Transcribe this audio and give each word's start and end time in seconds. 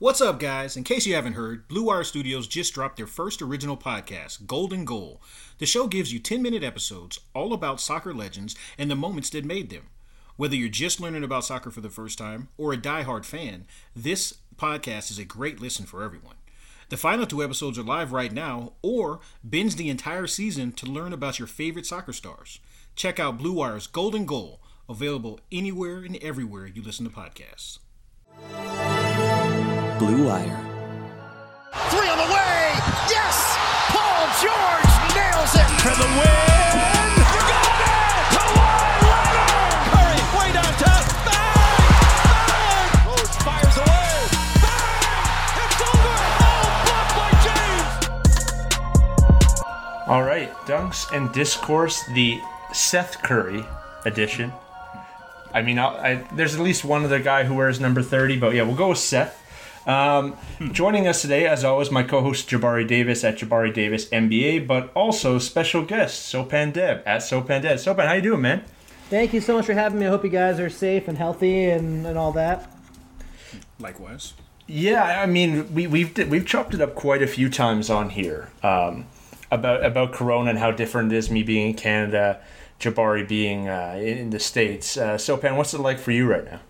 What's 0.00 0.22
up, 0.22 0.40
guys? 0.40 0.78
In 0.78 0.84
case 0.84 1.04
you 1.04 1.14
haven't 1.14 1.34
heard, 1.34 1.68
Blue 1.68 1.82
Wire 1.82 2.04
Studios 2.04 2.46
just 2.46 2.72
dropped 2.72 2.96
their 2.96 3.06
first 3.06 3.42
original 3.42 3.76
podcast, 3.76 4.46
Golden 4.46 4.86
Goal. 4.86 5.20
The 5.58 5.66
show 5.66 5.86
gives 5.86 6.10
you 6.10 6.18
10 6.18 6.40
minute 6.40 6.64
episodes 6.64 7.20
all 7.34 7.52
about 7.52 7.82
soccer 7.82 8.14
legends 8.14 8.56
and 8.78 8.90
the 8.90 8.96
moments 8.96 9.28
that 9.28 9.44
made 9.44 9.68
them. 9.68 9.90
Whether 10.38 10.56
you're 10.56 10.70
just 10.70 11.02
learning 11.02 11.22
about 11.22 11.44
soccer 11.44 11.70
for 11.70 11.82
the 11.82 11.90
first 11.90 12.16
time 12.16 12.48
or 12.56 12.72
a 12.72 12.78
die-hard 12.78 13.26
fan, 13.26 13.66
this 13.94 14.38
podcast 14.56 15.10
is 15.10 15.18
a 15.18 15.24
great 15.26 15.60
listen 15.60 15.84
for 15.84 16.02
everyone. 16.02 16.36
The 16.88 16.96
final 16.96 17.26
two 17.26 17.44
episodes 17.44 17.78
are 17.78 17.82
live 17.82 18.10
right 18.10 18.32
now, 18.32 18.72
or 18.80 19.20
binge 19.46 19.76
the 19.76 19.90
entire 19.90 20.26
season 20.26 20.72
to 20.72 20.86
learn 20.86 21.12
about 21.12 21.38
your 21.38 21.46
favorite 21.46 21.84
soccer 21.84 22.14
stars. 22.14 22.60
Check 22.96 23.20
out 23.20 23.36
Blue 23.36 23.52
Wire's 23.52 23.86
Golden 23.86 24.24
Goal, 24.24 24.62
available 24.88 25.40
anywhere 25.52 25.98
and 25.98 26.16
everywhere 26.22 26.66
you 26.66 26.80
listen 26.80 27.06
to 27.06 27.14
podcasts. 27.14 27.80
Blue 30.00 30.24
Wire. 30.24 30.56
Three 31.90 32.08
on 32.08 32.16
the 32.16 32.24
way. 32.32 32.72
Yes! 33.12 33.36
Paul 33.92 34.32
George 34.40 34.92
nails 35.12 35.52
it 35.52 35.68
for 35.76 35.92
the 35.92 36.08
win. 36.16 37.20
You 37.20 37.44
got 37.44 37.84
it! 37.84 38.32
Kawhi 38.32 38.80
Leonard! 39.12 39.76
Curry 39.92 40.20
way 40.40 40.48
down. 40.56 40.72
Bang! 41.28 41.68
Bang! 42.48 42.88
Rose 43.04 43.36
fires 43.44 43.76
away. 43.76 44.24
Bang! 44.64 45.04
It's 45.68 45.84
over. 45.84 46.16
Oh, 46.48 46.64
blocked 46.86 47.14
by 47.20 47.30
James. 47.44 47.92
All 50.08 50.22
right, 50.22 50.50
Dunks 50.64 51.12
and 51.14 51.30
Discourse, 51.34 52.06
the 52.14 52.40
Seth 52.72 53.22
Curry 53.22 53.66
edition. 54.06 54.50
I 55.52 55.60
mean, 55.60 55.78
I'll, 55.78 55.94
I, 55.98 56.26
there's 56.32 56.54
at 56.54 56.60
least 56.62 56.86
one 56.86 57.04
other 57.04 57.18
guy 57.18 57.44
who 57.44 57.52
wears 57.52 57.80
number 57.80 58.00
30, 58.00 58.38
but 58.38 58.54
yeah, 58.54 58.62
we'll 58.62 58.76
go 58.76 58.88
with 58.88 58.98
Seth. 58.98 59.39
Um, 59.90 60.36
joining 60.70 61.08
us 61.08 61.20
today, 61.20 61.48
as 61.48 61.64
always, 61.64 61.90
my 61.90 62.04
co-host 62.04 62.48
Jabari 62.48 62.86
Davis 62.86 63.24
at 63.24 63.38
Jabari 63.38 63.74
Davis 63.74 64.08
NBA, 64.10 64.68
but 64.68 64.92
also 64.94 65.40
special 65.40 65.82
guest 65.82 66.32
Sopan 66.32 66.72
Deb 66.72 67.02
at 67.04 67.22
Sopan 67.22 67.62
Deb. 67.62 67.78
Sopan, 67.78 68.06
how 68.06 68.12
you 68.12 68.22
doing, 68.22 68.40
man? 68.40 68.62
Thank 69.08 69.32
you 69.32 69.40
so 69.40 69.56
much 69.56 69.66
for 69.66 69.74
having 69.74 69.98
me. 69.98 70.06
I 70.06 70.10
hope 70.10 70.22
you 70.22 70.30
guys 70.30 70.60
are 70.60 70.70
safe 70.70 71.08
and 71.08 71.18
healthy 71.18 71.70
and, 71.70 72.06
and 72.06 72.16
all 72.16 72.30
that. 72.32 72.72
Likewise. 73.80 74.34
Yeah, 74.68 75.02
I 75.02 75.26
mean, 75.26 75.74
we, 75.74 75.88
we've 75.88 76.16
we've 76.28 76.46
chopped 76.46 76.72
it 76.72 76.80
up 76.80 76.94
quite 76.94 77.20
a 77.20 77.26
few 77.26 77.50
times 77.50 77.90
on 77.90 78.10
here 78.10 78.48
um, 78.62 79.06
about 79.50 79.84
about 79.84 80.12
Corona 80.12 80.50
and 80.50 80.58
how 80.60 80.70
different 80.70 81.12
it 81.12 81.16
is. 81.16 81.32
Me 81.32 81.42
being 81.42 81.70
in 81.70 81.74
Canada, 81.74 82.40
Jabari 82.78 83.26
being 83.26 83.68
uh, 83.68 83.98
in 84.00 84.30
the 84.30 84.38
states. 84.38 84.96
Uh, 84.96 85.16
Sopan, 85.16 85.56
what's 85.56 85.74
it 85.74 85.80
like 85.80 85.98
for 85.98 86.12
you 86.12 86.30
right 86.30 86.44
now? 86.44 86.60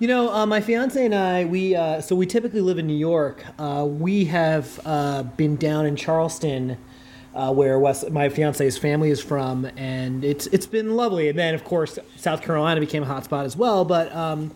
You 0.00 0.08
know, 0.08 0.32
uh, 0.32 0.46
my 0.46 0.62
fiance 0.62 1.04
and 1.04 1.14
I, 1.14 1.44
we 1.44 1.76
uh, 1.76 2.00
so 2.00 2.16
we 2.16 2.24
typically 2.24 2.62
live 2.62 2.78
in 2.78 2.86
New 2.86 2.96
York. 2.96 3.44
Uh, 3.58 3.84
we 3.86 4.24
have 4.24 4.80
uh, 4.86 5.24
been 5.24 5.56
down 5.56 5.84
in 5.84 5.94
Charleston, 5.94 6.78
uh, 7.34 7.52
where 7.52 7.78
my 8.10 8.30
fiance's 8.30 8.78
family 8.78 9.10
is 9.10 9.22
from, 9.22 9.66
and 9.76 10.24
it's 10.24 10.46
it's 10.46 10.64
been 10.64 10.96
lovely. 10.96 11.28
And 11.28 11.38
then, 11.38 11.54
of 11.54 11.64
course, 11.64 11.98
South 12.16 12.40
Carolina 12.40 12.80
became 12.80 13.02
a 13.02 13.06
hotspot 13.06 13.44
as 13.44 13.58
well. 13.58 13.84
But 13.84 14.10
um, 14.16 14.52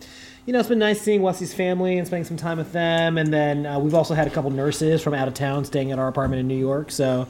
you 0.47 0.53
know, 0.53 0.57
it's 0.57 0.69
been 0.69 0.79
nice 0.79 0.99
seeing 0.99 1.21
Wesley's 1.21 1.53
family 1.53 1.99
and 1.99 2.07
spending 2.07 2.25
some 2.25 2.37
time 2.37 2.57
with 2.57 2.71
them. 2.71 3.19
And 3.19 3.31
then 3.31 3.67
uh, 3.67 3.77
we've 3.77 3.93
also 3.93 4.15
had 4.15 4.25
a 4.25 4.31
couple 4.31 4.49
nurses 4.49 5.03
from 5.03 5.13
out 5.13 5.27
of 5.27 5.35
town 5.35 5.63
staying 5.63 5.91
at 5.91 5.99
our 5.99 6.07
apartment 6.07 6.39
in 6.39 6.47
New 6.47 6.57
York. 6.57 6.89
So 6.89 7.27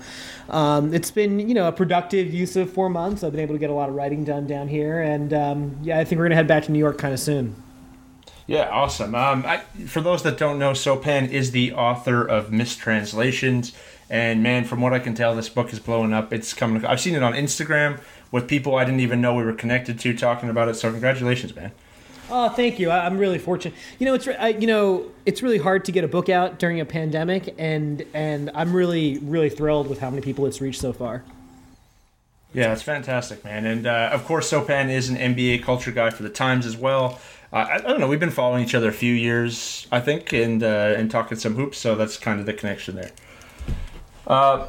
um, 0.48 0.94
it's 0.94 1.12
been 1.12 1.50
you 1.50 1.54
know 1.54 1.68
a 1.68 1.74
productive 1.74 2.34
use 2.34 2.56
of 2.56 2.72
four 2.72 2.90
months. 2.90 3.26
I've 3.26 3.34
been 3.34 3.42
able 3.42 3.56
to 3.56 3.60
get 3.60 3.72
a 3.72 3.74
lot 3.74 3.90
of 3.90 3.96
writing 3.96 4.24
done 4.24 4.48
down 4.48 4.70
here, 4.70 5.02
and 5.02 5.34
um, 5.34 5.78
yeah, 5.84 6.00
I 6.00 6.06
think 6.06 6.18
we're 6.20 6.26
gonna 6.26 6.36
head 6.36 6.48
back 6.48 6.64
to 6.64 6.72
New 6.72 6.80
York 6.80 6.98
kind 6.98 7.14
of 7.14 7.20
soon. 7.20 7.62
Yeah, 8.48 8.70
awesome. 8.70 9.16
Um, 9.16 9.44
I, 9.46 9.58
for 9.88 10.02
those 10.02 10.22
that 10.24 10.38
don't 10.38 10.60
know, 10.60 10.72
Sopan 10.72 11.30
is 11.30 11.52
the 11.52 11.74
author 11.74 12.24
of 12.24 12.50
Mistranslations, 12.50 13.74
and 14.10 14.44
man, 14.44 14.66
from 14.66 14.82
what 14.82 14.94
I 14.94 15.00
can 15.00 15.16
tell, 15.16 15.36
this 15.36 15.50
book 15.50 15.74
is 15.74 15.80
blowing 15.80 16.14
up. 16.14 16.32
It's 16.32 16.54
coming. 16.54 16.86
I've 16.86 17.02
seen 17.02 17.16
it 17.16 17.24
on 17.24 17.34
Instagram 17.34 18.00
with 18.32 18.48
people 18.48 18.76
I 18.76 18.86
didn't 18.86 19.00
even 19.00 19.20
know 19.20 19.34
we 19.34 19.44
were 19.44 19.54
connected 19.54 20.00
to 20.00 20.16
talking 20.16 20.50
about 20.50 20.68
it. 20.68 20.76
So 20.76 20.92
congratulations, 20.92 21.56
man. 21.56 21.72
Oh, 22.30 22.50
thank 22.50 22.80
you. 22.80 22.90
I, 22.90 23.06
I'm 23.06 23.18
really 23.18 23.38
fortunate. 23.38 23.76
You 24.00 24.06
know, 24.06 24.14
it's 24.14 24.28
I, 24.28 24.50
you 24.50 24.68
know 24.68 25.06
it's 25.26 25.42
really 25.42 25.58
hard 25.58 25.86
to 25.86 25.92
get 25.92 26.04
a 26.04 26.08
book 26.08 26.30
out 26.30 26.60
during 26.60 26.80
a 26.80 26.86
pandemic, 26.86 27.56
and 27.58 28.04
and 28.14 28.52
I'm 28.54 28.76
really 28.76 29.20
really 29.20 29.50
thrilled 29.50 29.88
with 29.88 30.00
how 30.00 30.10
many 30.10 30.22
people 30.22 30.46
it's 30.46 30.62
reached 30.62 30.82
so 30.82 30.94
far. 30.94 31.24
Yeah, 32.54 32.72
it's 32.72 32.82
fantastic, 32.82 33.44
man. 33.44 33.66
And 33.66 33.86
uh, 33.86 34.10
of 34.14 34.24
course, 34.26 34.50
Sopan 34.50 34.90
is 34.90 35.10
an 35.10 35.18
NBA 35.18 35.64
culture 35.64 35.92
guy 35.92 36.10
for 36.10 36.24
the 36.24 36.30
Times 36.30 36.66
as 36.66 36.78
well. 36.78 37.20
I, 37.56 37.76
I 37.76 37.78
don't 37.78 38.02
know. 38.02 38.08
We've 38.08 38.20
been 38.20 38.32
following 38.32 38.64
each 38.64 38.76
other 38.76 38.90
a 38.90 38.94
few 38.94 39.14
years, 39.14 39.88
I 39.92 40.02
think, 40.02 40.34
and 40.34 40.62
uh, 40.62 40.94
and 40.98 41.10
talking 41.10 41.38
some 41.38 41.56
hoops. 41.56 41.78
So 41.78 41.96
that's 41.96 42.18
kind 42.18 42.40
of 42.40 42.46
the 42.46 42.54
connection 42.54 42.96
there. 42.96 43.12
Uh, 44.28 44.68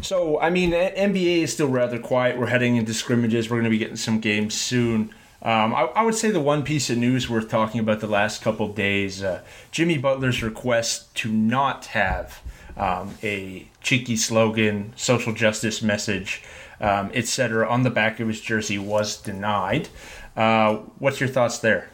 so 0.00 0.40
I 0.40 0.48
mean, 0.48 0.70
NBA 0.72 1.42
is 1.42 1.52
still 1.52 1.68
rather 1.68 1.98
quiet. 1.98 2.38
We're 2.38 2.46
heading 2.46 2.76
into 2.76 2.94
scrimmages. 2.94 3.50
We're 3.50 3.56
going 3.56 3.64
to 3.64 3.70
be 3.70 3.78
getting 3.78 3.96
some 3.96 4.20
games 4.20 4.54
soon. 4.54 5.14
Um, 5.42 5.74
I, 5.74 5.82
I 5.94 6.02
would 6.02 6.14
say 6.14 6.30
the 6.30 6.40
one 6.40 6.62
piece 6.62 6.88
of 6.88 6.96
news 6.96 7.28
worth 7.28 7.50
talking 7.50 7.78
about 7.78 8.00
the 8.00 8.06
last 8.06 8.40
couple 8.40 8.72
days: 8.72 9.22
uh, 9.22 9.42
Jimmy 9.70 9.98
Butler's 9.98 10.42
request 10.42 11.14
to 11.16 11.30
not 11.30 11.86
have 11.86 12.40
um, 12.78 13.14
a 13.22 13.68
cheeky 13.82 14.16
slogan, 14.16 14.94
social 14.96 15.34
justice 15.34 15.82
message, 15.82 16.42
um, 16.80 17.10
etc., 17.12 17.68
on 17.68 17.82
the 17.82 17.90
back 17.90 18.18
of 18.18 18.28
his 18.28 18.40
jersey 18.40 18.78
was 18.78 19.20
denied. 19.20 19.90
Uh, 20.34 20.76
what's 20.98 21.20
your 21.20 21.28
thoughts 21.28 21.58
there? 21.58 21.90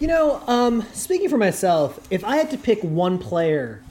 You 0.00 0.06
know, 0.06 0.42
um, 0.46 0.86
speaking 0.94 1.28
for 1.28 1.36
myself, 1.36 2.00
if 2.10 2.24
I 2.24 2.36
had 2.36 2.50
to 2.52 2.56
pick 2.56 2.80
one 2.80 3.18
player 3.18 3.82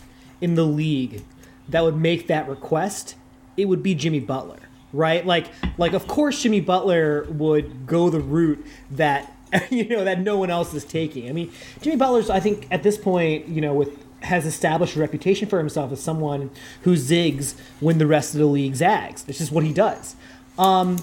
in 0.42 0.56
the 0.56 0.64
league 0.64 1.24
that 1.68 1.84
would 1.84 1.97
make 1.97 2.25
that 2.25 2.50
request, 2.50 3.14
it 3.56 3.66
would 3.66 3.84
be 3.84 3.94
Jimmy 3.94 4.19
Butler, 4.19 4.58
right? 4.92 5.24
Like, 5.24 5.52
like 5.78 5.94
of 5.94 6.08
course 6.08 6.42
Jimmy 6.42 6.62
Butler 6.62 7.28
would 7.30 7.86
go 7.86 8.09
the 8.09 8.22
route 8.22 8.66
that 8.90 9.36
you 9.69 9.88
know 9.88 10.03
that 10.03 10.19
no 10.19 10.36
one 10.36 10.50
else 10.50 10.74
is 10.74 10.84
taking. 10.84 11.30
I 11.30 11.31
mean, 11.31 11.52
Jimmy 11.80 11.96
Butler's 11.96 12.31
I 12.31 12.40
think 12.40 12.68
at 12.72 12.81
this 12.81 12.98
point, 12.98 13.48
you 13.48 13.62
know, 13.62 13.75
with 13.75 14.03
has 14.22 14.48
established 14.48 14.96
a 14.96 15.00
reputation 15.00 15.48
for 15.48 15.59
himself 15.59 15.92
as 15.92 16.02
someone 16.02 16.50
who 16.81 16.96
zigs 16.96 17.53
when 17.80 18.00
the 18.00 18.08
rest 18.08 18.34
of 18.34 18.40
the 18.40 18.48
league 18.48 18.74
zags. 18.75 19.24
It's 19.28 19.38
just 19.38 19.52
what 19.52 19.64
he 19.64 19.74
does. 19.74 20.16
Um, 20.58 20.98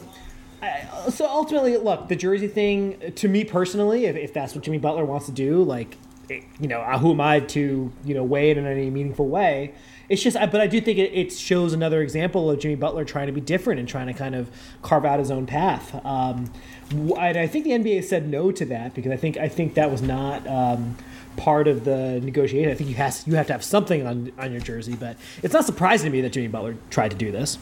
So 1.11 1.27
ultimately, 1.29 1.77
look, 1.77 2.09
the 2.09 2.17
jersey 2.17 2.49
thing 2.49 3.13
to 3.17 3.29
me 3.29 3.45
personally, 3.45 4.07
if, 4.07 4.17
if 4.17 4.33
that's 4.33 4.55
what 4.55 4.65
Jimmy 4.65 4.79
Butler 4.79 5.05
wants 5.05 5.27
to 5.27 5.33
do, 5.33 5.63
like, 5.63 5.97
you 6.29 6.67
know, 6.69 6.83
who 6.99 7.13
am 7.13 7.21
I 7.21 7.41
to 7.41 7.93
you 8.05 8.15
know 8.15 8.25
weigh 8.25 8.51
it 8.51 8.59
in 8.59 8.67
any 8.67 8.91
meaningful 8.91 9.29
way? 9.29 9.75
It's 10.09 10.23
just, 10.23 10.37
I- 10.37 10.47
but 10.47 10.61
I 10.61 10.67
do 10.67 10.81
think 10.81 10.99
it, 10.99 11.13
it 11.13 11.33
shows 11.33 11.73
another 11.73 12.01
example 12.03 12.51
of 12.51 12.59
Jimmy 12.61 12.75
Butler 12.77 13.05
trying 13.05 13.27
to 13.27 13.33
be 13.33 13.41
different 13.41 13.81
and 13.81 13.89
trying 13.89 14.07
to 14.09 14.13
kind 14.13 14.35
of 14.35 14.49
carve 14.83 15.05
out 15.05 15.19
his 15.19 15.31
own 15.31 15.47
path. 15.47 15.95
Um, 16.05 16.53
and 16.91 17.37
I 17.37 17.47
think 17.47 17.65
the 17.65 17.73
NBA 17.73 18.05
said 18.05 18.29
no 18.29 18.51
to 18.53 18.65
that 18.67 18.95
because 18.95 19.11
I 19.13 19.17
think 19.17 19.37
I 19.37 19.49
think 19.49 19.75
that 19.75 19.91
was 19.91 20.03
not. 20.03 20.47
Um, 20.47 20.97
part 21.37 21.69
of 21.69 21.85
the 21.85 22.19
negotiation. 22.23 22.71
I 22.71 22.75
think 22.75 22.89
you 22.89 22.97
you 22.97 23.37
have 23.37 23.47
to 23.49 23.53
have 23.53 23.63
something 23.63 24.07
on 24.07 24.33
on 24.39 24.53
your 24.53 24.61
jersey, 24.63 24.97
but 24.97 25.19
it's 25.43 25.53
not 25.53 25.67
surprising 25.67 26.11
to 26.11 26.17
me 26.17 26.23
that 26.23 26.33
Jimmy 26.33 26.49
Butler 26.49 26.77
tried 26.89 27.11
to 27.11 27.17
do 27.17 27.31
this. 27.31 27.59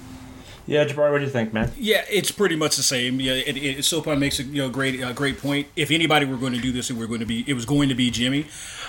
Yeah, 0.66 0.86
Jabari, 0.86 1.12
what 1.12 1.18
do 1.18 1.24
you 1.24 1.30
think, 1.30 1.52
man? 1.52 1.70
Yeah, 1.76 2.04
it's 2.08 2.30
pretty 2.30 2.56
much 2.56 2.76
the 2.76 2.82
same. 2.82 3.20
Yeah, 3.20 3.34
it, 3.34 3.56
it, 3.56 3.78
Sopan 3.78 4.18
makes 4.18 4.40
a 4.40 4.44
you 4.44 4.62
know 4.62 4.70
great 4.70 5.02
uh, 5.02 5.12
great 5.12 5.38
point. 5.38 5.68
If 5.76 5.90
anybody 5.90 6.24
were 6.24 6.38
going 6.38 6.54
to 6.54 6.60
do 6.60 6.72
this, 6.72 6.90
it 6.90 6.96
were 6.96 7.06
going 7.06 7.20
to 7.20 7.26
be 7.26 7.44
it 7.46 7.52
was 7.52 7.66
going 7.66 7.90
to 7.90 7.94
be 7.94 8.10
Jimmy. 8.10 8.46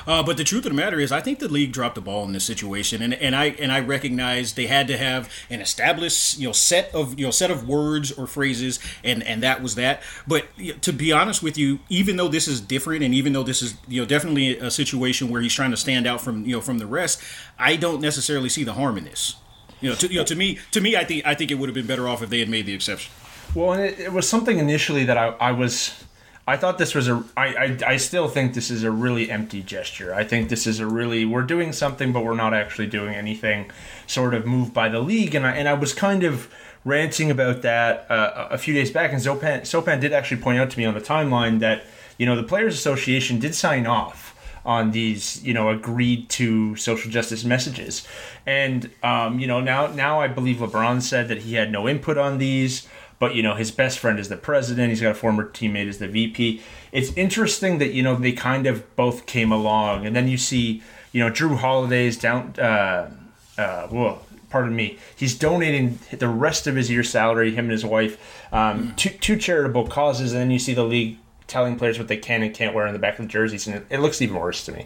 Uh, 0.08 0.24
but 0.24 0.38
the 0.38 0.46
truth 0.46 0.66
of 0.66 0.72
the 0.72 0.76
matter 0.76 1.00
is, 1.00 1.12
I 1.12 1.20
think 1.20 1.40
the 1.40 1.50
league 1.50 1.74
dropped 1.74 1.96
the 1.96 2.02
ball 2.02 2.26
in 2.26 2.32
this 2.32 2.46
situation, 2.46 3.02
and, 3.02 3.14
and 3.16 3.36
I 3.36 3.48
and 3.48 3.74
I 3.74 3.82
recognize 3.82 4.54
they 4.54 4.68
had 4.68 4.88
to 4.88 4.98
have 4.98 5.30
an 5.50 5.60
established 5.60 6.40
you 6.40 6.48
know 6.48 6.54
set 6.54 6.94
of 6.96 7.20
you 7.20 7.26
know 7.26 7.32
set 7.32 7.52
of 7.52 7.68
words 7.68 8.12
or 8.14 8.26
phrases, 8.26 8.80
and 9.04 9.22
and 9.24 9.44
that 9.44 9.62
was 9.62 9.76
that. 9.76 10.02
But 10.26 10.46
you 10.56 10.74
know, 10.74 10.80
to 10.80 10.94
be 10.94 11.12
honest 11.12 11.44
with 11.44 11.58
you, 11.58 11.80
even 11.90 12.16
though 12.16 12.30
this 12.30 12.48
is 12.48 12.62
different, 12.62 13.04
and 13.04 13.14
even 13.14 13.34
though 13.34 13.44
this 13.44 13.62
is 13.62 13.76
you 13.90 14.02
know 14.02 14.08
definitely 14.08 14.58
a 14.58 14.72
situation 14.72 15.30
where 15.30 15.42
he's 15.42 15.54
trying 15.54 15.72
to 15.72 15.78
stand 15.78 16.08
out 16.08 16.22
from 16.22 16.46
you 16.46 16.54
know 16.54 16.62
from 16.62 16.78
the 16.78 16.88
rest, 16.88 17.22
I 17.60 17.76
don't 17.76 18.00
necessarily 18.00 18.48
see 18.48 18.64
the 18.64 18.74
harm 18.74 18.98
in 18.98 19.04
this. 19.04 19.36
You 19.82 19.90
know, 19.90 19.96
to, 19.96 20.08
you 20.08 20.20
know, 20.20 20.26
to 20.26 20.36
me, 20.36 20.60
to 20.72 20.82
me, 20.82 20.96
I 20.96 21.04
think 21.04 21.26
I 21.26 21.36
think 21.36 21.52
it 21.52 21.56
would 21.56 21.70
have 21.70 21.76
been 21.76 21.88
better 21.88 22.08
off 22.08 22.22
if 22.24 22.30
they 22.30 22.40
had 22.40 22.50
made 22.50 22.66
the 22.66 22.74
exception. 22.74 23.12
Well, 23.54 23.74
and 23.74 23.84
it, 23.84 24.00
it 24.00 24.14
was 24.14 24.28
something 24.28 24.58
initially 24.58 25.06
that 25.06 25.18
I, 25.18 25.28
I 25.40 25.52
was. 25.52 26.04
I 26.48 26.58
thought 26.58 26.78
this 26.78 26.94
was 26.94 27.08
a. 27.08 27.24
I, 27.36 27.48
I, 27.48 27.78
I 27.88 27.98
still 27.98 28.28
think 28.28 28.54
this 28.54 28.70
is 28.70 28.84
a 28.84 28.92
really 28.92 29.32
empty 29.32 29.64
gesture. 29.64 30.14
I 30.14 30.24
think 30.24 30.50
this 30.50 30.68
is 30.68 30.80
a 30.80 30.86
really. 30.88 31.26
We're 31.26 31.44
doing 31.44 31.74
something, 31.74 32.14
but 32.14 32.24
we're 32.24 32.36
not 32.36 32.54
actually 32.54 32.88
doing 32.88 33.16
anything 33.16 33.72
sort 34.08 34.34
of 34.34 34.46
move 34.46 34.74
by 34.74 34.90
the 34.90 35.00
league. 35.00 35.36
And 35.36 35.46
I, 35.46 35.52
and 35.52 35.68
I 35.68 35.74
was 35.74 35.94
kind 35.94 36.24
of 36.24 36.54
ranting 36.86 37.32
about 37.32 37.64
that 37.64 38.10
uh, 38.10 38.48
a 38.52 38.58
few 38.58 38.74
days 38.74 38.92
back. 38.92 39.12
And 39.12 39.20
Sopan, 39.20 39.62
Sopan 39.62 40.00
did 40.00 40.14
actually 40.14 40.42
point 40.42 40.60
out 40.60 40.70
to 40.70 40.78
me 40.78 40.86
on 40.86 40.94
the 40.94 41.02
timeline 41.02 41.60
that, 41.60 41.84
you 42.18 42.26
know, 42.26 42.36
the 42.36 42.44
Players 42.44 42.76
Association 42.76 43.40
did 43.40 43.56
sign 43.56 43.88
off 43.88 44.25
on 44.66 44.92
these, 44.92 45.44
you 45.44 45.54
know, 45.54 45.70
agreed 45.70 46.28
to 46.30 46.76
social 46.76 47.12
justice 47.12 47.44
messages. 47.44 48.08
And, 48.46 48.90
um, 49.04 49.40
you 49.40 49.48
know, 49.48 49.62
now, 49.62 49.88
now 49.88 50.20
I 50.20 50.28
believe 50.28 50.58
LeBron 50.58 51.02
said 51.02 51.28
that 51.28 51.40
he 51.40 51.54
had 51.54 51.72
no 51.72 51.88
input 51.88 52.18
on 52.18 52.40
these. 52.40 52.88
but 53.20 53.36
you 53.36 53.42
know 53.42 53.56
his 53.56 53.72
best 53.72 54.00
friend 54.00 54.20
is 54.20 54.30
the 54.30 54.38
president. 54.38 54.90
He's 54.90 55.02
got 55.02 55.12
a 55.12 55.16
former 55.16 55.50
teammate 55.50 55.88
as 55.88 56.00
the 56.00 56.08
VP. 56.08 56.62
It's 56.92 57.14
interesting 57.16 57.78
that 57.80 57.94
you 57.94 58.04
know 58.04 58.16
they 58.16 58.32
kind 58.34 58.68
of 58.68 58.96
both 58.96 59.26
came 59.26 59.52
along, 59.52 60.06
and 60.06 60.16
then 60.16 60.28
you 60.28 60.38
see 60.38 60.82
you 61.12 61.24
know 61.24 61.32
Jrue 61.32 61.58
Holiday's 61.58 62.18
down. 62.18 62.54
Uh, 62.60 63.10
uh, 63.58 63.88
whoa, 63.88 64.20
pardon 64.50 64.76
me. 64.76 64.98
He's 65.16 65.38
donating 65.38 66.00
the 66.12 66.28
rest 66.28 66.68
of 66.68 66.76
his 66.76 66.92
year's 66.92 67.10
salary, 67.10 67.52
him 67.52 67.66
and 67.66 67.72
his 67.72 67.86
wife, 67.86 68.18
um, 68.52 68.94
to, 68.98 69.10
to 69.10 69.38
charitable 69.38 69.88
causes, 69.88 70.34
and 70.34 70.42
then 70.42 70.52
you 70.52 70.60
see 70.60 70.74
the 70.74 70.84
league 70.84 71.18
telling 71.56 71.78
players 71.78 71.98
what 71.98 72.10
they 72.10 72.18
can 72.18 72.44
and 72.44 72.54
can't 72.54 72.76
wear 72.76 72.86
on 72.86 72.92
the 72.92 73.00
back 73.00 73.18
of 73.18 73.24
the 73.24 73.32
jerseys, 73.32 73.66
and 73.66 73.78
it, 73.78 73.86
it 73.90 74.00
looks 74.02 74.22
even 74.22 74.36
worse 74.36 74.66
to 74.66 74.74
me. 74.74 74.86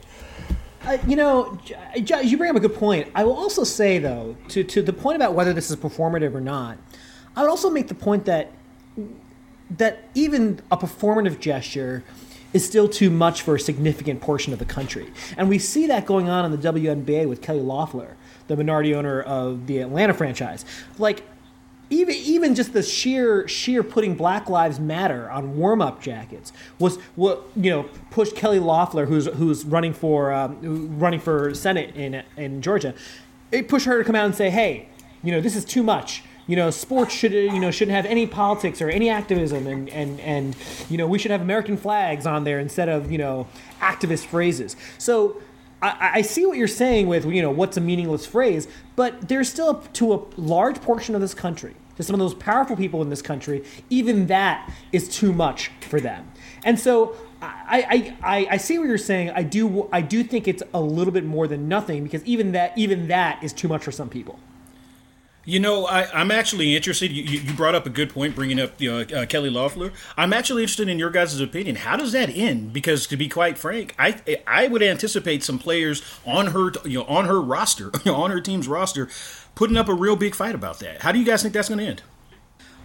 Uh, 0.86 1.00
you 1.08 1.16
know, 1.16 1.58
you 1.96 2.38
bring 2.38 2.52
up 2.52 2.56
a 2.56 2.60
good 2.60 2.76
point. 2.76 3.08
I 3.16 3.24
will 3.24 3.34
also 3.34 3.64
say, 3.64 3.98
though, 3.98 4.38
to, 4.50 4.64
to 4.64 4.84
the 4.84 4.94
point 4.94 5.16
about 5.16 5.34
whether 5.34 5.52
this 5.52 5.72
is 5.72 5.76
performative 5.78 6.36
or 6.36 6.42
not, 6.42 6.78
I 7.36 7.42
would 7.42 7.50
also 7.50 7.72
make 7.72 7.88
the 7.88 7.96
point 7.96 8.26
that 8.26 8.52
that 9.78 10.10
even 10.14 10.62
a 10.72 10.78
performative 10.78 11.40
gesture 11.40 12.04
is 12.54 12.66
still 12.66 12.88
too 12.88 13.10
much 13.10 13.42
for 13.42 13.56
a 13.56 13.60
significant 13.60 14.22
portion 14.22 14.54
of 14.54 14.60
the 14.60 14.66
country. 14.66 15.12
And 15.38 15.50
we 15.50 15.58
see 15.58 15.88
that 15.88 16.06
going 16.06 16.30
on 16.30 16.46
in 16.46 16.52
the 16.52 16.72
WNBA 16.72 17.28
with 17.28 17.42
Kelly 17.42 17.62
Loeffler, 17.62 18.16
the 18.48 18.56
minority 18.56 18.94
owner 18.94 19.22
of 19.22 19.66
the 19.68 19.80
Atlanta 19.80 20.14
franchise. 20.14 20.66
Like, 20.98 21.24
even 21.90 22.16
even 22.16 22.56
just 22.56 22.74
the 22.74 22.84
sheer 22.84 23.48
sheer 23.48 23.84
putting 23.84 24.16
Black 24.16 24.50
Lives 24.50 24.80
Matter 24.80 25.30
on 25.32 25.58
warm 25.58 25.82
up 25.82 26.02
jackets 26.02 26.54
was 26.78 26.98
what 27.16 27.44
you 27.56 27.70
know 27.72 27.90
pushed 28.12 28.36
Kelly 28.36 28.60
Loeffler, 28.60 29.06
who's 29.06 29.26
who's 29.28 29.66
running 29.66 29.94
for 29.94 30.32
um, 30.32 31.00
running 31.00 31.20
for 31.20 31.54
Senate 31.54 31.96
in 31.96 32.24
in 32.38 32.62
Georgia, 32.62 32.94
it 33.52 33.68
pushed 33.68 33.86
her 33.86 33.98
to 33.98 34.04
come 34.04 34.16
out 34.16 34.26
and 34.26 34.36
say, 34.36 34.50
hey, 34.50 34.88
you 35.24 35.32
know 35.32 35.42
this 35.42 35.56
is 35.56 35.66
too 35.66 35.84
much. 35.84 36.24
You 36.48 36.56
know, 36.56 36.72
sports 36.72 37.14
should 37.14 37.34
you 37.34 37.60
know 37.60 37.72
shouldn't 37.72 37.96
have 37.96 38.06
any 38.06 38.26
politics 38.26 38.82
or 38.82 38.90
any 38.90 39.10
activism, 39.10 39.68
and 39.68 39.90
and 39.90 40.20
and 40.20 40.56
you 40.90 40.98
know 40.98 41.08
we 41.08 41.20
should 41.20 41.32
have 41.32 41.42
American 41.42 41.78
flags 41.78 42.26
on 42.26 42.44
there 42.44 42.60
instead 42.60 42.90
of 42.90 43.12
you 43.12 43.18
know 43.18 43.48
activist 43.82 44.26
phrases. 44.26 44.76
So 44.98 45.42
I, 45.82 46.12
I, 46.16 46.22
see 46.22 46.46
what 46.46 46.58
you're 46.58 46.68
saying 46.68 47.08
with 47.08 47.26
you 47.26 47.42
know 47.42 47.52
what's 47.52 47.78
a 47.78 47.82
meaningless 47.82 48.26
phrase, 48.26 48.68
but 48.96 49.30
there's 49.30 49.50
still 49.50 49.76
to 49.94 50.14
a 50.14 50.22
large 50.36 50.82
portion 50.82 51.16
of 51.16 51.22
this 51.22 51.34
country, 51.34 51.76
to 51.96 52.04
some 52.04 52.14
of 52.14 52.20
those 52.20 52.34
powerful 52.34 52.76
people 52.76 53.02
in 53.02 53.10
this 53.10 53.22
country, 53.22 53.64
even 53.90 54.28
that 54.28 54.72
is 54.92 55.08
too 55.08 55.32
much 55.32 55.72
for 55.82 56.02
them. 56.02 56.32
And 56.64 56.80
so 56.80 57.16
I, 57.42 58.16
I, 58.22 58.38
I, 58.38 58.48
I 58.52 58.58
see 58.58 58.78
what 58.78 58.88
you're 58.88 58.98
saying. 58.98 59.32
I 59.32 59.44
do 59.44 59.88
I 59.92 60.02
do 60.02 60.24
think 60.24 60.48
it's 60.48 60.64
a 60.74 60.82
little 60.82 61.14
bit 61.14 61.26
more 61.26 61.48
than 61.48 61.68
nothing 61.68 62.04
because 62.04 62.24
even 62.26 62.52
that 62.52 62.78
even 62.78 63.08
that 63.08 63.44
is 63.44 63.54
too 63.54 63.68
much 63.68 63.84
for 63.84 63.92
some 63.92 64.10
people. 64.10 64.40
You 65.50 65.60
know, 65.60 65.88
I, 65.88 66.22
am 66.22 66.30
actually 66.30 66.76
interested. 66.76 67.12
You, 67.12 67.24
you, 67.24 67.54
brought 67.56 67.74
up 67.74 67.88
a 67.88 67.90
good 67.90 68.12
point, 68.12 68.36
bringing 68.36 68.60
up 68.60 68.80
you 68.80 68.92
know, 68.92 69.00
uh, 69.22 69.26
Kelly 69.26 69.50
Loeffler. 69.50 69.92
I'm 70.16 70.32
actually 70.32 70.62
interested 70.62 70.88
in 70.88 71.00
your 71.00 71.10
guys' 71.10 71.40
opinion. 71.42 71.78
How 71.78 71.98
does 71.98 72.12
that 72.12 72.30
end? 72.30 72.72
Because 72.72 73.08
to 73.08 73.18
be 73.18 73.28
quite 73.28 73.58
frank, 73.58 73.96
I 73.98 74.22
I 74.46 74.68
would 74.68 74.84
anticipate 74.84 75.44
some 75.44 75.58
players 75.58 76.04
on 76.24 76.48
her 76.48 76.72
you 76.86 77.00
know 77.00 77.06
on 77.06 77.26
her 77.26 77.42
roster, 77.42 77.90
on 78.06 78.30
her 78.30 78.40
team's 78.40 78.68
roster, 78.68 79.10
putting 79.56 79.76
up 79.76 79.90
a 79.90 79.94
real 79.96 80.16
big 80.16 80.36
fight 80.36 80.54
about 80.54 80.78
that. 80.82 81.02
How 81.02 81.12
do 81.12 81.18
you 81.18 81.26
guys 81.26 81.42
think 81.42 81.56
that's 81.56 81.68
going 81.70 81.80
to 81.80 81.86
end? 81.86 82.04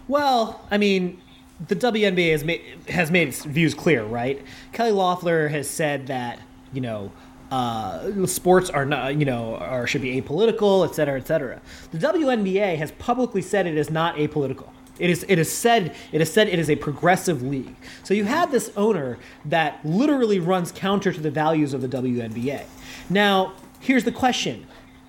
Well, 0.09 0.67
I 0.71 0.79
mean, 0.79 1.21
the 1.69 1.77
WNBA 1.77 2.33
has 2.33 2.45
made 2.45 2.63
has 2.89 3.11
made 3.11 3.29
its 3.29 3.45
views 3.45 3.75
clear, 3.75 4.05
right? 4.05 4.43
Kelly 4.73 4.93
Loeffler 4.93 5.49
has 5.49 5.69
said 5.69 6.07
that 6.07 6.41
you 6.73 6.81
know 6.81 7.13
uh, 7.51 8.27
sports 8.27 8.71
are 8.71 8.85
not, 8.85 9.17
you 9.17 9.25
know, 9.25 9.57
are 9.57 9.87
should 9.87 10.03
be 10.03 10.21
apolitical, 10.21 10.87
et 10.89 10.95
cetera, 10.95 11.19
et 11.19 11.27
cetera. 11.27 11.61
The 11.93 11.99
WNBA 11.99 12.77
has 12.77 12.93
publicly 12.93 13.43
said 13.43 13.67
it 13.67 13.77
is 13.77 13.91
not 13.91 14.17
apolitical. 14.17 14.69
It 14.99 15.11
is, 15.11 15.25
it 15.29 15.39
is 15.39 15.51
said 15.51 15.95
it 16.13 16.21
is 16.21 16.33
said 16.33 16.49
it 16.49 16.59
is 16.59 16.71
a 16.71 16.77
progressive 16.77 17.43
league. 17.43 17.75
So 18.05 18.15
you 18.15 18.25
have 18.25 18.53
this 18.53 18.71
owner 18.77 19.19
that 19.45 19.85
literally 19.85 20.39
runs 20.39 20.71
counter 20.71 21.13
to 21.13 21.21
the 21.21 21.31
values 21.31 21.75
of 21.75 21.81
the 21.81 21.89
WNBA. 21.89 22.65
Now, 23.11 23.55
here's 23.81 24.05
the 24.05 24.13
question: 24.13 24.67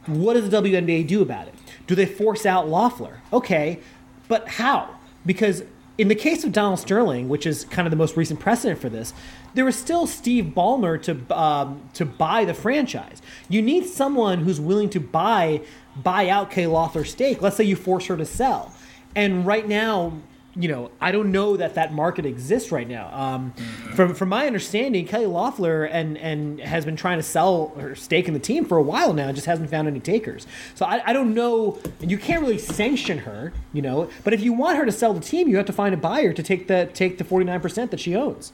What 0.07 0.33
does 0.33 0.49
the 0.49 0.61
WNBA 0.61 1.07
do 1.07 1.21
about 1.21 1.47
it? 1.47 1.53
Do 1.87 1.93
they 1.93 2.07
force 2.07 2.45
out 2.45 2.67
Loeffler? 2.67 3.21
Okay, 3.31 3.79
but 4.27 4.47
how? 4.47 4.95
Because 5.25 5.63
in 5.97 6.07
the 6.07 6.15
case 6.15 6.43
of 6.43 6.51
Donald 6.51 6.79
Sterling, 6.79 7.29
which 7.29 7.45
is 7.45 7.65
kind 7.65 7.87
of 7.87 7.91
the 7.91 7.97
most 7.97 8.17
recent 8.17 8.39
precedent 8.39 8.79
for 8.79 8.89
this, 8.89 9.13
there 9.55 9.65
was 9.65 9.75
still 9.75 10.05
Steve 10.05 10.53
Ballmer 10.55 11.01
to 11.03 11.37
um, 11.37 11.81
to 11.93 12.05
buy 12.05 12.45
the 12.45 12.53
franchise. 12.53 13.21
You 13.49 13.61
need 13.61 13.85
someone 13.85 14.39
who's 14.39 14.59
willing 14.59 14.89
to 14.91 14.99
buy 14.99 15.61
buy 15.95 16.29
out 16.29 16.51
Kay 16.51 16.67
Loeffler's 16.67 17.11
stake. 17.11 17.41
Let's 17.41 17.55
say 17.55 17.63
you 17.63 17.75
force 17.75 18.05
her 18.05 18.17
to 18.17 18.25
sell, 18.25 18.73
and 19.15 19.45
right 19.45 19.67
now 19.67 20.13
you 20.57 20.69
know, 20.69 20.89
I 21.01 21.11
don't 21.11 21.33
know 21.33 21.57
that 21.57 21.75
that 21.75 21.93
market 21.93 22.25
exists 22.25 22.71
right 22.71 22.87
now. 22.87 23.09
Um, 23.13 23.51
from 23.93 24.13
from 24.15 24.29
my 24.29 24.47
understanding, 24.47 25.05
Kelly 25.05 25.25
Loeffler 25.25 25.83
and 25.83 26.17
and 26.17 26.61
has 26.61 26.85
been 26.85 26.95
trying 26.95 27.19
to 27.19 27.23
sell 27.23 27.73
her 27.77 27.93
stake 27.93 28.27
in 28.27 28.33
the 28.33 28.39
team 28.39 28.63
for 28.63 28.77
a 28.77 28.81
while 28.81 29.13
now, 29.13 29.31
just 29.33 29.47
hasn't 29.47 29.69
found 29.69 29.87
any 29.87 29.99
takers. 29.99 30.47
So 30.73 30.85
I, 30.85 31.09
I 31.09 31.13
don't 31.13 31.33
know. 31.33 31.77
You 31.99 32.17
can't 32.17 32.41
really 32.41 32.57
sanction 32.57 33.19
her, 33.19 33.51
you 33.73 33.81
know. 33.81 34.09
But 34.23 34.33
if 34.33 34.41
you 34.41 34.53
want 34.53 34.77
her 34.77 34.85
to 34.85 34.91
sell 34.91 35.13
the 35.13 35.19
team, 35.19 35.49
you 35.49 35.57
have 35.57 35.65
to 35.65 35.73
find 35.73 35.93
a 35.93 35.97
buyer 35.97 36.31
to 36.31 36.43
take 36.43 36.67
the 36.67 36.89
take 36.93 37.17
the 37.17 37.25
forty 37.25 37.45
nine 37.45 37.59
percent 37.59 37.91
that 37.91 37.99
she 37.99 38.15
owns. 38.15 38.53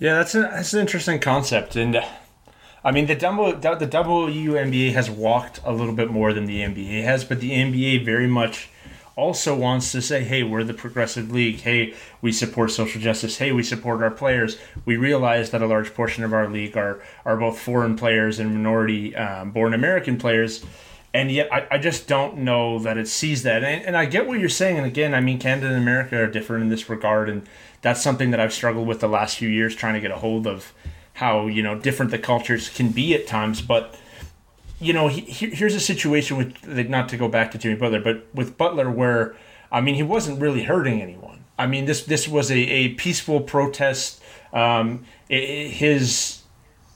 Yeah, 0.00 0.14
that's 0.14 0.34
an, 0.34 0.42
that's 0.42 0.72
an 0.74 0.80
interesting 0.80 1.18
concept, 1.18 1.74
and 1.74 1.96
uh, 1.96 2.06
I 2.84 2.92
mean 2.92 3.06
the 3.06 3.16
double 3.16 3.52
the 3.52 3.68
WNBA 3.68 4.92
has 4.92 5.10
walked 5.10 5.60
a 5.64 5.72
little 5.72 5.94
bit 5.94 6.10
more 6.10 6.32
than 6.32 6.46
the 6.46 6.60
NBA 6.60 7.02
has, 7.02 7.24
but 7.24 7.40
the 7.40 7.50
NBA 7.50 8.04
very 8.04 8.28
much 8.28 8.70
also 9.18 9.52
wants 9.56 9.90
to 9.90 10.00
say, 10.00 10.22
hey, 10.22 10.44
we're 10.44 10.62
the 10.62 10.72
progressive 10.72 11.32
league. 11.32 11.58
Hey, 11.58 11.92
we 12.22 12.30
support 12.30 12.70
social 12.70 13.00
justice. 13.00 13.38
Hey, 13.38 13.50
we 13.50 13.64
support 13.64 14.00
our 14.00 14.12
players. 14.12 14.56
We 14.84 14.96
realize 14.96 15.50
that 15.50 15.60
a 15.60 15.66
large 15.66 15.92
portion 15.92 16.22
of 16.22 16.32
our 16.32 16.48
league 16.48 16.76
are, 16.76 17.02
are 17.24 17.36
both 17.36 17.58
foreign 17.58 17.96
players 17.96 18.38
and 18.38 18.54
minority 18.54 19.16
um, 19.16 19.50
born 19.50 19.74
American 19.74 20.18
players. 20.18 20.64
And 21.12 21.32
yet, 21.32 21.52
I, 21.52 21.66
I 21.68 21.78
just 21.78 22.06
don't 22.06 22.38
know 22.38 22.78
that 22.78 22.96
it 22.96 23.08
sees 23.08 23.42
that. 23.42 23.64
And, 23.64 23.84
and 23.84 23.96
I 23.96 24.04
get 24.04 24.28
what 24.28 24.38
you're 24.38 24.48
saying. 24.48 24.76
And 24.76 24.86
again, 24.86 25.14
I 25.14 25.20
mean, 25.20 25.40
Canada 25.40 25.66
and 25.66 25.82
America 25.82 26.22
are 26.22 26.28
different 26.28 26.62
in 26.62 26.68
this 26.68 26.88
regard. 26.88 27.28
And 27.28 27.42
that's 27.82 28.02
something 28.02 28.30
that 28.30 28.40
I've 28.40 28.52
struggled 28.52 28.86
with 28.86 29.00
the 29.00 29.08
last 29.08 29.36
few 29.36 29.48
years, 29.48 29.74
trying 29.74 29.94
to 29.94 30.00
get 30.00 30.10
a 30.10 30.16
hold 30.16 30.46
of 30.46 30.72
how, 31.14 31.46
you 31.46 31.62
know, 31.62 31.78
different 31.78 32.10
the 32.10 32.18
cultures 32.18 32.68
can 32.68 32.90
be 32.90 33.14
at 33.14 33.26
times. 33.26 33.60
But 33.60 33.96
you 34.80 34.92
know, 34.92 35.08
he, 35.08 35.22
here's 35.22 35.74
a 35.74 35.80
situation 35.80 36.36
with 36.36 36.88
not 36.88 37.08
to 37.08 37.16
go 37.16 37.28
back 37.28 37.50
to 37.52 37.58
Jimmy 37.58 37.74
Butler, 37.74 38.00
but 38.00 38.26
with 38.32 38.56
Butler 38.56 38.90
where 38.90 39.34
I 39.72 39.80
mean 39.80 39.96
he 39.96 40.02
wasn't 40.02 40.40
really 40.40 40.64
hurting 40.64 41.02
anyone. 41.02 41.44
I 41.58 41.66
mean 41.66 41.86
this 41.86 42.04
this 42.04 42.28
was 42.28 42.50
a, 42.50 42.58
a 42.58 42.88
peaceful 42.94 43.40
protest. 43.40 44.22
Um, 44.52 45.04
it, 45.28 45.70
his 45.70 46.42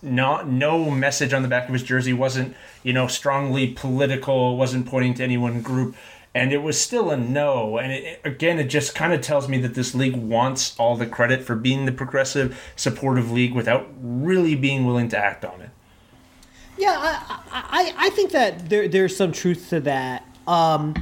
not 0.00 0.48
no 0.48 0.90
message 0.90 1.32
on 1.32 1.42
the 1.42 1.48
back 1.48 1.68
of 1.68 1.72
his 1.72 1.82
jersey 1.82 2.12
wasn't 2.12 2.56
you 2.82 2.92
know 2.92 3.08
strongly 3.08 3.68
political, 3.68 4.56
wasn't 4.56 4.86
pointing 4.86 5.14
to 5.14 5.24
any 5.24 5.36
one 5.36 5.62
group, 5.62 5.96
and 6.34 6.52
it 6.52 6.62
was 6.62 6.80
still 6.80 7.10
a 7.10 7.16
no. 7.16 7.78
And 7.78 7.92
it, 7.92 8.20
again, 8.24 8.58
it 8.58 8.64
just 8.64 8.94
kind 8.94 9.12
of 9.12 9.20
tells 9.20 9.48
me 9.48 9.58
that 9.58 9.74
this 9.74 9.94
league 9.94 10.16
wants 10.16 10.78
all 10.78 10.96
the 10.96 11.06
credit 11.06 11.42
for 11.42 11.54
being 11.54 11.84
the 11.86 11.92
progressive, 11.92 12.58
supportive 12.76 13.30
league 13.30 13.54
without 13.54 13.88
really 14.00 14.54
being 14.54 14.86
willing 14.86 15.08
to 15.10 15.18
act 15.18 15.44
on 15.44 15.60
it. 15.60 15.70
Yeah, 16.78 16.96
I, 16.98 17.42
I, 17.52 17.94
I 18.06 18.10
think 18.10 18.30
that 18.32 18.68
there, 18.68 18.88
there's 18.88 19.14
some 19.14 19.32
truth 19.32 19.68
to 19.70 19.80
that. 19.80 20.26
Um, 20.46 20.94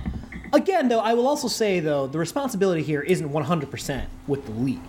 again, 0.52 0.88
though, 0.88 0.98
I 0.98 1.14
will 1.14 1.28
also 1.28 1.48
say 1.48 1.78
though 1.78 2.08
the 2.08 2.18
responsibility 2.18 2.82
here 2.82 3.00
isn't 3.02 3.28
100% 3.28 4.06
with 4.26 4.44
the 4.46 4.52
league. 4.52 4.80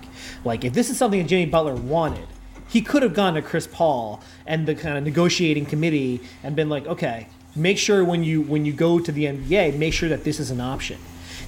Like, 0.43 0.65
if 0.65 0.73
this 0.73 0.89
is 0.89 0.97
something 0.97 1.21
that 1.21 1.29
Jimmy 1.29 1.45
Butler 1.45 1.75
wanted, 1.75 2.27
he 2.67 2.81
could 2.81 3.03
have 3.03 3.13
gone 3.13 3.35
to 3.35 3.41
Chris 3.41 3.67
Paul 3.67 4.21
and 4.47 4.65
the 4.65 4.73
kind 4.73 4.97
of 4.97 5.03
negotiating 5.03 5.65
committee 5.65 6.21
and 6.41 6.55
been 6.55 6.69
like, 6.69 6.87
okay, 6.87 7.27
make 7.55 7.77
sure 7.77 8.03
when 8.03 8.23
you 8.23 8.41
when 8.41 8.65
you 8.65 8.73
go 8.73 8.99
to 8.99 9.11
the 9.11 9.25
NBA, 9.25 9.77
make 9.77 9.93
sure 9.93 10.09
that 10.09 10.23
this 10.23 10.39
is 10.39 10.51
an 10.51 10.61
option. 10.61 10.97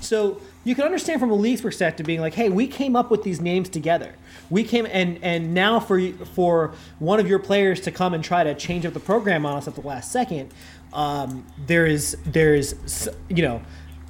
So 0.02 0.42
you 0.66 0.76
can 0.76 0.86
understand 0.86 1.20
from 1.20 1.32
a 1.32 1.36
league's 1.36 1.62
perspective 1.62 2.06
being 2.06 2.22
like, 2.22 2.34
hey, 2.34 2.50
we 2.50 2.68
came 2.68 2.96
up 2.96 3.12
with 3.12 3.24
these 3.24 3.42
names 3.42 3.70
together. 3.70 4.16
We 4.50 4.64
came 4.64 4.86
and 4.86 5.20
and 5.22 5.54
now 5.54 5.80
for 5.80 6.02
for 6.34 6.74
one 7.00 7.20
of 7.20 7.28
your 7.28 7.40
players 7.40 7.82
to 7.82 7.92
come 7.92 8.14
and 8.14 8.24
try 8.24 8.44
to 8.44 8.54
change 8.54 8.86
up 8.86 8.94
the 8.94 9.00
program 9.00 9.46
on 9.46 9.58
us 9.58 9.68
at 9.68 9.76
the 9.76 9.82
last 9.82 10.12
second, 10.12 10.54
um, 10.94 11.46
there 11.66 11.86
is 11.86 12.18
there 12.26 12.54
is 12.54 13.10
you 13.30 13.44
know 13.44 13.62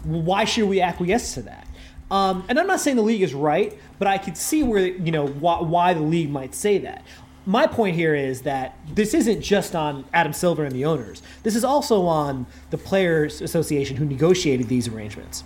why 0.04 0.44
should 0.44 0.68
we 0.68 0.82
acquiesce 0.82 1.34
to 1.36 1.44
that? 1.44 1.68
Um, 2.12 2.44
and 2.48 2.60
I'm 2.60 2.68
not 2.68 2.80
saying 2.80 2.98
the 2.98 3.04
league 3.04 3.24
is 3.24 3.34
right, 3.34 3.76
but 3.98 4.08
I 4.08 4.18
could 4.18 4.38
see 4.38 4.62
where 4.62 4.86
you 4.86 5.12
know 5.12 5.28
why, 5.28 5.62
why 5.62 5.94
the 5.94 6.02
league 6.02 6.30
might 6.30 6.54
say 6.54 6.78
that. 6.80 7.04
My 7.46 7.68
point 7.68 7.96
here 7.96 8.16
is 8.16 8.44
that 8.44 8.78
this 8.94 9.14
isn't 9.14 9.42
just 9.42 9.76
on 9.76 10.06
Adam 10.14 10.32
Silver 10.34 10.64
and 10.64 10.74
the 10.74 10.86
owners. 10.86 11.22
This 11.44 11.56
is 11.56 11.64
also 11.64 12.06
on 12.06 12.46
the 12.70 12.78
players' 12.78 13.42
association 13.42 13.98
who 13.98 14.06
negotiated 14.06 14.70
these 14.70 14.88
arrangements. 14.88 15.44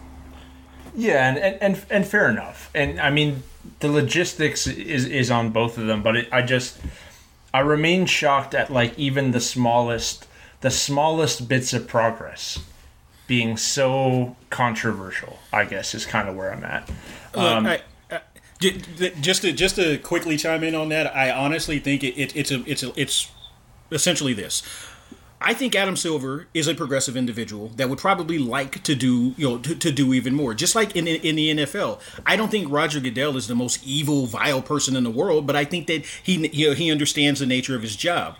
Yeah, 0.95 1.27
and, 1.29 1.37
and, 1.37 1.61
and, 1.61 1.85
and 1.89 2.07
fair 2.07 2.29
enough. 2.29 2.69
And 2.75 2.99
I 2.99 3.09
mean, 3.09 3.43
the 3.79 3.89
logistics 3.91 4.67
is, 4.67 5.05
is 5.05 5.31
on 5.31 5.49
both 5.51 5.77
of 5.77 5.87
them, 5.87 6.01
but 6.03 6.15
it, 6.15 6.29
I 6.31 6.41
just, 6.41 6.79
I 7.53 7.59
remain 7.61 8.05
shocked 8.05 8.53
at 8.53 8.71
like 8.71 8.97
even 8.97 9.31
the 9.31 9.41
smallest, 9.41 10.27
the 10.61 10.71
smallest 10.71 11.47
bits 11.47 11.73
of 11.73 11.87
progress. 11.87 12.59
being 13.27 13.57
so 13.57 14.35
controversial. 14.49 15.37
I 15.51 15.65
guess 15.65 15.93
is 15.93 16.05
kind 16.05 16.29
of 16.29 16.35
where 16.35 16.51
I'm 16.53 16.63
at. 16.63 16.87
Look, 17.35 17.43
um, 17.43 17.65
I, 17.67 17.73
I, 17.73 17.77
j- 17.77 17.83
j- 17.83 17.83
just 18.59 19.41
to 19.43 19.51
just 19.51 19.75
to 19.75 19.97
quickly 19.99 20.37
chime 20.37 20.63
in 20.63 20.75
on 20.75 20.89
that, 20.89 21.15
I 21.15 21.31
honestly 21.31 21.79
think 21.79 22.03
it, 22.03 22.17
it, 22.19 22.35
it's 22.35 22.51
a 22.51 22.63
it's 22.65 22.83
a, 22.83 22.91
it's 22.99 23.31
essentially 23.91 24.33
this. 24.33 24.63
I 25.39 25.53
think 25.53 25.75
Adam 25.75 25.95
Silver 25.95 26.47
is 26.55 26.67
a 26.67 26.73
progressive 26.73 27.15
individual 27.15 27.67
that 27.75 27.89
would 27.89 27.99
probably 27.99 28.39
like 28.39 28.81
to 28.83 28.95
do, 28.95 29.35
you 29.37 29.47
know, 29.47 29.57
to, 29.59 29.75
to 29.75 29.91
do 29.91 30.13
even 30.13 30.33
more. 30.33 30.55
Just 30.55 30.73
like 30.73 30.95
in 30.95 31.07
in 31.07 31.35
the 31.35 31.55
NFL, 31.55 31.99
I 32.25 32.35
don't 32.35 32.49
think 32.49 32.71
Roger 32.71 32.99
Goodell 32.99 33.37
is 33.37 33.47
the 33.47 33.55
most 33.55 33.85
evil, 33.85 34.25
vile 34.25 34.63
person 34.63 34.95
in 34.95 35.03
the 35.03 35.11
world, 35.11 35.45
but 35.45 35.55
I 35.55 35.63
think 35.63 35.85
that 35.87 36.05
he 36.05 36.47
you 36.47 36.69
know, 36.69 36.73
he 36.73 36.91
understands 36.91 37.39
the 37.39 37.45
nature 37.45 37.75
of 37.75 37.83
his 37.83 37.95
job. 37.95 38.37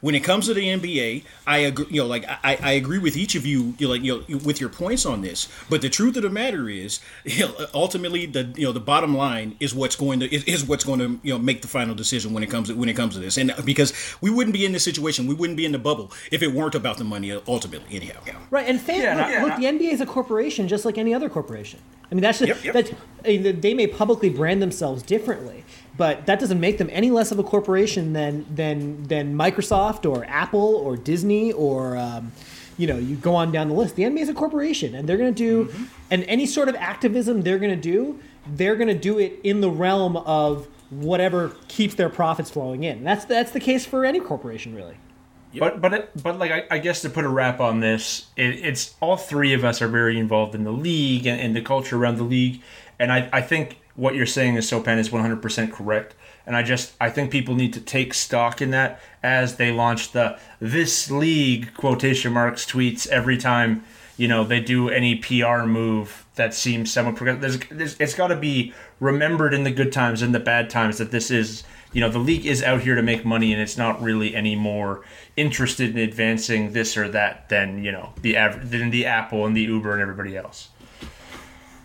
When 0.00 0.14
it 0.14 0.20
comes 0.20 0.46
to 0.46 0.54
the 0.54 0.62
NBA, 0.66 1.24
I 1.46 1.58
agree. 1.58 1.86
You 1.90 2.02
know, 2.02 2.06
like 2.06 2.24
I, 2.28 2.58
I 2.62 2.72
agree 2.72 2.98
with 2.98 3.16
each 3.16 3.34
of 3.34 3.44
you. 3.44 3.74
You 3.78 3.86
know, 3.86 3.92
like 3.92 4.02
you 4.02 4.24
know, 4.28 4.38
with 4.38 4.60
your 4.60 4.70
points 4.70 5.04
on 5.04 5.20
this. 5.20 5.48
But 5.68 5.82
the 5.82 5.90
truth 5.90 6.16
of 6.16 6.22
the 6.22 6.30
matter 6.30 6.68
is, 6.68 7.00
you 7.24 7.46
know, 7.46 7.66
ultimately, 7.74 8.26
the 8.26 8.52
you 8.56 8.64
know 8.64 8.72
the 8.72 8.80
bottom 8.80 9.16
line 9.16 9.56
is 9.60 9.74
what's 9.74 9.96
going 9.96 10.20
to 10.20 10.34
is, 10.34 10.44
is 10.44 10.64
what's 10.64 10.84
going 10.84 11.00
to 11.00 11.20
you 11.22 11.34
know 11.34 11.38
make 11.38 11.62
the 11.62 11.68
final 11.68 11.94
decision 11.94 12.32
when 12.32 12.42
it 12.42 12.50
comes 12.50 12.68
to, 12.68 12.74
when 12.74 12.88
it 12.88 12.94
comes 12.96 13.14
to 13.14 13.20
this. 13.20 13.36
And 13.36 13.52
because 13.64 13.92
we 14.20 14.30
wouldn't 14.30 14.54
be 14.54 14.64
in 14.64 14.72
this 14.72 14.84
situation, 14.84 15.26
we 15.26 15.34
wouldn't 15.34 15.56
be 15.56 15.64
in 15.66 15.72
the 15.72 15.78
bubble 15.78 16.12
if 16.30 16.42
it 16.42 16.52
weren't 16.52 16.74
about 16.74 16.96
the 16.98 17.04
money. 17.04 17.32
Uh, 17.32 17.40
ultimately, 17.46 17.96
anyhow. 17.96 18.20
Right, 18.50 18.68
and 18.68 18.80
fan, 18.80 19.02
Yeah, 19.02 19.16
look, 19.16 19.28
yeah. 19.28 19.44
look, 19.44 19.56
the 19.56 19.64
NBA 19.64 19.92
is 19.92 20.00
a 20.00 20.06
corporation 20.06 20.66
just 20.68 20.84
like 20.84 20.98
any 20.98 21.12
other 21.14 21.28
corporation. 21.28 21.80
I 22.10 22.14
mean, 22.14 22.22
that's 22.22 22.40
just, 22.40 22.64
Yep, 22.64 22.74
yep. 22.74 22.74
that 22.74 22.98
I 23.24 23.38
mean, 23.38 23.60
they 23.60 23.74
may 23.74 23.86
publicly 23.86 24.30
brand 24.30 24.60
themselves 24.60 25.02
differently, 25.02 25.64
but 26.00 26.24
that 26.24 26.40
doesn't 26.40 26.60
make 26.60 26.78
them 26.78 26.88
any 26.90 27.10
less 27.10 27.30
of 27.30 27.38
a 27.38 27.42
corporation 27.42 28.14
than 28.14 28.46
than 28.54 29.02
than 29.04 29.34
Microsoft 29.34 30.10
or 30.10 30.24
Apple 30.24 30.76
or 30.76 30.96
Disney 30.96 31.52
or 31.52 31.98
um, 31.98 32.32
you 32.78 32.86
know, 32.86 32.96
you 32.96 33.16
go 33.16 33.34
on 33.34 33.52
down 33.52 33.68
the 33.68 33.74
list. 33.74 33.96
The 33.96 34.04
NBA 34.04 34.20
is 34.20 34.28
a 34.30 34.32
corporation, 34.34 34.94
and 34.94 35.06
they're 35.06 35.18
going 35.18 35.34
to 35.34 35.42
do, 35.44 35.66
Mm-hmm. 35.66 35.84
and 36.10 36.24
any 36.24 36.46
sort 36.46 36.70
of 36.70 36.74
activism 36.76 37.42
they're 37.42 37.58
going 37.58 37.76
to 37.78 37.88
do, 37.94 38.18
they're 38.46 38.76
going 38.76 38.88
to 38.88 38.98
do 39.10 39.18
it 39.18 39.40
in 39.44 39.60
the 39.60 39.68
realm 39.68 40.16
of 40.16 40.66
whatever 40.88 41.54
keeps 41.68 41.94
their 41.96 42.08
profits 42.08 42.48
flowing 42.50 42.82
in. 42.82 43.04
That's 43.04 43.26
that's 43.26 43.50
the 43.50 43.60
case 43.60 43.84
for 43.84 44.06
any 44.06 44.20
corporation, 44.20 44.74
really. 44.74 44.96
But 45.58 45.82
but 45.82 45.92
it, 45.92 46.22
but 46.22 46.38
like 46.38 46.50
I, 46.50 46.76
I 46.76 46.78
guess 46.78 47.02
to 47.02 47.10
put 47.10 47.26
a 47.26 47.28
wrap 47.28 47.60
on 47.60 47.80
this, 47.80 48.28
it, 48.38 48.64
it's 48.64 48.94
all 49.00 49.18
three 49.18 49.52
of 49.52 49.66
us 49.66 49.82
are 49.82 49.88
very 49.88 50.18
involved 50.18 50.54
in 50.54 50.64
the 50.64 50.72
league 50.72 51.26
and, 51.26 51.38
and 51.38 51.54
the 51.54 51.60
culture 51.60 51.96
around 51.98 52.16
the 52.16 52.24
league, 52.24 52.62
and 52.98 53.12
I, 53.12 53.28
I 53.34 53.42
think 53.42 53.76
what 54.00 54.14
you're 54.14 54.24
saying 54.24 54.56
is 54.56 54.70
Sopan 54.70 54.96
is 54.96 55.10
100% 55.10 55.70
correct, 55.70 56.14
and 56.46 56.56
I 56.56 56.62
just 56.62 56.94
I 56.98 57.10
think 57.10 57.30
people 57.30 57.54
need 57.54 57.74
to 57.74 57.80
take 57.80 58.14
stock 58.14 58.62
in 58.62 58.70
that 58.70 58.98
as 59.22 59.56
they 59.56 59.70
launch 59.70 60.12
the 60.12 60.38
this 60.58 61.10
league 61.10 61.74
quotation 61.74 62.32
marks 62.32 62.64
tweets 62.64 63.06
every 63.08 63.36
time 63.36 63.84
you 64.16 64.26
know 64.26 64.42
they 64.42 64.58
do 64.58 64.88
any 64.88 65.16
PR 65.16 65.64
move 65.64 66.24
that 66.36 66.54
seems 66.54 66.90
somewhat 66.90 67.16
progressive. 67.16 67.42
There's, 67.42 67.78
there's 67.78 68.00
it's 68.00 68.14
got 68.14 68.28
to 68.28 68.36
be 68.36 68.72
remembered 69.00 69.52
in 69.52 69.64
the 69.64 69.70
good 69.70 69.92
times 69.92 70.22
and 70.22 70.34
the 70.34 70.40
bad 70.40 70.70
times 70.70 70.96
that 70.96 71.10
this 71.10 71.30
is 71.30 71.62
you 71.92 72.00
know 72.00 72.08
the 72.08 72.18
league 72.18 72.46
is 72.46 72.62
out 72.62 72.80
here 72.80 72.94
to 72.94 73.02
make 73.02 73.26
money 73.26 73.52
and 73.52 73.60
it's 73.60 73.76
not 73.76 74.00
really 74.00 74.34
any 74.34 74.56
more 74.56 75.04
interested 75.36 75.90
in 75.90 75.98
advancing 75.98 76.72
this 76.72 76.96
or 76.96 77.06
that 77.10 77.50
than 77.50 77.84
you 77.84 77.92
know 77.92 78.14
the 78.22 78.34
average 78.38 78.70
than 78.70 78.88
the 78.88 79.04
Apple 79.04 79.44
and 79.44 79.54
the 79.54 79.62
Uber 79.62 79.92
and 79.92 80.00
everybody 80.00 80.38
else. 80.38 80.69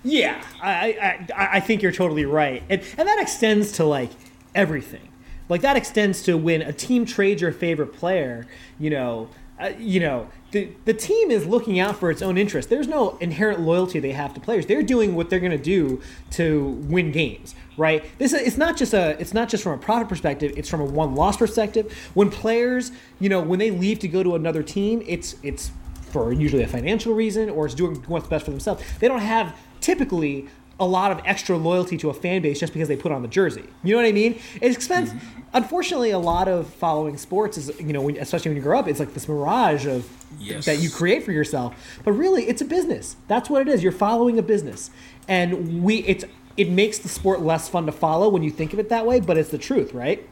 Yeah, 0.06 0.42
I, 0.62 1.28
I, 1.36 1.48
I 1.54 1.60
think 1.60 1.82
you're 1.82 1.92
totally 1.92 2.26
right, 2.26 2.62
and 2.70 2.82
and 2.98 3.08
that 3.08 3.20
extends 3.20 3.72
to 3.74 3.86
like 3.86 4.12
everything. 4.54 5.10
Like 5.50 5.62
that 5.62 5.76
extends 5.76 6.22
to 6.24 6.38
when 6.38 6.62
a 6.62 6.72
team 6.72 7.06
trades 7.06 7.42
your 7.42 7.52
favorite 7.52 7.94
player. 7.94 8.46
You 8.80 8.92
know, 8.92 9.30
uh, 9.60 9.72
you 9.78 10.00
know 10.00 10.30
the 10.52 10.70
the 10.86 10.94
team 10.94 11.32
is 11.32 11.46
looking 11.48 11.80
out 11.80 11.98
for 11.98 12.12
its 12.12 12.22
own 12.22 12.38
interest. 12.38 12.70
There's 12.70 12.88
no 12.88 13.18
inherent 13.18 13.62
loyalty 13.62 14.00
they 14.00 14.12
have 14.12 14.34
to 14.36 14.40
players. 14.40 14.68
They're 14.68 14.84
doing 14.84 15.16
what 15.16 15.30
they're 15.30 15.40
going 15.40 15.52
to 15.52 15.58
do 15.58 16.02
to 16.32 16.66
win 16.88 17.12
games. 17.12 17.56
Right. 17.76 18.06
This 18.20 18.32
is, 18.32 18.42
it's 18.42 18.58
not 18.58 18.78
just 18.78 18.94
a 18.94 19.20
it's 19.20 19.34
not 19.34 19.50
just 19.50 19.64
from 19.64 19.74
a 19.74 19.78
profit 19.78 20.08
perspective. 20.08 20.54
It's 20.56 20.70
from 20.70 20.82
a 20.82 20.86
one 20.86 21.16
loss 21.16 21.38
perspective. 21.38 21.92
When 22.14 22.30
players, 22.30 22.92
you 23.20 23.28
know, 23.28 23.42
when 23.42 23.60
they 23.60 23.72
leave 23.72 24.00
to 24.00 24.08
go 24.08 24.22
to 24.22 24.36
another 24.36 24.62
team, 24.62 25.04
it's 25.08 25.36
it's 25.42 25.72
for 26.12 26.32
usually 26.32 26.64
a 26.64 26.68
financial 26.68 27.14
reason 27.14 27.50
or 27.50 27.66
it's 27.66 27.76
doing 27.76 27.96
what's 28.08 28.28
best 28.28 28.46
for 28.46 28.52
themselves. 28.52 28.82
They 29.00 29.10
don't 29.10 29.20
have 29.20 29.54
typically 29.86 30.48
a 30.78 30.86
lot 30.86 31.10
of 31.12 31.22
extra 31.26 31.56
loyalty 31.56 31.96
to 31.96 32.10
a 32.10 32.14
fan 32.14 32.42
base 32.42 32.60
just 32.60 32.74
because 32.74 32.90
they 32.90 32.98
put 32.98 33.12
on 33.12 33.22
the 33.22 33.30
jersey. 33.30 33.64
You 33.84 33.92
know 33.96 34.02
what 34.02 34.08
I 34.08 34.12
mean? 34.12 34.38
It's 34.60 34.76
expensive. 34.76 35.24
Unfortunately, 35.54 36.12
a 36.12 36.20
lot 36.20 36.50
of 36.50 36.68
following 36.68 37.16
sports 37.18 37.58
is 37.58 37.72
you 37.80 37.94
know, 37.94 38.02
when, 38.02 38.18
especially 38.18 38.50
when 38.50 38.58
you 38.58 38.64
grow 38.64 38.80
up, 38.80 38.88
it's 38.90 39.00
like 39.00 39.14
this 39.14 39.28
mirage 39.30 39.86
of 39.86 40.06
Yes. 40.38 40.66
that 40.66 40.80
you 40.80 40.90
create 40.90 41.24
for 41.24 41.32
yourself. 41.32 41.74
But 42.04 42.12
really, 42.14 42.44
it's 42.50 42.62
a 42.62 42.66
business. 42.66 43.16
That's 43.30 43.50
what 43.50 43.62
it 43.62 43.70
is. 43.70 43.82
You're 43.84 43.94
following 43.94 44.38
a 44.38 44.42
business, 44.42 44.90
and 45.30 45.82
we 45.82 45.98
it's 46.00 46.26
it 46.58 46.70
makes 46.70 46.98
the 46.98 47.08
sport 47.08 47.42
less 47.42 47.70
fun 47.70 47.86
to 47.86 47.92
follow 47.94 48.28
when 48.28 48.44
you 48.44 48.52
think 48.52 48.74
of 48.74 48.80
it 48.80 48.90
that 48.90 49.06
way. 49.06 49.22
But 49.22 49.38
it's 49.38 49.50
the 49.50 49.58
truth, 49.58 49.94
right? 49.94 50.28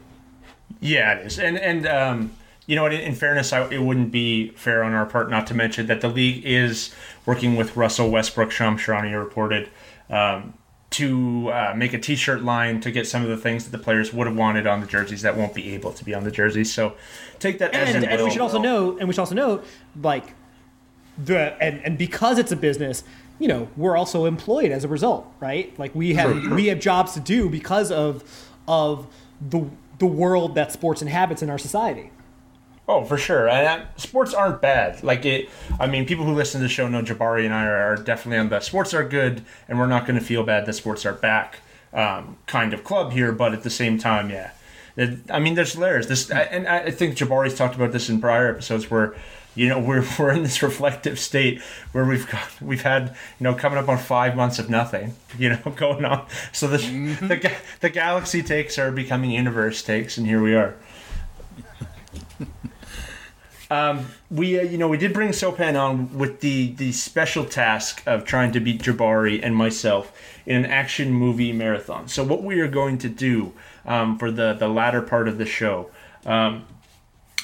Yeah, 0.80 1.14
it 1.14 1.26
is, 1.28 1.38
and 1.38 1.56
and 1.56 1.86
um, 1.86 2.32
you 2.66 2.76
know, 2.76 2.82
what, 2.82 2.94
in, 2.94 3.00
in 3.00 3.14
fairness, 3.14 3.52
I, 3.52 3.68
it 3.70 3.82
wouldn't 3.82 4.10
be 4.10 4.50
fair 4.50 4.82
on 4.82 4.92
our 4.92 5.06
part 5.06 5.30
not 5.30 5.46
to 5.48 5.54
mention 5.54 5.86
that 5.86 6.00
the 6.00 6.08
league 6.08 6.44
is 6.44 6.94
working 7.26 7.56
with 7.56 7.76
Russell 7.76 8.10
Westbrook, 8.10 8.50
Shams 8.50 8.80
Charania 8.80 9.22
reported, 9.22 9.68
um, 10.10 10.54
to 10.90 11.50
uh, 11.50 11.74
make 11.76 11.92
a 11.92 11.98
T-shirt 11.98 12.42
line 12.42 12.80
to 12.80 12.90
get 12.90 13.06
some 13.06 13.22
of 13.22 13.28
the 13.28 13.36
things 13.36 13.64
that 13.64 13.76
the 13.76 13.82
players 13.82 14.12
would 14.12 14.28
have 14.28 14.36
wanted 14.36 14.66
on 14.66 14.80
the 14.80 14.86
jerseys 14.86 15.22
that 15.22 15.36
won't 15.36 15.52
be 15.52 15.74
able 15.74 15.92
to 15.92 16.04
be 16.04 16.14
on 16.14 16.22
the 16.22 16.30
jerseys. 16.30 16.72
So 16.72 16.94
take 17.40 17.58
that 17.58 17.74
as 17.74 17.94
and, 17.96 18.04
and 18.04 18.22
we 18.22 18.30
should 18.30 18.40
also 18.40 18.60
note, 18.60 18.98
and 19.00 19.08
we 19.08 19.12
should 19.12 19.20
also 19.20 19.34
note, 19.34 19.66
like 20.00 20.34
the 21.18 21.60
and 21.62 21.84
and 21.84 21.98
because 21.98 22.38
it's 22.38 22.52
a 22.52 22.56
business, 22.56 23.02
you 23.40 23.48
know, 23.48 23.68
we're 23.76 23.96
also 23.96 24.24
employed 24.24 24.70
as 24.70 24.84
a 24.84 24.88
result, 24.88 25.26
right? 25.40 25.76
Like 25.78 25.94
we 25.94 26.14
have 26.14 26.52
we 26.52 26.66
have 26.66 26.78
jobs 26.78 27.12
to 27.14 27.20
do 27.20 27.48
because 27.48 27.90
of 27.90 28.22
of 28.68 29.12
the 29.40 29.68
the 29.98 30.06
world 30.06 30.54
that 30.54 30.70
sports 30.70 31.02
inhabits 31.02 31.42
in 31.42 31.50
our 31.50 31.58
society. 31.58 32.10
Oh, 32.86 33.04
for 33.04 33.16
sure. 33.16 33.48
And 33.48 33.82
uh, 33.82 33.86
sports 33.96 34.34
aren't 34.34 34.60
bad. 34.60 35.02
Like 35.02 35.24
it. 35.24 35.48
I 35.80 35.86
mean, 35.86 36.04
people 36.04 36.24
who 36.24 36.34
listen 36.34 36.60
to 36.60 36.66
the 36.66 36.68
show 36.72 36.86
know 36.86 37.02
Jabari 37.02 37.44
and 37.46 37.54
I 37.54 37.64
are, 37.66 37.92
are 37.92 37.96
definitely 37.96 38.38
on 38.38 38.50
the 38.50 38.60
sports 38.60 38.92
are 38.92 39.04
good, 39.08 39.42
and 39.68 39.78
we're 39.78 39.86
not 39.86 40.06
going 40.06 40.18
to 40.18 40.24
feel 40.24 40.42
bad 40.44 40.66
that 40.66 40.72
sports 40.74 41.06
are 41.06 41.14
back 41.14 41.60
um, 41.94 42.36
kind 42.46 42.74
of 42.74 42.84
club 42.84 43.12
here. 43.12 43.32
But 43.32 43.54
at 43.54 43.62
the 43.62 43.70
same 43.70 43.98
time, 43.98 44.28
yeah. 44.28 44.50
It, 44.96 45.18
I 45.30 45.38
mean, 45.40 45.54
there's 45.54 45.76
layers. 45.76 46.08
This, 46.08 46.30
I- 46.30 46.42
and 46.42 46.68
I 46.68 46.90
think 46.90 47.16
Jabari's 47.16 47.54
talked 47.56 47.74
about 47.74 47.92
this 47.92 48.08
in 48.10 48.20
prior 48.20 48.48
episodes 48.50 48.90
where. 48.90 49.14
You 49.56 49.68
know, 49.68 49.78
we're, 49.88 50.04
we're 50.18 50.32
in 50.32 50.42
this 50.42 50.64
reflective 50.64 51.16
state 51.16 51.62
where 51.92 52.04
we've 52.04 52.28
got 52.28 52.42
we've 52.60 52.82
had 52.82 53.10
you 53.38 53.44
know 53.44 53.54
coming 53.54 53.78
up 53.78 53.88
on 53.88 53.98
five 53.98 54.34
months 54.34 54.58
of 54.58 54.68
nothing, 54.68 55.14
you 55.38 55.50
know, 55.50 55.60
going 55.76 56.04
on. 56.04 56.26
So 56.52 56.66
the 56.66 56.78
the, 56.78 57.52
the 57.78 57.88
galaxy 57.88 58.42
takes 58.42 58.80
are 58.80 58.90
becoming 58.90 59.30
universe 59.30 59.80
takes, 59.80 60.18
and 60.18 60.26
here 60.26 60.42
we 60.42 60.56
are. 60.56 60.74
We 64.30 64.58
uh, 64.58 64.62
you 64.62 64.78
know 64.78 64.88
we 64.88 64.98
did 64.98 65.12
bring 65.12 65.30
Sopan 65.30 65.80
on 65.80 66.16
with 66.16 66.40
the 66.40 66.72
the 66.72 66.92
special 66.92 67.44
task 67.44 68.02
of 68.06 68.24
trying 68.24 68.52
to 68.52 68.60
beat 68.60 68.82
Jabari 68.82 69.40
and 69.42 69.54
myself 69.56 70.12
in 70.46 70.56
an 70.56 70.66
action 70.66 71.12
movie 71.12 71.52
marathon. 71.52 72.08
So 72.08 72.22
what 72.22 72.42
we 72.42 72.60
are 72.60 72.68
going 72.68 72.98
to 72.98 73.08
do 73.08 73.52
um, 73.86 74.18
for 74.18 74.30
the 74.30 74.54
the 74.54 74.68
latter 74.68 75.02
part 75.02 75.28
of 75.28 75.38
the 75.38 75.46
show. 75.46 75.90
Um, 76.26 76.66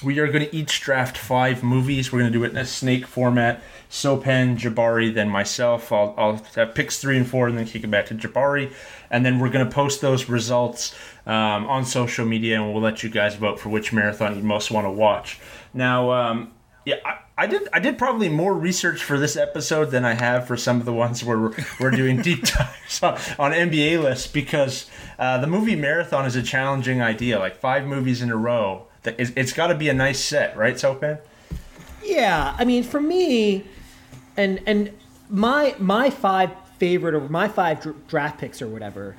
we 0.03 0.19
are 0.19 0.29
going 0.29 0.49
to 0.49 0.57
each 0.57 0.81
draft 0.81 1.19
five 1.19 1.62
movies. 1.62 2.11
We're 2.11 2.21
going 2.21 2.33
to 2.33 2.39
do 2.39 2.45
it 2.45 2.53
in 2.53 2.57
a 2.57 2.65
snake 2.65 3.07
format. 3.07 3.62
Sopan, 3.91 4.57
Jabari, 4.57 5.12
then 5.12 5.29
myself. 5.29 5.93
I'll, 5.93 6.15
I'll 6.17 6.43
have 6.55 6.75
picks 6.75 6.99
three 6.99 7.19
and 7.19 7.29
four 7.29 7.49
and 7.49 7.59
then 7.59 7.67
kick 7.67 7.85
it 7.85 7.91
back 7.91 8.07
to 8.07 8.15
Jabari. 8.15 8.73
And 9.11 9.27
then 9.27 9.39
we're 9.39 9.50
going 9.50 9.67
to 9.67 9.71
post 9.71 10.00
those 10.00 10.29
results 10.29 10.95
um, 11.27 11.67
on 11.67 11.85
social 11.85 12.25
media 12.25 12.61
and 12.61 12.73
we'll 12.73 12.83
let 12.83 13.03
you 13.03 13.11
guys 13.11 13.35
vote 13.35 13.61
for 13.61 13.69
which 13.69 13.93
marathon 13.93 14.37
you 14.37 14.43
most 14.43 14.71
want 14.71 14.87
to 14.87 14.91
watch. 14.91 15.39
Now, 15.73 16.11
um, 16.12 16.53
yeah, 16.85 16.97
I, 17.05 17.19
I 17.37 17.47
did 17.47 17.69
I 17.73 17.79
did 17.79 17.99
probably 17.99 18.29
more 18.29 18.55
research 18.55 19.03
for 19.03 19.19
this 19.19 19.37
episode 19.37 19.87
than 19.87 20.05
I 20.05 20.15
have 20.15 20.47
for 20.47 20.57
some 20.57 20.79
of 20.79 20.85
the 20.85 20.93
ones 20.93 21.25
where 21.25 21.39
we're, 21.39 21.55
we're 21.79 21.91
doing 21.91 22.23
deep 22.23 22.45
dives 22.45 23.03
on, 23.03 23.15
on 23.39 23.53
NBA 23.53 24.03
lists 24.03 24.27
because 24.27 24.91
uh, 25.19 25.39
the 25.39 25.47
movie 25.47 25.77
marathon 25.77 26.27
is 26.27 26.37
a 26.37 26.43
challenging 26.43 27.00
idea. 27.00 27.39
Like 27.39 27.57
five 27.57 27.87
movies 27.87 28.23
in 28.23 28.31
a 28.31 28.37
row. 28.37 28.87
It's 29.05 29.55
got 29.55 29.69
to 29.69 29.75
be 29.75 29.89
a 29.89 29.95
nice 29.95 30.21
set, 30.21 30.55
right, 30.59 30.75
Sopan? 30.75 31.21
Yeah, 32.05 32.55
I 32.59 32.67
mean, 32.67 32.83
for 32.83 33.00
me, 33.00 33.65
and 34.37 34.61
and 34.67 34.93
my 35.31 35.75
my 35.79 36.11
five 36.11 36.50
favorite 36.79 37.15
or 37.15 37.29
my 37.29 37.49
five 37.49 37.87
draft 38.09 38.39
picks 38.39 38.61
or 38.61 38.69
whatever 38.69 39.17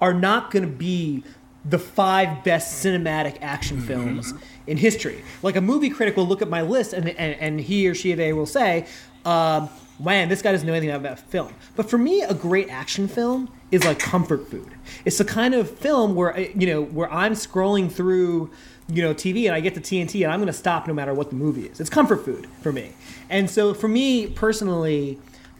are 0.00 0.14
not 0.14 0.50
going 0.50 0.64
to 0.64 0.68
be 0.68 1.24
the 1.64 1.78
five 1.78 2.44
best 2.44 2.84
cinematic 2.84 3.38
action 3.40 3.80
films 3.80 4.34
in 4.66 4.76
history. 4.76 5.22
Like 5.42 5.56
a 5.56 5.60
movie 5.60 5.90
critic 5.90 6.16
will 6.16 6.26
look 6.26 6.42
at 6.42 6.48
my 6.48 6.62
list 6.62 6.92
and 6.92 7.08
and, 7.08 7.40
and 7.40 7.60
he 7.60 7.88
or 7.88 7.94
she 7.94 8.14
they 8.14 8.32
will 8.32 8.46
say. 8.46 8.86
Um, 9.24 9.70
man, 9.98 10.28
this 10.28 10.42
guy 10.42 10.52
doesn't 10.52 10.66
know 10.66 10.74
anything 10.74 10.94
about 10.94 11.18
film. 11.18 11.54
But 11.76 11.88
for 11.88 11.98
me, 11.98 12.22
a 12.22 12.34
great 12.34 12.68
action 12.68 13.08
film 13.08 13.50
is 13.70 13.84
like 13.84 13.98
comfort 13.98 14.48
food. 14.48 14.72
It's 15.04 15.18
the 15.18 15.24
kind 15.24 15.54
of 15.54 15.70
film 15.70 16.14
where 16.14 16.36
uh, 16.36 16.46
you 16.54 16.66
know 16.66 16.82
where 16.82 17.10
I'm 17.12 17.32
scrolling 17.32 17.90
through 17.90 18.50
you 18.88 19.02
know 19.02 19.14
TV 19.14 19.46
and 19.46 19.54
I 19.54 19.60
get 19.60 19.74
to 19.74 19.80
TNT 19.80 20.22
and 20.24 20.32
I'm 20.32 20.40
going 20.40 20.46
to 20.48 20.52
stop 20.52 20.86
no 20.86 20.94
matter 20.94 21.14
what 21.14 21.30
the 21.30 21.36
movie 21.36 21.66
is. 21.66 21.80
It's 21.80 21.90
comfort 21.90 22.24
food 22.24 22.46
for 22.62 22.72
me. 22.72 22.92
And 23.30 23.50
so 23.50 23.72
for 23.74 23.88
me 23.88 24.26
personally, 24.26 25.18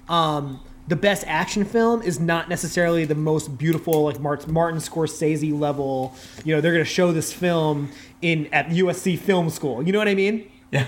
um, 0.09 0.61
the 0.87 0.97
best 0.97 1.25
action 1.27 1.65
film 1.65 2.03
is 2.03 2.21
not 2.21 2.49
necessarily 2.49 3.05
the 3.05 3.15
most 3.15 3.57
beautiful 3.57 4.05
like 4.05 4.21
Martin, 4.21 4.81
Scorsese 4.81 5.59
level. 5.59 6.15
You 6.45 6.55
know, 6.55 6.61
they're 6.61 6.73
going 6.73 6.85
to 6.85 6.91
show 6.91 7.13
this 7.13 7.33
film 7.33 7.91
in 8.21 8.49
at 8.53 8.69
USC 8.69 9.19
Film 9.19 9.51
School. 9.51 9.83
You 9.83 9.93
know 9.93 9.99
what 9.99 10.09
I 10.09 10.15
mean? 10.15 10.51
Yeah, 10.71 10.87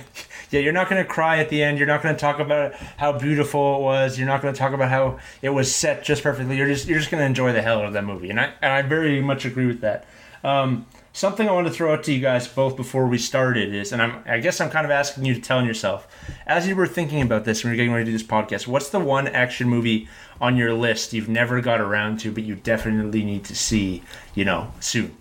yeah. 0.51 0.61
You're 0.61 0.73
not 0.73 0.89
going 0.89 1.01
to 1.01 1.09
cry 1.09 1.39
at 1.39 1.49
the 1.49 1.63
end. 1.63 1.79
You're 1.79 1.87
not 1.87 2.03
going 2.03 2.13
to 2.13 2.21
talk 2.21 2.41
about 2.41 2.75
how 2.97 3.17
beautiful 3.17 3.77
it 3.77 3.83
was. 3.83 4.19
You're 4.19 4.27
not 4.27 4.43
going 4.43 4.53
to 4.53 4.59
talk 4.59 4.73
about 4.73 4.91
how 4.91 5.21
it 5.43 5.51
was 5.51 5.73
set 5.73 6.03
just 6.03 6.25
perfectly. 6.25 6.57
You're 6.57 6.67
just 6.67 6.89
you're 6.89 6.99
just 6.99 7.09
going 7.09 7.21
to 7.21 7.25
enjoy 7.27 7.53
the 7.53 7.63
hell 7.63 7.79
out 7.79 7.85
of 7.85 7.93
that 7.93 8.03
movie, 8.03 8.29
and 8.29 8.41
I 8.41 8.53
and 8.61 8.73
I 8.73 8.83
very 8.83 9.21
much 9.23 9.45
agree 9.45 9.67
with 9.67 9.83
that. 9.83 10.05
Um, 10.43 10.87
something 11.17 11.49
I 11.49 11.53
want 11.53 11.67
to 11.67 11.73
throw 11.73 11.95
out 11.95 12.05
to 12.05 12.13
you 12.13 12.21
guys 12.21 12.47
both 12.47 12.77
before 12.77 13.07
we 13.07 13.17
started 13.17 13.75
is, 13.75 13.91
and 13.91 14.03
I'm 14.03 14.23
I 14.27 14.39
guess 14.39 14.61
I'm 14.61 14.71
kind 14.71 14.85
of 14.85 14.91
asking 14.91 15.25
you 15.25 15.35
to 15.35 15.41
tell 15.41 15.65
yourself 15.65 16.07
as 16.47 16.69
you 16.69 16.77
were 16.77 16.87
thinking 16.87 17.23
about 17.23 17.45
this 17.45 17.65
when 17.65 17.71
you're 17.71 17.77
getting 17.77 17.93
ready 17.93 18.05
to 18.05 18.11
do 18.11 18.19
this 18.19 18.27
podcast. 18.27 18.67
What's 18.67 18.91
the 18.91 19.01
one 19.01 19.27
action 19.27 19.69
movie 19.69 20.09
on 20.41 20.57
your 20.57 20.75
list 20.75 21.15
you've 21.15 21.29
never 21.29 21.61
got 21.63 21.81
around 21.81 22.21
to, 22.21 22.31
but 22.31 22.43
you 22.45 22.55
definitely 22.55 23.25
need 23.25 23.45
to 23.47 23.57
see, 23.57 24.03
you 24.35 24.45
know, 24.45 24.73
soon? 24.81 25.17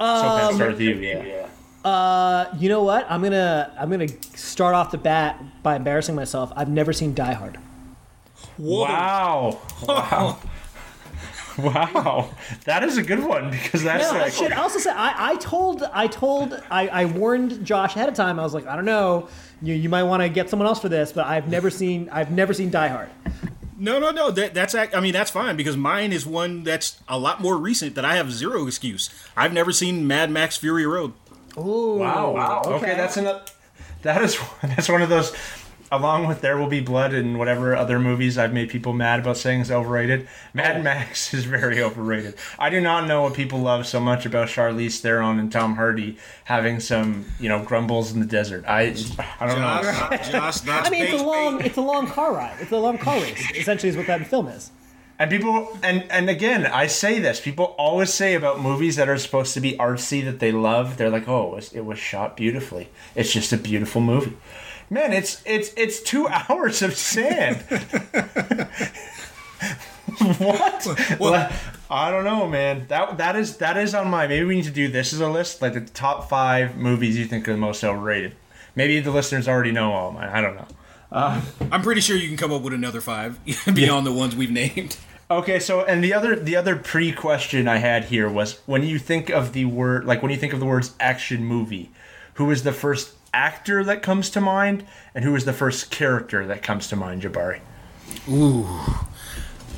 Um, 0.00 0.24
Sopan, 0.24 0.54
start 0.56 0.70
with 0.72 0.80
you. 0.80 0.94
Yeah. 0.96 1.46
Uh, 1.84 2.52
you 2.58 2.68
know 2.68 2.82
what? 2.82 3.06
I'm 3.08 3.22
gonna 3.22 3.72
I'm 3.78 3.90
gonna 3.90 4.08
start 4.34 4.74
off 4.74 4.90
the 4.90 4.98
bat 4.98 5.62
by 5.62 5.76
embarrassing 5.76 6.16
myself. 6.16 6.52
I've 6.56 6.68
never 6.68 6.92
seen 6.92 7.14
Die 7.14 7.32
Hard. 7.32 7.58
Whoa. 8.56 8.80
Wow! 8.80 9.60
Wow! 9.86 10.38
wow! 11.62 12.30
That 12.64 12.82
is 12.82 12.98
a 12.98 13.02
good 13.02 13.22
one 13.22 13.50
because 13.50 13.82
that's 13.82 14.12
No, 14.12 14.18
I 14.18 14.28
should 14.30 14.52
also 14.52 14.78
say 14.78 14.90
I, 14.90 15.32
I 15.32 15.36
told 15.36 15.82
I 15.84 16.06
told 16.06 16.60
I, 16.70 16.88
I 16.88 17.04
warned 17.06 17.64
Josh 17.64 17.96
ahead 17.96 18.08
of 18.08 18.14
time. 18.14 18.38
I 18.38 18.42
was 18.42 18.54
like, 18.54 18.66
I 18.66 18.76
don't 18.76 18.84
know, 18.84 19.28
you 19.62 19.74
you 19.74 19.88
might 19.88 20.02
want 20.02 20.22
to 20.22 20.28
get 20.28 20.50
someone 20.50 20.66
else 20.66 20.80
for 20.80 20.88
this, 20.88 21.12
but 21.12 21.26
I've 21.26 21.48
never 21.48 21.70
seen 21.70 22.08
I've 22.10 22.30
never 22.30 22.52
seen 22.52 22.70
Die 22.70 22.88
Hard. 22.88 23.08
No, 23.78 23.98
no, 23.98 24.10
no. 24.10 24.30
That, 24.30 24.54
that's 24.54 24.74
I 24.74 25.00
mean 25.00 25.12
that's 25.12 25.30
fine 25.30 25.56
because 25.56 25.76
mine 25.76 26.12
is 26.12 26.26
one 26.26 26.62
that's 26.62 26.98
a 27.08 27.18
lot 27.18 27.40
more 27.40 27.56
recent 27.56 27.94
that 27.94 28.04
I 28.04 28.16
have 28.16 28.32
zero 28.32 28.66
excuse. 28.66 29.10
I've 29.36 29.52
never 29.52 29.72
seen 29.72 30.06
Mad 30.06 30.30
Max 30.30 30.56
Fury 30.56 30.86
Road. 30.86 31.12
Oh 31.56 31.96
Wow. 31.96 32.32
Wow. 32.32 32.62
Okay. 32.66 32.94
that's 32.94 33.16
another. 33.16 33.42
That 34.02 34.22
is 34.22 34.38
that's 34.62 34.88
one 34.88 35.02
of 35.02 35.08
those. 35.08 35.34
Along 35.92 36.26
with 36.26 36.40
There 36.40 36.58
Will 36.58 36.66
Be 36.66 36.80
Blood 36.80 37.14
and 37.14 37.38
whatever 37.38 37.76
other 37.76 38.00
movies 38.00 38.36
I've 38.36 38.52
made 38.52 38.70
people 38.70 38.92
mad 38.92 39.20
about 39.20 39.36
saying 39.36 39.60
is 39.60 39.70
overrated, 39.70 40.26
Mad 40.52 40.82
Max 40.82 41.32
is 41.34 41.44
very 41.44 41.80
overrated. 41.80 42.34
I 42.58 42.70
do 42.70 42.80
not 42.80 43.06
know 43.06 43.22
what 43.22 43.34
people 43.34 43.60
love 43.60 43.86
so 43.86 44.00
much 44.00 44.26
about 44.26 44.48
Charlize 44.48 44.98
Theron 45.00 45.38
and 45.38 45.50
Tom 45.52 45.76
Hardy 45.76 46.16
having 46.44 46.80
some, 46.80 47.26
you 47.38 47.48
know, 47.48 47.62
grumbles 47.62 48.12
in 48.12 48.20
the 48.20 48.26
desert. 48.26 48.64
I 48.66 48.94
I 49.38 49.46
don't 49.46 49.60
know. 49.60 49.82
Josh, 49.82 50.30
Josh, 50.30 50.60
that's 50.60 50.88
I 50.88 50.90
mean, 50.90 51.04
it's 51.04 51.22
a 51.22 51.24
long 51.24 51.60
it's 51.64 51.76
a 51.76 51.82
long 51.82 52.08
car 52.08 52.34
ride. 52.34 52.56
It's 52.60 52.72
a 52.72 52.78
long 52.78 52.98
car 52.98 53.20
race. 53.20 53.52
Essentially, 53.54 53.90
is 53.90 53.96
what 53.96 54.08
that 54.08 54.26
film 54.26 54.48
is. 54.48 54.72
And 55.18 55.30
people, 55.30 55.78
and 55.82 56.04
and 56.10 56.28
again, 56.28 56.66
I 56.66 56.88
say 56.88 57.20
this. 57.20 57.40
People 57.40 57.76
always 57.78 58.12
say 58.12 58.34
about 58.34 58.60
movies 58.60 58.96
that 58.96 59.08
are 59.08 59.16
supposed 59.16 59.54
to 59.54 59.60
be 59.60 59.72
artsy 59.78 60.22
that 60.24 60.40
they 60.40 60.52
love. 60.52 60.98
They're 60.98 61.10
like, 61.10 61.26
"Oh, 61.26 61.52
it 61.52 61.54
was, 61.54 61.72
it 61.72 61.84
was 61.86 61.98
shot 61.98 62.36
beautifully. 62.36 62.88
It's 63.14 63.32
just 63.32 63.52
a 63.52 63.56
beautiful 63.56 64.02
movie." 64.02 64.36
Man, 64.88 65.12
it's 65.12 65.42
it's 65.44 65.72
it's 65.76 66.00
two 66.00 66.28
hours 66.48 66.82
of 66.82 66.96
sand. 66.96 67.56
what? 70.38 71.18
Well, 71.18 71.52
I 71.90 72.10
don't 72.10 72.24
know, 72.24 72.48
man. 72.48 72.86
That 72.88 73.18
that 73.18 73.36
is 73.36 73.56
that 73.58 73.76
is 73.76 73.94
on 73.94 74.08
my. 74.08 74.26
Maybe 74.26 74.44
we 74.44 74.56
need 74.56 74.64
to 74.64 74.70
do 74.70 74.88
this 74.88 75.12
as 75.12 75.20
a 75.20 75.28
list, 75.28 75.60
like 75.62 75.74
the 75.74 75.80
top 75.80 76.28
five 76.28 76.76
movies 76.76 77.18
you 77.18 77.24
think 77.24 77.48
are 77.48 77.52
the 77.52 77.58
most 77.58 77.82
overrated. 77.82 78.34
Maybe 78.74 79.00
the 79.00 79.10
listeners 79.10 79.48
already 79.48 79.72
know 79.72 79.92
all 79.92 80.12
mine. 80.12 80.28
I 80.28 80.40
don't 80.40 80.54
know. 80.54 80.66
Uh, 81.10 81.40
I'm 81.70 81.82
pretty 81.82 82.00
sure 82.00 82.16
you 82.16 82.28
can 82.28 82.36
come 82.36 82.52
up 82.52 82.62
with 82.62 82.74
another 82.74 83.00
five 83.00 83.38
beyond 83.74 84.06
the 84.06 84.12
ones 84.12 84.36
we've 84.36 84.50
named. 84.50 84.96
Okay, 85.30 85.58
so 85.58 85.84
and 85.84 86.04
the 86.04 86.14
other 86.14 86.36
the 86.36 86.54
other 86.54 86.76
pre 86.76 87.10
question 87.12 87.66
I 87.66 87.78
had 87.78 88.04
here 88.04 88.28
was 88.28 88.60
when 88.66 88.84
you 88.84 88.98
think 88.98 89.30
of 89.30 89.52
the 89.52 89.64
word 89.64 90.04
like 90.04 90.22
when 90.22 90.30
you 90.30 90.36
think 90.36 90.52
of 90.52 90.60
the 90.60 90.66
words 90.66 90.94
action 91.00 91.44
movie, 91.44 91.90
who 92.34 92.50
is 92.50 92.62
the 92.62 92.72
first 92.72 93.15
actor 93.36 93.84
that 93.84 94.02
comes 94.02 94.30
to 94.30 94.40
mind, 94.40 94.84
and 95.14 95.22
who 95.24 95.34
is 95.36 95.44
the 95.44 95.52
first 95.52 95.90
character 95.90 96.46
that 96.46 96.62
comes 96.62 96.88
to 96.88 96.96
mind, 96.96 97.22
Jabari? 97.22 97.60
Ooh. 98.28 98.66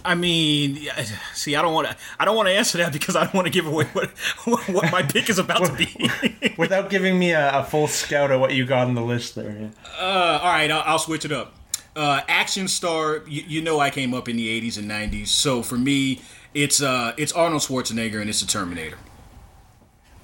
I 0.05 0.15
mean, 0.15 0.87
see, 1.35 1.57
I 1.57 1.61
don't 1.61 1.75
want 1.75 1.89
to. 1.89 1.97
I 2.19 2.25
don't 2.25 2.37
want 2.37 2.49
to 2.49 2.55
answer 2.55 2.79
that 2.79 2.93
because 2.93 3.17
I 3.17 3.25
don't 3.25 3.35
want 3.35 3.47
to 3.47 3.51
give 3.51 3.67
away 3.67 3.85
what 3.87 4.09
what 4.69 4.93
my 4.93 5.03
pick 5.03 5.29
is 5.29 5.39
about 5.39 5.67
to 5.67 5.73
be. 5.75 6.55
Without 6.57 6.89
giving 6.89 7.19
me 7.19 7.33
a, 7.33 7.59
a 7.59 7.65
full 7.65 7.89
scout 7.89 8.31
of 8.31 8.41
what 8.41 8.55
you 8.55 8.65
got 8.65 8.87
on 8.87 8.95
the 8.95 9.03
list 9.03 9.35
there. 9.35 9.51
yeah. 9.51 9.69
Uh, 9.99 10.39
all 10.43 10.53
right, 10.53 10.71
I'll, 10.71 10.83
I'll 10.87 10.99
switch 10.99 11.25
it 11.25 11.33
up. 11.33 11.55
Uh, 11.97 12.21
action 12.29 12.69
star, 12.69 13.25
you, 13.27 13.43
you 13.47 13.61
know 13.61 13.81
I 13.81 13.91
came 13.91 14.15
up 14.15 14.29
in 14.29 14.37
the 14.37 14.49
'80s 14.61 14.79
and 14.79 14.89
'90s, 14.89 15.29
so 15.29 15.63
for 15.63 15.77
me, 15.77 16.23
it's 16.55 16.81
uh, 16.81 17.13
it's 17.17 17.33
Arnold 17.33 17.63
Schwarzenegger 17.63 18.21
and 18.21 18.31
it's 18.31 18.41
the 18.41 18.47
Terminator. 18.47 18.99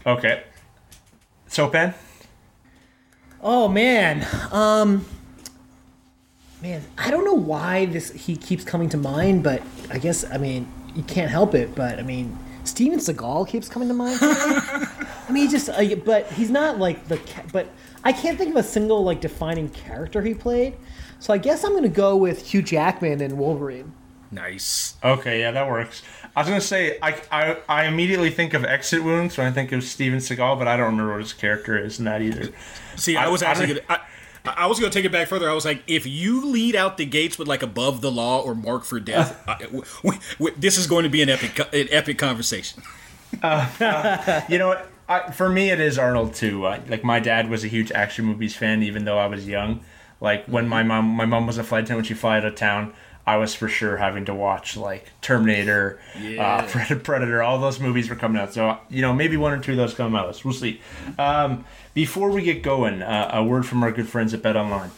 Okay. 0.06 0.44
So 1.48 1.68
Ben, 1.68 1.94
Oh 3.46 3.68
man, 3.68 4.26
um, 4.52 5.04
man, 6.62 6.82
I 6.96 7.10
don't 7.10 7.26
know 7.26 7.34
why 7.34 7.84
this 7.84 8.10
he 8.10 8.36
keeps 8.36 8.64
coming 8.64 8.88
to 8.88 8.96
mind, 8.96 9.42
but 9.42 9.62
I 9.90 9.98
guess 9.98 10.24
I 10.30 10.38
mean 10.38 10.66
you 10.94 11.02
can't 11.02 11.30
help 11.30 11.54
it. 11.54 11.74
But 11.74 11.98
I 11.98 12.02
mean, 12.02 12.38
Steven 12.64 12.98
Seagal 12.98 13.46
keeps 13.48 13.68
coming 13.68 13.88
to 13.88 13.94
mind. 13.94 14.18
I 14.22 15.26
mean, 15.30 15.44
he 15.44 15.50
just, 15.50 15.68
uh, 15.68 15.94
but 16.04 16.26
he's 16.32 16.50
not 16.50 16.78
like 16.78 17.06
the, 17.08 17.18
ca- 17.18 17.42
but 17.52 17.68
I 18.02 18.12
can't 18.12 18.38
think 18.38 18.50
of 18.50 18.56
a 18.56 18.62
single 18.62 19.04
like 19.04 19.20
defining 19.20 19.68
character 19.68 20.22
he 20.22 20.32
played. 20.34 20.74
So 21.18 21.34
I 21.34 21.38
guess 21.38 21.64
I'm 21.64 21.74
gonna 21.74 21.88
go 21.88 22.16
with 22.16 22.46
Hugh 22.52 22.62
Jackman 22.62 23.20
and 23.20 23.36
Wolverine. 23.38 23.92
Nice. 24.30 24.94
Okay, 25.04 25.40
yeah, 25.40 25.50
that 25.50 25.68
works. 25.68 26.02
I 26.36 26.40
was 26.40 26.48
gonna 26.48 26.60
say 26.60 26.98
I, 27.00 27.20
I 27.30 27.56
I 27.68 27.84
immediately 27.86 28.30
think 28.30 28.54
of 28.54 28.64
Exit 28.64 29.04
Wounds 29.04 29.36
when 29.38 29.46
I 29.46 29.50
think 29.50 29.70
of 29.72 29.84
Steven 29.84 30.18
Seagal, 30.18 30.58
but 30.58 30.66
I 30.66 30.76
don't 30.76 30.86
remember 30.86 31.12
what 31.12 31.20
his 31.20 31.32
character 31.32 31.78
is 31.78 31.98
in 31.98 32.04
that 32.06 32.22
either. 32.22 32.50
See, 32.96 33.16
I, 33.16 33.26
I- 33.26 33.28
was 33.28 33.42
I 33.42 33.50
actually 33.50 33.66
don't- 33.74 33.86
gonna. 33.88 34.00
I, 34.00 34.04
I 34.46 34.66
was 34.66 34.78
gonna 34.78 34.92
take 34.92 35.06
it 35.06 35.12
back 35.12 35.28
further. 35.28 35.48
I 35.48 35.54
was 35.54 35.64
like, 35.64 35.82
if 35.86 36.06
you 36.06 36.44
lead 36.44 36.76
out 36.76 36.98
the 36.98 37.06
gates 37.06 37.38
with 37.38 37.48
like 37.48 37.62
above 37.62 38.00
the 38.02 38.10
law 38.10 38.40
or 38.42 38.54
marked 38.54 38.84
for 38.84 39.00
death, 39.00 39.42
I, 39.48 39.58
w- 39.62 39.84
w- 40.02 40.20
w- 40.38 40.56
this 40.58 40.76
is 40.76 40.86
going 40.86 41.04
to 41.04 41.08
be 41.08 41.22
an 41.22 41.30
epic, 41.30 41.58
an 41.72 41.88
epic 41.90 42.18
conversation. 42.18 42.82
You 43.32 44.58
know 44.58 44.68
what? 44.68 44.90
I, 45.08 45.30
for 45.32 45.48
me, 45.48 45.70
it 45.70 45.80
is 45.80 45.98
Arnold 45.98 46.34
too. 46.34 46.64
Uh, 46.66 46.80
like 46.88 47.04
my 47.04 47.20
dad 47.20 47.48
was 47.50 47.62
a 47.64 47.68
huge 47.68 47.92
action 47.92 48.24
movies 48.24 48.56
fan, 48.56 48.82
even 48.82 49.04
though 49.04 49.18
I 49.18 49.26
was 49.26 49.46
young. 49.46 49.80
Like 50.20 50.46
when 50.46 50.66
my 50.68 50.82
mom, 50.82 51.06
my 51.06 51.26
mom 51.26 51.46
was 51.46 51.58
a 51.58 51.64
flight 51.64 51.84
attendant 51.84 51.98
when 51.98 52.04
she 52.04 52.14
fly 52.14 52.38
out 52.38 52.44
of 52.44 52.54
town. 52.54 52.94
I 53.26 53.36
was 53.38 53.54
for 53.54 53.68
sure 53.68 53.96
having 53.96 54.26
to 54.26 54.34
watch 54.34 54.76
like 54.76 55.06
Terminator, 55.22 55.98
Yeah. 56.20 56.66
uh, 56.68 56.94
Predator. 57.02 57.42
All 57.42 57.58
those 57.58 57.80
movies 57.80 58.10
were 58.10 58.16
coming 58.16 58.40
out. 58.40 58.52
So 58.52 58.78
you 58.90 59.00
know, 59.02 59.12
maybe 59.14 59.36
one 59.36 59.52
or 59.52 59.58
two 59.60 59.72
of 59.72 59.78
those 59.78 59.94
come 59.94 60.14
out. 60.14 60.40
We'll 60.44 60.52
see. 60.54 60.80
Um, 61.18 61.64
before 61.94 62.30
we 62.30 62.42
get 62.42 62.62
going, 62.62 63.02
uh, 63.02 63.30
a 63.32 63.42
word 63.44 63.64
from 63.66 63.82
our 63.82 63.92
good 63.92 64.08
friends 64.08 64.34
at 64.34 64.42
Bet 64.42 64.56
Online. 64.56 64.90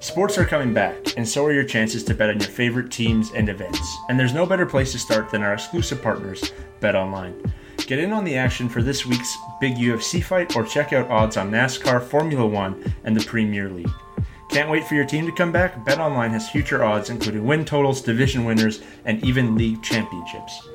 Sports 0.00 0.36
are 0.36 0.44
coming 0.44 0.74
back, 0.74 0.96
and 1.16 1.28
so 1.28 1.44
are 1.44 1.52
your 1.52 1.62
chances 1.64 2.02
to 2.04 2.14
bet 2.14 2.28
on 2.30 2.40
your 2.40 2.48
favorite 2.48 2.90
teams 2.90 3.30
and 3.32 3.48
events. 3.48 3.96
And 4.08 4.18
there's 4.18 4.34
no 4.34 4.44
better 4.46 4.66
place 4.66 4.90
to 4.92 4.98
start 4.98 5.30
than 5.30 5.42
our 5.42 5.52
exclusive 5.54 6.02
partners, 6.02 6.52
Bet 6.80 6.96
Online. 6.96 7.34
Get 7.86 7.98
in 8.00 8.12
on 8.12 8.24
the 8.24 8.36
action 8.36 8.68
for 8.68 8.82
this 8.82 9.06
week's 9.06 9.36
big 9.60 9.74
UFC 9.76 10.22
fight 10.22 10.56
or 10.56 10.64
check 10.64 10.92
out 10.92 11.08
odds 11.10 11.36
on 11.36 11.50
NASCAR, 11.50 12.02
Formula 12.02 12.44
One, 12.46 12.92
and 13.04 13.16
the 13.16 13.24
Premier 13.24 13.68
League. 13.68 13.90
Can't 14.52 14.68
wait 14.68 14.84
for 14.84 14.94
your 14.94 15.06
team 15.06 15.24
to 15.24 15.32
come 15.32 15.50
back? 15.50 15.82
Bet 15.82 15.98
Online 15.98 16.32
has 16.32 16.50
future 16.50 16.84
odds, 16.84 17.08
including 17.08 17.46
win 17.46 17.64
totals, 17.64 18.02
division 18.02 18.44
winners, 18.44 18.82
and 19.06 19.24
even 19.24 19.56
league 19.56 19.82
championships. 19.82 20.68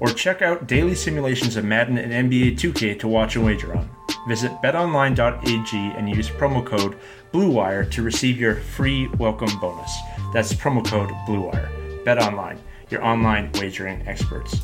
Or 0.00 0.08
check 0.08 0.42
out 0.42 0.66
daily 0.66 0.96
simulations 0.96 1.54
of 1.54 1.64
Madden 1.64 1.96
and 1.96 2.28
NBA 2.28 2.58
2K 2.58 2.98
to 2.98 3.06
watch 3.06 3.36
and 3.36 3.44
wager 3.44 3.72
on. 3.72 3.88
Visit 4.26 4.50
betonline.ag 4.64 5.76
and 5.96 6.10
use 6.10 6.28
promo 6.28 6.66
code 6.66 6.98
BLUEWIRE 7.32 7.88
to 7.92 8.02
receive 8.02 8.40
your 8.40 8.56
free 8.56 9.06
welcome 9.18 9.60
bonus. 9.60 9.96
That's 10.34 10.52
promo 10.52 10.84
code 10.84 11.10
BLUEWIRE. 11.28 12.02
BetOnline, 12.04 12.58
your 12.88 13.04
online 13.04 13.52
wagering 13.52 14.02
experts. 14.08 14.62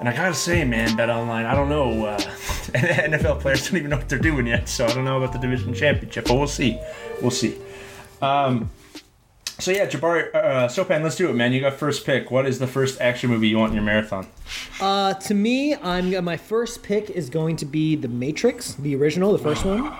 And 0.00 0.08
I 0.08 0.16
gotta 0.16 0.34
say, 0.34 0.64
man, 0.64 0.88
BetOnline, 0.96 1.44
I 1.44 1.54
don't 1.54 1.68
know. 1.68 2.06
Uh, 2.06 2.18
NFL 2.72 3.40
players 3.40 3.68
don't 3.68 3.76
even 3.76 3.90
know 3.90 3.98
what 3.98 4.08
they're 4.08 4.18
doing 4.18 4.46
yet, 4.46 4.66
so 4.66 4.86
I 4.86 4.94
don't 4.94 5.04
know 5.04 5.18
about 5.18 5.34
the 5.34 5.38
division 5.38 5.74
championship, 5.74 6.24
but 6.24 6.38
we'll 6.38 6.46
see. 6.46 6.80
We'll 7.20 7.30
see. 7.30 7.58
Um, 8.22 8.70
so 9.58 9.70
yeah, 9.70 9.86
Jabari, 9.86 10.34
uh, 10.34 10.68
Sopan, 10.68 11.02
let's 11.02 11.16
do 11.16 11.28
it, 11.28 11.34
man. 11.34 11.52
You 11.52 11.60
got 11.60 11.74
first 11.74 12.06
pick. 12.06 12.30
What 12.30 12.46
is 12.46 12.58
the 12.58 12.66
first 12.66 13.00
action 13.00 13.30
movie 13.30 13.48
you 13.48 13.58
want 13.58 13.70
in 13.70 13.76
your 13.76 13.84
marathon? 13.84 14.26
Uh, 14.80 15.14
to 15.14 15.34
me, 15.34 15.74
I'm 15.74 16.24
my 16.24 16.36
first 16.36 16.82
pick 16.82 17.10
is 17.10 17.28
going 17.28 17.56
to 17.56 17.66
be 17.66 17.94
The 17.94 18.08
Matrix, 18.08 18.74
the 18.74 18.96
original, 18.96 19.32
the 19.32 19.38
first 19.38 19.64
one. 19.64 19.92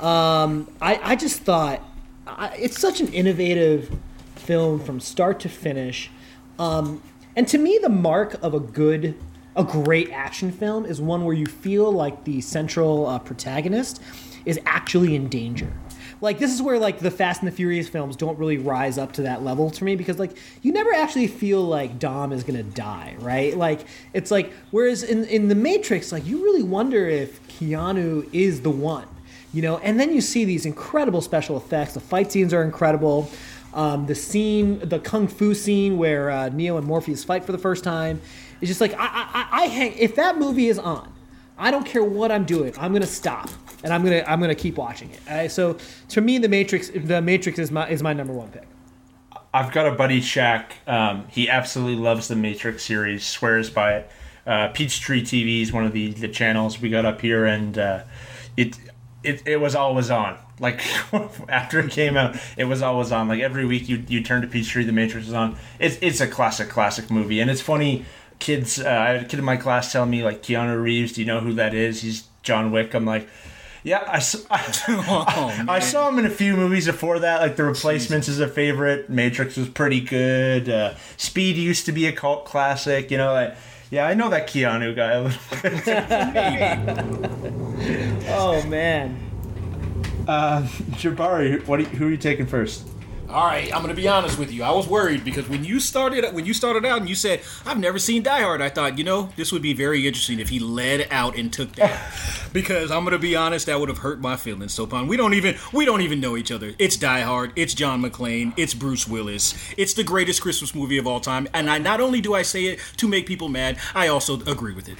Um, 0.00 0.70
I, 0.80 1.00
I 1.02 1.16
just 1.16 1.42
thought 1.42 1.82
I, 2.26 2.54
it's 2.56 2.80
such 2.80 3.00
an 3.00 3.12
innovative 3.12 3.96
film 4.36 4.80
from 4.80 5.00
start 5.00 5.40
to 5.40 5.48
finish. 5.48 6.10
Um, 6.58 7.02
and 7.36 7.46
to 7.48 7.58
me, 7.58 7.78
the 7.80 7.88
mark 7.88 8.34
of 8.42 8.54
a 8.54 8.60
good, 8.60 9.14
a 9.56 9.64
great 9.64 10.10
action 10.10 10.52
film 10.52 10.84
is 10.84 11.00
one 11.00 11.24
where 11.24 11.34
you 11.34 11.46
feel 11.46 11.90
like 11.90 12.24
the 12.24 12.40
central 12.40 13.06
uh, 13.06 13.18
protagonist 13.18 14.02
is 14.44 14.60
actually 14.66 15.14
in 15.14 15.28
danger. 15.28 15.72
Like 16.20 16.38
this 16.38 16.52
is 16.52 16.60
where 16.60 16.78
like 16.78 16.98
the 16.98 17.10
Fast 17.10 17.42
and 17.42 17.50
the 17.50 17.54
Furious 17.54 17.88
films 17.88 18.16
don't 18.16 18.38
really 18.38 18.58
rise 18.58 18.98
up 18.98 19.12
to 19.14 19.22
that 19.22 19.42
level 19.42 19.70
to 19.70 19.84
me 19.84 19.96
because 19.96 20.18
like 20.18 20.36
you 20.62 20.72
never 20.72 20.92
actually 20.92 21.28
feel 21.28 21.62
like 21.62 21.98
Dom 21.98 22.32
is 22.32 22.42
gonna 22.44 22.62
die, 22.62 23.16
right? 23.20 23.56
Like 23.56 23.86
it's 24.12 24.30
like 24.30 24.52
whereas 24.70 25.02
in 25.02 25.24
in 25.24 25.48
the 25.48 25.54
Matrix, 25.54 26.10
like 26.10 26.26
you 26.26 26.42
really 26.42 26.62
wonder 26.62 27.06
if 27.06 27.46
Keanu 27.48 28.28
is 28.32 28.62
the 28.62 28.70
one, 28.70 29.06
you 29.52 29.62
know. 29.62 29.78
And 29.78 29.98
then 29.98 30.12
you 30.12 30.20
see 30.20 30.44
these 30.44 30.66
incredible 30.66 31.20
special 31.20 31.56
effects. 31.56 31.94
The 31.94 32.00
fight 32.00 32.32
scenes 32.32 32.52
are 32.52 32.62
incredible. 32.62 33.30
Um, 33.74 34.06
the 34.06 34.14
scene, 34.14 34.80
the 34.80 34.98
kung 34.98 35.28
fu 35.28 35.54
scene 35.54 35.98
where 35.98 36.30
uh, 36.30 36.48
Neo 36.48 36.78
and 36.78 36.86
Morpheus 36.86 37.22
fight 37.22 37.44
for 37.44 37.52
the 37.52 37.58
first 37.58 37.84
time, 37.84 38.20
is 38.60 38.68
just 38.68 38.80
like 38.80 38.92
I, 38.94 39.06
I, 39.06 39.48
I 39.52 39.66
hang. 39.66 39.92
If 39.92 40.16
that 40.16 40.38
movie 40.38 40.68
is 40.68 40.78
on, 40.78 41.12
I 41.58 41.70
don't 41.70 41.84
care 41.84 42.04
what 42.04 42.30
I'm 42.30 42.44
doing. 42.44 42.72
I'm 42.78 42.92
gonna 42.92 43.06
stop 43.06 43.50
and 43.82 43.92
I'm 43.92 44.02
gonna 44.02 44.24
I'm 44.26 44.40
gonna 44.40 44.54
keep 44.54 44.76
watching 44.76 45.10
it. 45.10 45.28
Uh, 45.28 45.48
so 45.48 45.76
to 46.10 46.20
me, 46.20 46.38
the 46.38 46.48
Matrix, 46.48 46.90
the 46.90 47.20
Matrix 47.20 47.58
is 47.58 47.70
my 47.70 47.88
is 47.88 48.02
my 48.02 48.12
number 48.12 48.32
one 48.32 48.48
pick. 48.48 48.66
I've 49.52 49.72
got 49.72 49.86
a 49.86 49.92
buddy, 49.92 50.20
Shaq. 50.20 50.72
Um, 50.86 51.26
he 51.30 51.48
absolutely 51.48 52.02
loves 52.02 52.28
the 52.28 52.36
Matrix 52.36 52.84
series, 52.84 53.24
swears 53.24 53.70
by 53.70 53.94
it. 53.94 54.10
Uh, 54.46 54.68
Peachtree 54.68 55.22
TV 55.22 55.62
is 55.62 55.72
one 55.72 55.84
of 55.84 55.92
the, 55.92 56.12
the 56.12 56.28
channels 56.28 56.80
we 56.80 56.88
got 56.88 57.04
up 57.04 57.20
here, 57.20 57.44
and 57.44 57.78
uh, 57.78 58.04
it, 58.56 58.78
it 59.22 59.42
it 59.46 59.56
was 59.58 59.74
always 59.74 60.10
on. 60.10 60.38
Like 60.60 60.82
after 61.48 61.80
it 61.80 61.90
came 61.90 62.16
out, 62.16 62.36
it 62.56 62.64
was 62.64 62.82
always 62.82 63.12
on. 63.12 63.28
Like 63.28 63.40
every 63.40 63.64
week, 63.64 63.88
you 63.88 64.04
you 64.08 64.22
turn 64.22 64.42
to 64.42 64.48
Peachtree, 64.48 64.84
the 64.84 64.92
Matrix 64.92 65.28
is 65.28 65.34
on. 65.34 65.56
It's 65.78 65.98
it's 66.00 66.20
a 66.20 66.26
classic, 66.26 66.68
classic 66.68 67.10
movie, 67.10 67.40
and 67.40 67.50
it's 67.50 67.60
funny. 67.60 68.04
Kids, 68.38 68.80
uh, 68.80 68.88
I 68.88 69.08
had 69.08 69.22
a 69.22 69.24
kid 69.24 69.38
in 69.38 69.44
my 69.44 69.56
class 69.56 69.92
telling 69.92 70.10
me 70.10 70.22
like 70.22 70.42
Keanu 70.42 70.80
Reeves. 70.80 71.12
Do 71.12 71.20
you 71.20 71.26
know 71.26 71.40
who 71.40 71.54
that 71.54 71.74
is? 71.74 72.02
He's 72.02 72.24
John 72.42 72.70
Wick. 72.70 72.94
I'm 72.94 73.04
like, 73.04 73.28
yeah, 73.82 74.04
I, 74.06 74.16
I, 74.50 75.64
I, 75.68 75.78
saw 75.80 76.08
him 76.08 76.18
in 76.18 76.26
a 76.26 76.30
few 76.30 76.56
movies 76.56 76.86
before 76.86 77.20
that. 77.20 77.40
Like 77.40 77.56
The 77.56 77.64
Replacements 77.64 78.26
Jesus. 78.26 78.40
is 78.40 78.48
a 78.48 78.48
favorite. 78.48 79.08
Matrix 79.08 79.56
was 79.56 79.68
pretty 79.68 80.00
good. 80.00 80.68
Uh, 80.68 80.94
Speed 81.16 81.56
used 81.56 81.86
to 81.86 81.92
be 81.92 82.06
a 82.06 82.12
cult 82.12 82.44
classic. 82.44 83.10
You 83.10 83.18
know, 83.18 83.32
like, 83.32 83.56
yeah, 83.90 84.06
I 84.06 84.14
know 84.14 84.28
that 84.28 84.48
Keanu 84.48 84.94
guy 84.94 85.12
a 85.12 85.22
little 85.22 85.40
bit. 85.62 85.88
oh 88.30 88.62
man. 88.66 89.24
Uh, 90.26 90.62
Jabari, 90.92 91.66
what? 91.66 91.80
Are 91.80 91.82
you, 91.82 91.88
who 91.88 92.08
are 92.08 92.10
you 92.10 92.18
taking 92.18 92.46
first? 92.46 92.86
All 93.30 93.44
right, 93.44 93.70
I'm 93.74 93.82
gonna 93.82 93.92
be 93.92 94.08
honest 94.08 94.38
with 94.38 94.50
you. 94.50 94.62
I 94.62 94.70
was 94.70 94.88
worried 94.88 95.22
because 95.22 95.50
when 95.50 95.62
you 95.62 95.80
started 95.80 96.32
when 96.32 96.46
you 96.46 96.54
started 96.54 96.86
out 96.86 97.00
and 97.00 97.08
you 97.10 97.14
said 97.14 97.42
I've 97.66 97.78
never 97.78 97.98
seen 97.98 98.22
Die 98.22 98.40
Hard, 98.40 98.62
I 98.62 98.70
thought 98.70 98.96
you 98.96 99.04
know 99.04 99.28
this 99.36 99.52
would 99.52 99.60
be 99.60 99.74
very 99.74 100.06
interesting 100.06 100.40
if 100.40 100.48
he 100.48 100.58
led 100.58 101.06
out 101.10 101.36
and 101.36 101.52
took 101.52 101.72
that. 101.72 102.00
because 102.54 102.90
I'm 102.90 103.04
gonna 103.04 103.18
be 103.18 103.36
honest, 103.36 103.66
that 103.66 103.78
would 103.78 103.90
have 103.90 103.98
hurt 103.98 104.22
my 104.22 104.36
feelings. 104.36 104.72
So, 104.72 104.86
Pon, 104.86 105.08
we 105.08 105.18
don't 105.18 105.34
even 105.34 105.56
we 105.74 105.84
don't 105.84 106.00
even 106.00 106.20
know 106.20 106.38
each 106.38 106.50
other. 106.50 106.72
It's 106.78 106.96
Die 106.96 107.20
Hard. 107.20 107.52
It's 107.54 107.74
John 107.74 108.02
McClane. 108.02 108.54
It's 108.56 108.72
Bruce 108.72 109.06
Willis. 109.06 109.54
It's 109.76 109.92
the 109.92 110.04
greatest 110.04 110.40
Christmas 110.40 110.74
movie 110.74 110.96
of 110.96 111.06
all 111.06 111.20
time. 111.20 111.48
And 111.52 111.68
I 111.68 111.76
not 111.76 112.00
only 112.00 112.22
do 112.22 112.32
I 112.32 112.40
say 112.40 112.64
it 112.64 112.80
to 112.96 113.08
make 113.08 113.26
people 113.26 113.50
mad, 113.50 113.76
I 113.94 114.08
also 114.08 114.40
agree 114.46 114.72
with 114.72 114.88
it. 114.88 114.96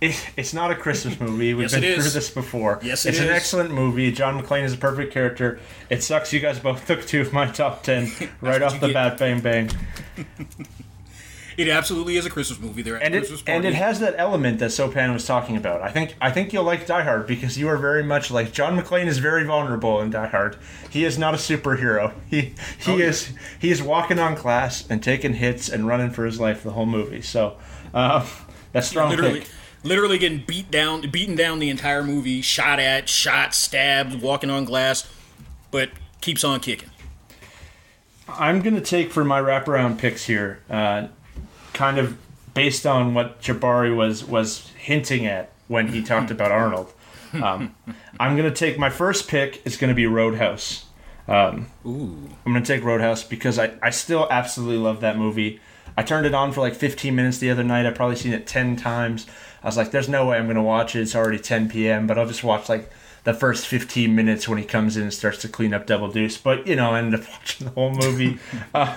It, 0.00 0.30
it's 0.36 0.54
not 0.54 0.70
a 0.70 0.74
Christmas 0.74 1.20
movie. 1.20 1.52
We've 1.52 1.70
yes, 1.70 1.74
been 1.78 1.94
through 1.94 2.10
this 2.10 2.30
before. 2.30 2.80
Yes, 2.82 3.04
it 3.04 3.10
it's 3.10 3.18
is. 3.18 3.24
an 3.24 3.30
excellent 3.30 3.70
movie. 3.72 4.10
John 4.10 4.40
McClane 4.40 4.64
is 4.64 4.72
a 4.72 4.78
perfect 4.78 5.12
character. 5.12 5.60
It 5.90 6.02
sucks 6.02 6.32
you 6.32 6.40
guys 6.40 6.58
both 6.58 6.86
took 6.86 7.06
two 7.06 7.20
of 7.20 7.32
my 7.32 7.46
top 7.46 7.82
ten 7.82 8.10
right 8.40 8.62
off 8.62 8.80
the 8.80 8.88
get. 8.88 8.94
bat. 8.94 9.18
Bang 9.18 9.40
bang. 9.40 9.70
it 11.58 11.68
absolutely 11.68 12.16
is 12.16 12.24
a 12.24 12.30
Christmas 12.30 12.58
movie. 12.58 12.80
There 12.80 12.96
and 12.96 13.12
Christmas 13.12 13.42
it, 13.42 13.48
and 13.50 13.66
it 13.66 13.74
has 13.74 14.00
that 14.00 14.14
element 14.16 14.58
that 14.60 14.70
Sopan 14.70 15.12
was 15.12 15.26
talking 15.26 15.54
about. 15.58 15.82
I 15.82 15.90
think 15.90 16.16
I 16.18 16.30
think 16.30 16.54
you'll 16.54 16.64
like 16.64 16.86
Die 16.86 17.02
Hard 17.02 17.26
because 17.26 17.58
you 17.58 17.68
are 17.68 17.76
very 17.76 18.02
much 18.02 18.30
like 18.30 18.52
John 18.52 18.80
McClane 18.80 19.06
is 19.06 19.18
very 19.18 19.44
vulnerable 19.44 20.00
in 20.00 20.08
Die 20.08 20.28
Hard. 20.28 20.56
He 20.88 21.04
is 21.04 21.18
not 21.18 21.34
a 21.34 21.36
superhero. 21.36 22.14
He 22.26 22.54
he 22.78 22.92
oh, 22.92 22.98
is 22.98 23.32
yeah. 23.32 23.38
he 23.60 23.70
is 23.70 23.82
walking 23.82 24.18
on 24.18 24.34
glass 24.34 24.88
and 24.88 25.02
taking 25.02 25.34
hits 25.34 25.68
and 25.68 25.86
running 25.86 26.08
for 26.08 26.24
his 26.24 26.40
life 26.40 26.62
the 26.62 26.72
whole 26.72 26.86
movie. 26.86 27.20
So 27.20 27.58
uh, 27.92 28.26
that's 28.72 28.88
strong 28.88 29.10
Literally. 29.10 29.40
pick 29.40 29.50
literally 29.82 30.18
getting 30.18 30.44
beat 30.46 30.70
down, 30.70 31.10
beaten 31.10 31.36
down 31.36 31.58
the 31.58 31.70
entire 31.70 32.02
movie, 32.02 32.40
shot 32.42 32.78
at, 32.78 33.08
shot, 33.08 33.54
stabbed, 33.54 34.20
walking 34.20 34.50
on 34.50 34.64
glass, 34.64 35.08
but 35.70 35.90
keeps 36.20 36.44
on 36.44 36.60
kicking. 36.60 36.90
I'm 38.28 38.62
gonna 38.62 38.80
take 38.80 39.10
for 39.10 39.24
my 39.24 39.40
wraparound 39.40 39.98
picks 39.98 40.24
here, 40.24 40.60
uh, 40.70 41.08
kind 41.72 41.98
of 41.98 42.16
based 42.54 42.86
on 42.86 43.14
what 43.14 43.40
Jabari 43.40 43.94
was 43.94 44.24
was 44.24 44.68
hinting 44.78 45.26
at 45.26 45.50
when 45.68 45.88
he 45.88 46.02
talked 46.02 46.30
about 46.30 46.52
Arnold. 46.52 46.92
Um, 47.32 47.76
I'm 48.18 48.36
gonna 48.36 48.50
take 48.50 48.76
my 48.76 48.90
first 48.90 49.28
pick 49.28 49.64
is 49.64 49.76
gonna 49.76 49.94
be 49.94 50.04
Roadhouse. 50.04 50.86
Um, 51.28 51.68
Ooh. 51.86 52.28
I'm 52.44 52.52
gonna 52.52 52.64
take 52.64 52.82
Roadhouse 52.82 53.22
because 53.22 53.56
I, 53.56 53.70
I 53.80 53.90
still 53.90 54.26
absolutely 54.32 54.78
love 54.78 55.00
that 55.02 55.16
movie. 55.16 55.60
I 55.96 56.02
turned 56.02 56.26
it 56.26 56.34
on 56.34 56.50
for 56.50 56.60
like 56.60 56.74
15 56.74 57.14
minutes 57.14 57.38
the 57.38 57.50
other 57.50 57.62
night. 57.62 57.86
I've 57.86 57.94
probably 57.94 58.16
seen 58.16 58.32
it 58.32 58.48
10 58.48 58.74
times. 58.74 59.28
I 59.62 59.66
was 59.66 59.76
like, 59.76 59.90
there's 59.90 60.08
no 60.08 60.26
way 60.26 60.38
I'm 60.38 60.46
going 60.46 60.56
to 60.56 60.62
watch 60.62 60.96
it. 60.96 61.00
It's 61.02 61.14
already 61.14 61.38
10 61.38 61.68
p.m., 61.68 62.06
but 62.06 62.18
I'll 62.18 62.26
just 62.26 62.44
watch 62.44 62.68
like 62.68 62.90
the 63.24 63.34
first 63.34 63.66
15 63.66 64.14
minutes 64.14 64.48
when 64.48 64.58
he 64.58 64.64
comes 64.64 64.96
in 64.96 65.04
and 65.04 65.12
starts 65.12 65.38
to 65.42 65.48
clean 65.48 65.74
up 65.74 65.86
Double 65.86 66.10
Deuce. 66.10 66.38
But, 66.38 66.66
you 66.66 66.76
know, 66.76 66.92
I 66.92 66.98
ended 66.98 67.20
up 67.20 67.28
watching 67.30 67.66
the 67.66 67.72
whole 67.72 67.90
movie. 67.90 68.38
uh, 68.74 68.96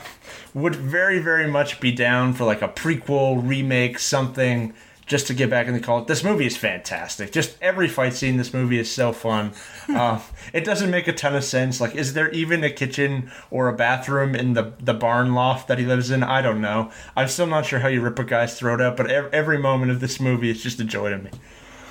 would 0.53 0.75
very, 0.75 1.19
very 1.19 1.47
much 1.47 1.79
be 1.79 1.91
down 1.91 2.33
for 2.33 2.45
like 2.45 2.61
a 2.61 2.67
prequel, 2.67 3.41
remake, 3.45 3.99
something 3.99 4.73
just 5.05 5.27
to 5.27 5.33
get 5.33 5.49
back 5.49 5.67
in 5.67 5.73
the 5.73 5.79
cult. 5.79 6.07
This 6.07 6.23
movie 6.23 6.45
is 6.45 6.57
fantastic. 6.57 7.31
Just 7.31 7.57
every 7.61 7.87
fight 7.87 8.13
scene 8.13 8.31
in 8.31 8.37
this 8.37 8.53
movie 8.53 8.79
is 8.79 8.91
so 8.91 9.11
fun. 9.11 9.53
Uh, 9.89 10.21
it 10.53 10.63
doesn't 10.63 10.89
make 10.89 11.07
a 11.07 11.13
ton 11.13 11.35
of 11.35 11.43
sense. 11.43 11.81
Like, 11.81 11.95
is 11.95 12.13
there 12.13 12.29
even 12.31 12.63
a 12.63 12.69
kitchen 12.69 13.31
or 13.51 13.67
a 13.67 13.73
bathroom 13.73 14.35
in 14.35 14.53
the 14.53 14.73
the 14.79 14.93
barn 14.93 15.33
loft 15.33 15.67
that 15.67 15.79
he 15.79 15.85
lives 15.85 16.11
in? 16.11 16.23
I 16.23 16.41
don't 16.41 16.61
know. 16.61 16.91
I'm 17.15 17.27
still 17.27 17.47
not 17.47 17.65
sure 17.65 17.79
how 17.79 17.87
you 17.87 18.01
rip 18.01 18.19
a 18.19 18.23
guy's 18.23 18.57
throat 18.57 18.81
out, 18.81 18.97
but 18.97 19.09
every, 19.09 19.31
every 19.31 19.57
moment 19.57 19.91
of 19.91 19.99
this 19.99 20.19
movie 20.19 20.49
is 20.49 20.61
just 20.61 20.79
a 20.79 20.83
joy 20.83 21.09
to 21.09 21.17
me. 21.17 21.31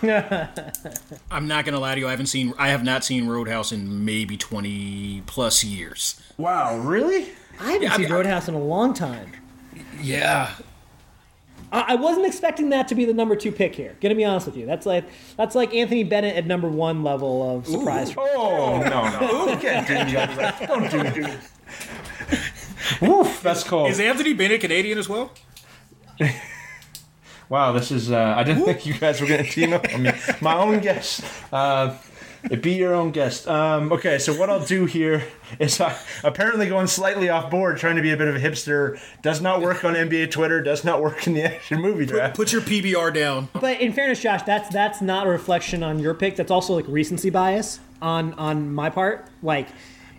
I'm 1.31 1.47
not 1.47 1.65
gonna 1.65 1.79
lie 1.79 1.95
to 1.95 2.01
you. 2.01 2.09
I 2.09 2.11
haven't 2.11 2.27
seen. 2.27 2.55
I 2.59 2.69
have 2.69 2.83
not 2.83 3.05
seen 3.05 3.29
Roadhouse 3.29 3.71
in 3.71 4.05
maybe 4.05 4.37
20 4.37 5.23
plus 5.27 5.63
years. 5.63 6.21
Wow, 6.39 6.77
really? 6.79 7.29
I 7.61 7.73
haven't 7.73 7.83
yeah, 7.83 7.97
seen 7.97 8.07
I 8.07 8.09
mean, 8.09 8.13
Roadhouse 8.13 8.49
in 8.49 8.55
a 8.55 8.59
long 8.59 8.95
time. 8.95 9.33
Yeah, 10.01 10.51
I 11.75 11.95
wasn't 11.95 12.27
expecting 12.27 12.69
that 12.69 12.87
to 12.89 12.95
be 12.95 13.07
the 13.07 13.15
number 13.15 13.35
two 13.35 13.51
pick 13.51 13.75
here. 13.75 13.97
Gonna 14.01 14.15
be 14.15 14.27
honest 14.27 14.47
with 14.47 14.59
you. 14.59 14.67
That's 14.67 14.85
like 14.85 15.05
that's 15.39 15.55
like 15.55 15.75
Anthony 15.75 16.05
Bennett 16.05 16.37
at 16.37 16.47
number 16.47 16.69
one 16.69 17.03
level 17.03 17.57
of 17.57 17.67
surprise. 17.67 18.11
Ooh. 18.11 18.21
Oh 18.21 18.83
no, 18.83 19.47
no, 19.47 19.57
can't 19.57 19.87
do 19.87 20.15
that. 20.15 20.69
Don't 20.69 20.91
do 20.91 21.01
it. 21.01 21.39
Woof, 23.01 23.43
that's 23.43 23.65
cool. 23.65 23.87
Is 23.87 24.01
Anthony 24.01 24.33
Bennett 24.35 24.61
Canadian 24.61 24.99
as 24.99 25.09
well? 25.09 25.33
wow, 27.49 27.73
this 27.73 27.91
is. 27.91 28.11
Uh, 28.11 28.35
I 28.37 28.43
didn't 28.43 28.65
think 28.65 28.87
you 28.87 28.95
guys 28.95 29.21
were 29.21 29.27
going 29.27 29.45
to 29.45 29.51
team 29.51 29.73
up. 29.73 29.87
I 29.93 29.97
mean, 29.97 30.15
my 30.41 30.57
own 30.57 30.81
guess. 30.81 31.23
Uh, 31.53 31.97
be 32.61 32.73
your 32.73 32.95
own 32.95 33.11
guest. 33.11 33.49
Um, 33.49 33.93
okay, 33.93 34.19
so 34.19 34.33
what 34.35 34.51
I'll 34.51 34.65
do 34.65 34.85
here 34.85 35.25
is 35.59 35.81
uh, 35.81 35.97
apparently 36.25 36.69
going 36.69 36.87
slightly 36.87 37.29
off 37.29 37.51
board, 37.51 37.79
trying 37.79 37.97
to 37.97 38.03
be 38.03 38.11
a 38.11 38.17
bit 38.17 38.29
of 38.29 38.37
a 38.37 38.41
hipster. 38.41 38.99
Does 39.23 39.41
not 39.41 39.61
work 39.61 39.85
on 39.85 39.95
NBA 39.95 40.31
Twitter. 40.31 40.63
Does 40.63 40.85
not 40.85 41.03
work 41.03 41.27
in 41.27 41.35
the 41.35 41.45
action 41.45 41.81
movie 41.81 42.07
draft. 42.07 42.37
Put, 42.37 42.49
put 42.49 42.53
your 42.53 42.63
PBR 42.63 43.15
down. 43.15 43.49
But 43.55 43.81
in 43.81 43.93
fairness, 43.93 44.21
Josh, 44.21 44.43
that's 44.43 44.69
that's 44.71 45.01
not 45.01 45.27
a 45.27 45.31
reflection 45.31 45.83
on 45.83 45.99
your 45.99 46.15
pick. 46.15 46.37
That's 46.37 46.51
also 46.51 46.75
like 46.75 46.87
recency 46.89 47.31
bias 47.31 47.81
on 48.01 48.35
on 48.35 48.75
my 48.75 48.91
part. 48.91 49.27
Like, 49.43 49.69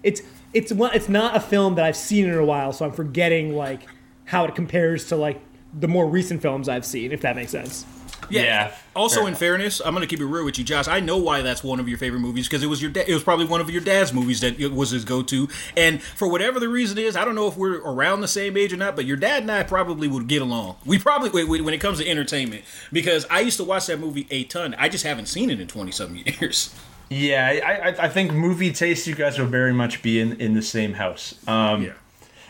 it's 0.01 0.21
it's 0.53 0.71
one. 0.71 0.93
It's 0.93 1.09
not 1.09 1.35
a 1.35 1.39
film 1.39 1.75
that 1.75 1.85
I've 1.85 1.97
seen 1.97 2.25
in 2.25 2.35
a 2.35 2.45
while, 2.45 2.73
so 2.73 2.85
I'm 2.85 2.91
forgetting 2.91 3.55
like 3.55 3.81
how 4.25 4.45
it 4.45 4.55
compares 4.55 5.07
to 5.09 5.15
like 5.15 5.41
the 5.77 5.87
more 5.87 6.07
recent 6.07 6.41
films 6.41 6.69
I've 6.69 6.85
seen. 6.85 7.11
If 7.11 7.21
that 7.21 7.35
makes 7.35 7.51
sense. 7.51 7.85
Yeah. 8.29 8.41
yeah 8.43 8.75
also, 8.95 9.25
in 9.25 9.35
fairness, 9.35 9.81
I'm 9.83 9.93
going 9.93 10.01
to 10.01 10.07
keep 10.07 10.19
it 10.19 10.25
real 10.25 10.45
with 10.45 10.57
you, 10.57 10.63
Josh. 10.63 10.87
I 10.87 10.99
know 10.99 11.17
why 11.17 11.41
that's 11.41 11.63
one 11.63 11.79
of 11.79 11.89
your 11.89 11.97
favorite 11.97 12.19
movies 12.19 12.47
because 12.47 12.63
it 12.63 12.67
was 12.67 12.81
your 12.81 12.91
da- 12.91 13.05
it 13.07 13.13
was 13.13 13.23
probably 13.23 13.45
one 13.45 13.59
of 13.59 13.69
your 13.69 13.81
dad's 13.81 14.13
movies 14.13 14.41
that 14.41 14.59
was 14.71 14.91
his 14.91 15.03
go-to. 15.03 15.47
And 15.75 16.01
for 16.01 16.27
whatever 16.27 16.59
the 16.59 16.69
reason 16.69 16.97
is, 16.97 17.15
I 17.15 17.25
don't 17.25 17.35
know 17.35 17.47
if 17.47 17.57
we're 17.57 17.81
around 17.81 18.21
the 18.21 18.27
same 18.27 18.55
age 18.55 18.71
or 18.71 18.77
not, 18.77 18.95
but 18.95 19.05
your 19.05 19.17
dad 19.17 19.41
and 19.41 19.51
I 19.51 19.63
probably 19.63 20.07
would 20.07 20.27
get 20.27 20.41
along. 20.41 20.77
We 20.85 20.99
probably 20.99 21.43
when 21.43 21.73
it 21.73 21.79
comes 21.79 21.99
to 21.99 22.07
entertainment 22.07 22.63
because 22.91 23.25
I 23.29 23.39
used 23.39 23.57
to 23.57 23.63
watch 23.63 23.87
that 23.87 23.99
movie 23.99 24.27
a 24.29 24.43
ton. 24.43 24.75
I 24.77 24.89
just 24.89 25.03
haven't 25.03 25.25
seen 25.25 25.49
it 25.49 25.59
in 25.59 25.67
20 25.67 25.91
something 25.91 26.23
years. 26.39 26.73
Yeah, 27.09 27.59
I, 27.65 28.05
I 28.05 28.09
think 28.09 28.31
movie 28.31 28.71
taste 28.71 29.05
you 29.07 29.15
guys 29.15 29.37
will 29.37 29.45
very 29.45 29.73
much 29.73 30.01
be 30.01 30.19
in, 30.19 30.39
in 30.39 30.53
the 30.53 30.61
same 30.61 30.93
house. 30.93 31.35
Um, 31.47 31.83
yeah. 31.83 31.93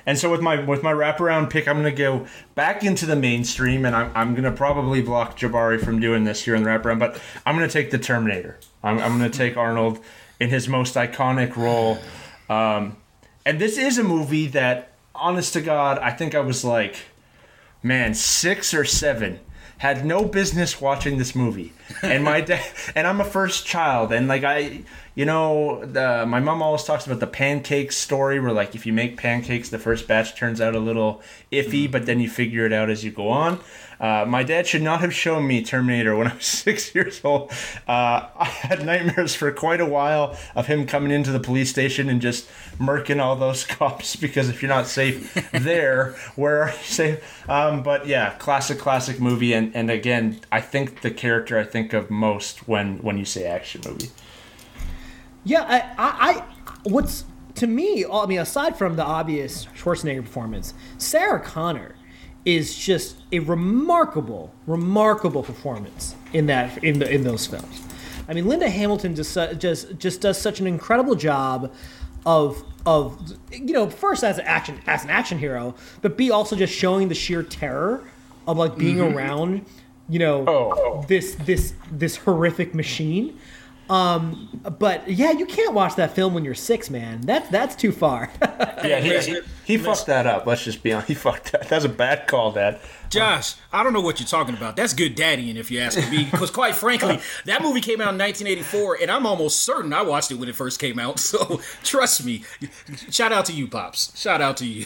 And 0.06 0.18
so 0.18 0.30
with 0.30 0.42
my 0.42 0.64
with 0.64 0.84
my 0.84 0.92
wraparound 0.92 1.50
pick, 1.50 1.68
I'm 1.68 1.82
going 1.82 1.94
to 1.94 1.98
go 1.98 2.28
back 2.56 2.84
into 2.84 3.06
the 3.06 3.16
mainstream, 3.16 3.86
and 3.86 3.96
I'm, 3.96 4.12
I'm 4.16 4.32
going 4.34 4.44
to 4.44 4.52
probably 4.52 5.02
block 5.02 5.38
Jabari 5.38 5.84
from 5.84 6.00
doing 6.00 6.24
this 6.24 6.44
here 6.44 6.56
in 6.56 6.64
the 6.64 6.70
wraparound, 6.70 7.00
but 7.00 7.22
I'm 7.46 7.56
going 7.58 7.68
to 7.68 7.74
take 7.74 7.92
the 7.92 7.98
Terminator. 7.98 8.58
I'm, 8.84 9.00
I'm 9.00 9.18
going 9.18 9.32
to 9.32 9.38
take 9.38 9.56
Arnold 9.56 10.00
in 10.40 10.50
his 10.50 10.68
most 10.68 10.96
iconic 10.96 11.56
role. 11.56 12.00
Um, 12.50 12.98
and 13.46 13.60
this 13.60 13.78
is 13.78 13.98
a 13.98 14.04
movie 14.04 14.48
that, 14.48 14.92
honest 15.16 15.54
to 15.54 15.62
God, 15.62 16.00
I 16.00 16.12
think 16.12 16.36
I 16.36 16.42
was 16.42 16.66
like, 16.66 16.98
man, 17.82 18.14
six 18.14 18.74
or 18.74 18.84
seven. 18.84 19.40
Had 19.84 20.06
no 20.06 20.24
business 20.24 20.80
watching 20.80 21.18
this 21.18 21.36
movie, 21.36 21.74
and 22.02 22.24
my 22.24 22.40
dad, 22.40 22.66
and 22.96 23.06
I'm 23.06 23.20
a 23.20 23.26
first 23.26 23.66
child, 23.66 24.14
and 24.14 24.30
like 24.30 24.46
I, 24.46 24.84
you 25.14 25.26
know, 25.26 25.84
the, 25.84 26.26
my 26.26 26.40
mom 26.40 26.62
always 26.62 26.86
talks 26.86 27.06
about 27.06 27.20
the 27.20 27.28
pancake 27.28 27.92
story, 27.92 28.40
where 28.40 28.54
like 28.54 28.76
if 28.76 28.86
you 28.86 28.94
make 28.94 29.18
pancakes, 29.18 29.68
the 29.68 29.78
first 29.78 30.08
batch 30.08 30.38
turns 30.38 30.62
out 30.62 30.74
a 30.74 30.80
little 30.80 31.22
iffy, 31.52 31.92
but 31.92 32.06
then 32.06 32.22
you 32.22 32.30
figure 32.30 32.66
it 32.66 32.72
out 32.72 32.90
as 32.90 33.04
you 33.04 33.12
go 33.12 33.28
on. 33.28 33.60
Uh, 34.00 34.26
my 34.28 34.44
dad 34.44 34.68
should 34.68 34.82
not 34.82 35.02
have 35.02 35.14
shown 35.14 35.48
me 35.48 35.64
Terminator 35.64 36.16
when 36.16 36.28
I 36.28 36.36
was 36.36 36.46
six 36.64 36.94
years 36.94 37.22
old. 37.24 37.52
Uh, 37.88 38.28
I 38.36 38.46
had 38.46 38.86
nightmares 38.86 39.36
for 39.36 39.52
quite 39.52 39.82
a 39.82 39.86
while 39.86 40.38
of 40.56 40.68
him 40.68 40.86
coming 40.86 41.12
into 41.12 41.32
the 41.32 41.40
police 41.40 41.70
station 41.70 42.10
and 42.10 42.22
just 42.22 42.48
murking 42.78 43.22
all 43.22 43.36
those 43.36 43.64
cops 43.66 44.16
because 44.16 44.50
if 44.50 44.62
you're 44.62 44.70
not 44.70 44.88
safe 44.88 45.34
there, 45.52 46.16
where 46.36 46.64
are 46.64 46.70
you 46.70 46.84
safe? 46.84 47.50
Um, 47.50 47.84
but 47.84 48.08
yeah, 48.08 48.32
classic, 48.36 48.80
classic 48.80 49.20
movie. 49.20 49.54
And, 49.54 49.76
and 49.76 49.90
again, 49.90 50.40
I 50.52 50.62
think 50.62 51.02
the 51.02 51.12
character 51.12 51.58
I 51.58 51.64
think 51.64 51.94
of 51.94 52.10
most 52.10 52.68
when, 52.68 52.98
when 53.00 53.18
you 53.18 53.26
say 53.26 53.46
action 53.46 53.82
movie. 53.86 54.10
Yeah, 55.44 55.64
I, 55.64 55.80
I, 55.98 56.32
I 56.32 56.44
what's 56.84 57.26
to 57.56 57.68
me, 57.68 58.06
I 58.12 58.26
mean, 58.26 58.40
aside 58.40 58.78
from 58.78 58.96
the 58.96 59.04
obvious 59.04 59.68
Schwarzenegger 59.78 60.24
performance, 60.24 60.74
Sarah 60.98 61.40
Connor 61.40 61.96
is 62.46 62.78
just 62.78 63.18
a 63.32 63.40
remarkable, 63.40 64.54
remarkable 64.68 65.44
performance 65.44 66.16
in 66.34 66.46
that 66.48 66.84
in 66.84 67.00
the 67.00 67.10
in 67.10 67.24
those 67.24 67.48
films. 67.48 67.82
I 68.28 68.34
mean, 68.34 68.48
Linda 68.48 68.70
Hamilton 68.70 69.16
just 69.16 69.38
just 69.60 69.98
just 69.98 70.22
does 70.22 70.40
such 70.40 70.60
an 70.60 70.68
incredible 70.68 71.16
job 71.16 71.74
of 72.26 72.64
of 72.86 73.38
you 73.52 73.74
know 73.74 73.90
first 73.90 74.24
as 74.24 74.38
an 74.38 74.46
action 74.46 74.82
as 74.88 75.04
an 75.04 75.10
action 75.10 75.40
hero, 75.40 75.76
but 76.02 76.18
b 76.18 76.32
also 76.32 76.56
just 76.56 76.74
showing 76.74 77.08
the 77.08 77.16
sheer 77.16 77.44
terror 77.44 78.04
of 78.48 78.58
like 78.58 78.78
being 78.78 78.98
mm-hmm. 78.98 79.16
around 79.16 79.66
you 80.10 80.20
know 80.20 80.46
oh. 80.48 81.06
this 81.08 81.36
this 81.36 81.74
this 81.92 82.18
horrific 82.18 82.74
machine 82.74 83.40
um, 83.90 84.62
but 84.80 85.10
yeah, 85.10 85.32
you 85.32 85.46
can't 85.46 85.74
watch 85.74 85.96
that 85.96 86.16
film 86.16 86.34
when 86.34 86.46
you're 86.46 86.56
six, 86.56 86.90
man. 86.90 87.22
That's 87.22 87.50
that's 87.50 87.76
too 87.76 87.92
far. 87.92 88.32
yeah, 88.42 89.00
he, 89.00 89.18
he, 89.20 89.42
he 89.66 89.78
fucked 89.78 90.06
that 90.06 90.26
up. 90.26 90.46
Let's 90.46 90.64
just 90.64 90.84
be 90.84 90.92
honest. 90.92 91.08
He 91.14 91.16
fucked 91.16 91.52
that. 91.52 91.68
That's 91.68 91.86
a 91.86 91.90
bad 91.90 92.28
call, 92.28 92.54
Dad. 92.54 92.80
Josh, 93.10 93.56
I 93.72 93.84
don't 93.84 93.94
know 93.94 94.02
what 94.02 94.20
you're 94.20 94.28
talking 94.28 94.56
about. 94.56 94.76
That's 94.76 94.94
good 94.94 95.16
daddying, 95.16 95.58
if 95.58 95.70
you 95.70 95.80
ask 95.80 96.00
me. 96.10 96.24
Because 96.32 96.50
quite 96.50 96.76
frankly, 96.76 97.20
that 97.46 97.62
movie 97.62 97.82
came 97.82 98.02
out 98.02 98.14
in 98.14 98.20
1984, 98.20 99.00
and 99.02 99.12
I'm 99.12 99.26
almost 99.26 99.64
certain 99.64 99.94
I 99.94 100.02
watched 100.02 100.32
it 100.32 100.36
when 100.36 100.50
it 100.50 100.56
first 100.56 100.80
came 100.80 100.98
out. 100.98 101.20
So 101.20 101.62
trust 101.84 102.26
me. 102.26 102.44
Shout 103.10 103.32
out 103.32 103.46
to 103.46 103.54
you, 103.54 103.68
pops. 103.68 104.20
Shout 104.20 104.42
out 104.42 104.58
to 104.58 104.66
you. 104.66 104.86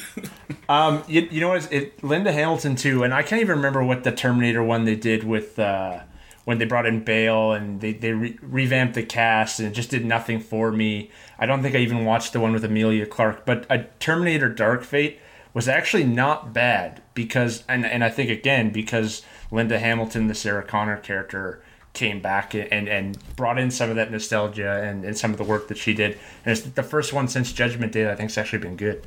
um, 0.70 1.04
you, 1.08 1.28
you 1.32 1.42
know 1.42 1.50
what? 1.50 1.72
It, 1.72 2.04
Linda 2.04 2.32
Hamilton 2.32 2.76
too, 2.76 3.04
and 3.04 3.14
I 3.14 3.22
can't 3.22 3.42
even 3.42 3.58
remember 3.58 3.84
what 3.84 4.04
the 4.04 4.12
Terminator 4.12 4.64
one 4.64 4.86
they 4.86 4.96
did 4.96 5.24
with. 5.24 5.60
Uh, 5.60 6.00
when 6.48 6.60
they 6.60 6.66
brought 6.66 6.86
in 6.86 7.04
Bale 7.04 7.52
and 7.52 7.82
they, 7.82 7.92
they 7.92 8.14
re- 8.14 8.40
revamped 8.42 8.96
the 8.96 9.04
cast 9.04 9.60
and 9.60 9.68
it 9.68 9.74
just 9.74 9.90
did 9.90 10.06
nothing 10.06 10.40
for 10.40 10.72
me. 10.72 11.12
I 11.38 11.46
don't 11.46 11.62
think 11.62 11.76
I 11.76 11.80
even 11.80 12.06
watched 12.06 12.32
the 12.32 12.40
one 12.40 12.54
with 12.54 12.64
Emilia 12.64 13.06
Clarke, 13.06 13.46
but 13.46 13.66
a 13.70 13.84
Terminator 14.00 14.48
Dark 14.48 14.86
Fate 14.86 15.20
was 15.54 15.68
actually 15.68 16.06
not 16.06 16.54
bad 16.54 17.02
because 17.14 17.66
and 17.68 17.86
and 17.86 18.02
I 18.02 18.10
think 18.10 18.30
again 18.30 18.70
because 18.70 19.24
Linda 19.52 19.78
Hamilton, 19.78 20.28
the 20.28 20.34
Sarah 20.34 20.64
Connor 20.64 20.96
character, 20.96 21.62
came 21.92 22.22
back 22.22 22.54
and 22.54 22.88
and 22.88 23.18
brought 23.36 23.60
in 23.60 23.70
some 23.70 23.90
of 23.90 23.98
that 23.98 24.10
nostalgia 24.10 24.82
and, 24.82 25.04
and 25.04 25.18
some 25.18 25.32
of 25.32 25.38
the 25.38 25.44
work 25.44 25.68
that 25.68 25.78
she 25.78 25.94
did. 25.94 26.18
And 26.46 26.58
it's 26.58 26.62
the 26.62 26.82
first 26.82 27.12
one 27.12 27.28
since 27.28 27.52
Judgment 27.52 27.92
Day 27.92 28.10
I 28.10 28.16
think 28.16 28.30
has 28.30 28.38
actually 28.38 28.60
been 28.60 28.78
good. 28.78 29.06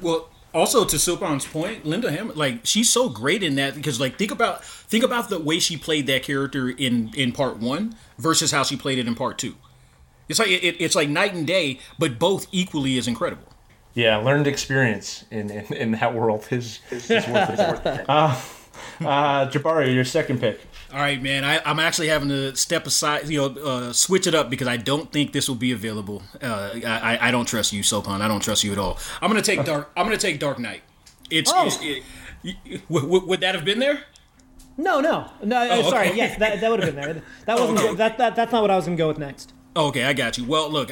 Well, 0.00 0.30
also 0.54 0.84
to 0.84 0.98
Sopan's 0.98 1.46
point, 1.46 1.84
Linda 1.84 2.10
Ham 2.10 2.32
like 2.34 2.60
she's 2.64 2.90
so 2.90 3.08
great 3.08 3.42
in 3.42 3.56
that 3.56 3.74
because 3.74 4.00
like 4.00 4.16
think 4.16 4.30
about 4.30 4.64
think 4.64 5.04
about 5.04 5.28
the 5.28 5.38
way 5.38 5.58
she 5.58 5.76
played 5.76 6.06
that 6.06 6.22
character 6.22 6.68
in 6.68 7.12
in 7.14 7.32
part 7.32 7.58
one 7.58 7.94
versus 8.18 8.50
how 8.50 8.62
she 8.62 8.76
played 8.76 8.98
it 8.98 9.06
in 9.06 9.14
part 9.14 9.38
two. 9.38 9.56
It's 10.28 10.38
like 10.38 10.48
it, 10.48 10.76
it's 10.80 10.94
like 10.94 11.08
night 11.08 11.34
and 11.34 11.46
day, 11.46 11.80
but 11.98 12.18
both 12.18 12.46
equally 12.52 12.98
as 12.98 13.08
incredible. 13.08 13.44
Yeah, 13.94 14.16
learned 14.18 14.46
experience 14.46 15.24
in 15.30 15.50
in, 15.50 15.72
in 15.72 15.90
that 15.92 16.14
world 16.14 16.46
is 16.50 16.80
is, 16.90 17.10
is 17.10 17.26
worth 17.26 17.86
it. 17.86 18.04
uh, 18.08 18.40
uh, 19.00 19.48
Jabari, 19.50 19.94
your 19.94 20.04
second 20.04 20.40
pick. 20.40 20.60
All 20.92 20.98
right, 20.98 21.20
man. 21.22 21.44
I, 21.44 21.60
am 21.70 21.78
actually 21.78 22.08
having 22.08 22.28
to 22.30 22.56
step 22.56 22.86
aside, 22.86 23.28
you 23.28 23.38
know, 23.38 23.62
uh, 23.62 23.92
switch 23.92 24.26
it 24.26 24.34
up 24.34 24.48
because 24.48 24.68
I 24.68 24.78
don't 24.78 25.12
think 25.12 25.32
this 25.32 25.48
will 25.48 25.56
be 25.56 25.72
available. 25.72 26.22
Uh, 26.40 26.70
I, 26.86 27.28
I 27.28 27.30
don't 27.30 27.46
trust 27.46 27.72
you, 27.72 27.82
Sopan. 27.82 28.22
I 28.22 28.28
don't 28.28 28.40
trust 28.40 28.64
you 28.64 28.72
at 28.72 28.78
all. 28.78 28.98
I'm 29.20 29.28
gonna 29.28 29.42
take 29.42 29.64
Dark. 29.64 29.90
I'm 29.96 30.06
gonna 30.06 30.16
take 30.16 30.38
Dark 30.38 30.58
Knight. 30.58 30.82
It's, 31.30 31.52
oh. 31.54 31.66
it's 31.66 31.78
it, 32.42 32.88
w- 32.88 33.26
would 33.26 33.40
that 33.40 33.54
have 33.54 33.66
been 33.66 33.80
there? 33.80 34.04
No, 34.78 35.00
no, 35.00 35.30
no. 35.42 35.68
Oh, 35.70 35.90
sorry. 35.90 36.08
Okay. 36.08 36.16
Yes, 36.16 36.38
that, 36.38 36.60
that 36.60 36.70
would 36.70 36.82
have 36.82 36.94
been 36.94 37.04
there. 37.04 37.22
That 37.46 37.58
wasn't. 37.58 37.80
Oh, 37.80 37.94
that, 37.96 38.16
that 38.18 38.36
that's 38.36 38.52
not 38.52 38.62
what 38.62 38.70
I 38.70 38.76
was 38.76 38.86
gonna 38.86 38.96
go 38.96 39.08
with 39.08 39.18
next. 39.18 39.52
Okay, 39.78 40.02
I 40.02 40.12
got 40.12 40.36
you. 40.36 40.44
Well, 40.44 40.68
look, 40.68 40.90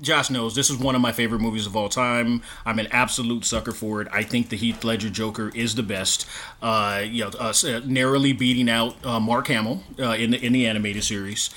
Josh 0.00 0.30
knows 0.30 0.54
this 0.54 0.70
is 0.70 0.78
one 0.78 0.94
of 0.94 1.00
my 1.00 1.10
favorite 1.10 1.40
movies 1.40 1.66
of 1.66 1.74
all 1.74 1.88
time. 1.88 2.42
I'm 2.64 2.78
an 2.78 2.86
absolute 2.92 3.44
sucker 3.44 3.72
for 3.72 4.02
it. 4.02 4.08
I 4.12 4.22
think 4.22 4.50
the 4.50 4.56
Heath 4.56 4.84
Ledger 4.84 5.10
Joker 5.10 5.50
is 5.52 5.74
the 5.74 5.82
best. 5.82 6.28
Uh, 6.62 7.02
you 7.04 7.24
know, 7.24 7.30
uh, 7.40 7.52
narrowly 7.84 8.32
beating 8.32 8.70
out 8.70 9.04
uh, 9.04 9.18
Mark 9.18 9.48
Hamill 9.48 9.82
uh, 9.98 10.12
in 10.12 10.30
the 10.30 10.46
in 10.46 10.52
the 10.52 10.64
animated 10.68 11.02
series. 11.02 11.50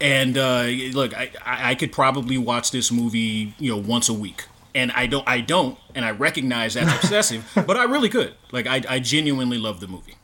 And 0.00 0.38
uh, 0.38 0.66
look, 0.92 1.12
I, 1.12 1.32
I 1.44 1.74
could 1.74 1.90
probably 1.90 2.38
watch 2.38 2.70
this 2.70 2.92
movie, 2.92 3.54
you 3.58 3.72
know, 3.72 3.78
once 3.78 4.08
a 4.08 4.14
week. 4.14 4.44
And 4.76 4.92
I 4.92 5.08
don't, 5.08 5.26
I 5.28 5.40
don't, 5.40 5.76
and 5.92 6.04
I 6.04 6.12
recognize 6.12 6.74
that's 6.74 6.92
obsessive, 7.02 7.50
but 7.54 7.76
I 7.76 7.82
really 7.82 8.08
could. 8.08 8.34
Like, 8.52 8.68
I, 8.68 8.80
I 8.88 9.00
genuinely 9.00 9.58
love 9.58 9.80
the 9.80 9.88
movie. 9.88 10.14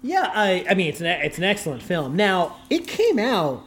Yeah, 0.00 0.30
I, 0.32 0.64
I 0.70 0.74
mean, 0.74 0.86
it's 0.86 1.00
an 1.00 1.06
it's 1.06 1.38
an 1.38 1.44
excellent 1.44 1.82
film. 1.82 2.14
Now, 2.14 2.58
it 2.70 2.86
came 2.86 3.18
out 3.18 3.64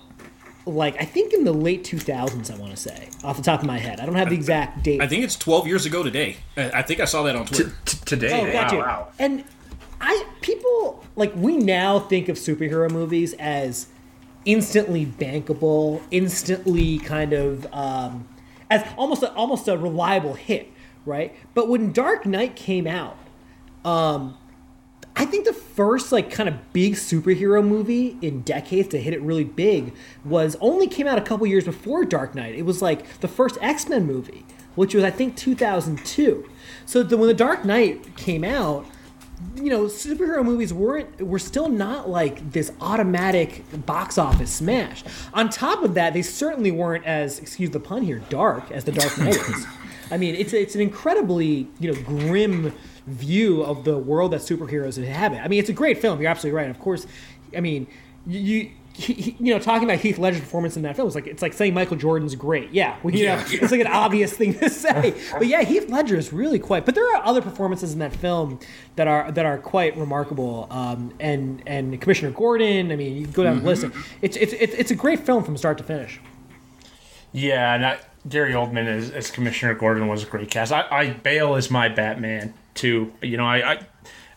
like 0.69 1.01
I 1.01 1.05
think 1.05 1.33
in 1.33 1.43
the 1.43 1.53
late 1.53 1.83
2000s. 1.83 2.51
I 2.51 2.57
want 2.57 2.71
to 2.71 2.77
say 2.77 3.09
off 3.23 3.37
the 3.37 3.43
top 3.43 3.61
of 3.61 3.65
my 3.65 3.77
head. 3.77 3.99
I 3.99 4.05
don't 4.05 4.15
have 4.15 4.29
the 4.29 4.35
exact 4.35 4.83
date. 4.83 5.01
I 5.01 5.07
think 5.07 5.23
it's 5.23 5.35
12 5.35 5.67
years 5.67 5.85
ago 5.85 6.03
today. 6.03 6.37
I 6.57 6.81
think 6.81 6.99
I 6.99 7.05
saw 7.05 7.23
that 7.23 7.35
on 7.35 7.45
Twitter 7.45 7.73
T- 7.85 7.97
today. 8.05 8.49
Oh, 8.49 8.51
gotcha. 8.51 8.77
Wow, 8.77 8.81
wow. 8.81 9.07
And 9.19 9.43
I 10.01 10.25
people 10.41 11.03
like 11.15 11.33
we 11.35 11.57
now 11.57 11.99
think 11.99 12.29
of 12.29 12.37
superhero 12.37 12.89
movies 12.89 13.33
as 13.33 13.87
instantly 14.45 15.05
bankable, 15.05 16.01
instantly 16.11 16.97
kind 16.99 17.33
of 17.33 17.67
um, 17.73 18.27
as 18.69 18.83
almost 18.97 19.23
a, 19.23 19.33
almost 19.33 19.67
a 19.67 19.77
reliable 19.77 20.33
hit, 20.33 20.71
right? 21.05 21.35
But 21.53 21.67
when 21.67 21.91
Dark 21.91 22.25
Knight 22.25 22.55
came 22.55 22.87
out, 22.87 23.17
um, 23.85 24.37
I 25.19 25.25
think 25.25 25.43
the 25.43 25.53
first 25.53 26.13
like 26.13 26.31
kind 26.31 26.47
of 26.47 26.71
big 26.71 26.93
superhero 26.93 27.61
movie 27.61 28.17
in 28.21 28.41
decades 28.43 28.87
to 28.89 29.01
hit 29.01 29.13
it 29.13 29.21
really 29.21 29.43
big 29.43 29.93
was 30.23 30.55
only 30.61 30.87
came 30.87 31.07
out 31.07 31.17
a 31.17 31.21
couple 31.21 31.45
years 31.45 31.65
before 31.65 32.05
Dark 32.05 32.35
Knight. 32.35 32.55
It 32.55 32.61
was 32.61 32.81
like 32.81 33.19
the 33.19 33.27
first 33.27 33.57
X 33.59 33.89
Men 33.89 34.05
movie, 34.05 34.45
which 34.75 34.95
was 34.95 35.03
I 35.03 35.11
think 35.11 35.35
2002. 35.35 36.49
So 36.85 37.03
the, 37.03 37.17
when 37.17 37.27
the 37.27 37.33
Dark 37.33 37.65
Knight 37.65 38.15
came 38.15 38.45
out, 38.45 38.85
you 39.57 39.69
know, 39.69 39.87
superhero 39.87 40.41
movies 40.41 40.73
weren't 40.73 41.21
were 41.21 41.37
still 41.37 41.67
not 41.67 42.09
like 42.09 42.53
this 42.53 42.71
automatic 42.79 43.65
box 43.85 44.17
office 44.17 44.53
smash. 44.53 45.03
On 45.33 45.49
top 45.49 45.83
of 45.83 45.95
that, 45.95 46.13
they 46.13 46.21
certainly 46.21 46.71
weren't 46.71 47.05
as 47.05 47.39
excuse 47.39 47.71
the 47.71 47.79
pun 47.81 48.03
here, 48.03 48.19
dark 48.29 48.71
as 48.71 48.85
the 48.85 48.93
Dark 48.93 49.17
Knight 49.19 49.35
is. 49.35 49.67
I 50.11 50.17
mean, 50.17 50.35
it's 50.35 50.53
it's 50.53 50.75
an 50.75 50.81
incredibly 50.81 51.67
you 51.77 51.91
know 51.91 52.01
grim 52.03 52.73
view 53.09 53.63
of 53.63 53.83
the 53.83 53.97
world 53.97 54.31
that 54.31 54.41
superheroes 54.41 54.97
inhabit. 54.97 55.39
I 55.39 55.47
mean, 55.47 55.59
it's 55.59 55.69
a 55.69 55.73
great 55.73 55.99
film. 55.99 56.21
You're 56.21 56.29
absolutely 56.29 56.57
right. 56.57 56.69
Of 56.69 56.79
course, 56.79 57.05
I 57.55 57.61
mean, 57.61 57.87
you. 58.25 58.71
He, 58.91 59.37
you 59.39 59.53
know, 59.53 59.59
talking 59.59 59.89
about 59.89 59.99
Heath 60.01 60.17
Ledger's 60.17 60.41
performance 60.41 60.75
in 60.75 60.81
that 60.81 60.97
film 60.97 61.07
is 61.07 61.15
like 61.15 61.25
it's 61.25 61.41
like 61.41 61.53
saying 61.53 61.73
Michael 61.73 61.95
Jordan's 61.95 62.35
great. 62.35 62.71
Yeah, 62.71 62.97
well, 63.01 63.15
you 63.15 63.23
yeah, 63.23 63.37
know, 63.37 63.45
it's 63.49 63.71
like 63.71 63.79
an 63.79 63.87
obvious 63.87 64.33
thing 64.33 64.55
to 64.55 64.69
say. 64.69 65.13
But 65.31 65.47
yeah, 65.47 65.63
Heath 65.63 65.87
Ledger 65.87 66.17
is 66.17 66.33
really 66.33 66.59
quite. 66.59 66.85
But 66.85 66.95
there 66.95 67.15
are 67.15 67.23
other 67.23 67.41
performances 67.41 67.93
in 67.93 67.99
that 67.99 68.13
film 68.13 68.59
that 68.97 69.07
are 69.07 69.31
that 69.31 69.45
are 69.45 69.57
quite 69.57 69.95
remarkable. 69.95 70.67
Um, 70.69 71.13
and 71.17 71.63
and 71.65 72.01
Commissioner 72.01 72.31
Gordon. 72.31 72.91
I 72.91 72.97
mean, 72.97 73.15
you 73.15 73.27
go 73.27 73.43
down 73.43 73.57
mm-hmm. 73.57 73.63
the 73.63 73.69
list. 73.69 73.83
Mm-hmm. 73.83 74.01
It's, 74.21 74.35
it's 74.35 74.51
it's 74.51 74.73
it's 74.73 74.91
a 74.91 74.95
great 74.95 75.21
film 75.21 75.45
from 75.45 75.55
start 75.55 75.77
to 75.77 75.85
finish. 75.85 76.19
Yeah, 77.31 77.75
and 77.75 77.85
I, 77.85 77.99
Gary 78.27 78.53
Oldman 78.53 78.87
as, 78.87 79.11
as 79.11 79.31
Commissioner 79.31 79.75
Gordon 79.75 80.07
was 80.07 80.23
a 80.23 80.25
great 80.25 80.49
cast. 80.49 80.71
I, 80.71 80.85
I 80.91 81.09
Bale 81.11 81.55
is 81.55 81.71
my 81.71 81.87
Batman 81.87 82.53
too. 82.73 83.13
You 83.21 83.37
know, 83.37 83.45
I, 83.45 83.73
I 83.73 83.79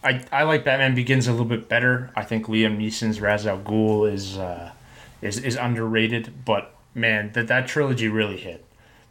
I, 0.04 0.24
I 0.32 0.42
like 0.42 0.64
Batman 0.64 0.94
Begins 0.94 1.28
a 1.28 1.30
little 1.30 1.46
bit 1.46 1.68
better. 1.68 2.10
I 2.16 2.24
think 2.24 2.46
Liam 2.46 2.76
Neeson's 2.78 3.20
Ra's 3.20 3.46
al 3.46 3.60
Ghul 3.60 4.12
is 4.12 4.36
uh, 4.36 4.72
is 5.20 5.38
is 5.38 5.56
underrated, 5.56 6.44
but 6.44 6.74
man, 6.94 7.30
that 7.32 7.48
that 7.48 7.66
trilogy 7.68 8.08
really 8.08 8.36
hit. 8.36 8.64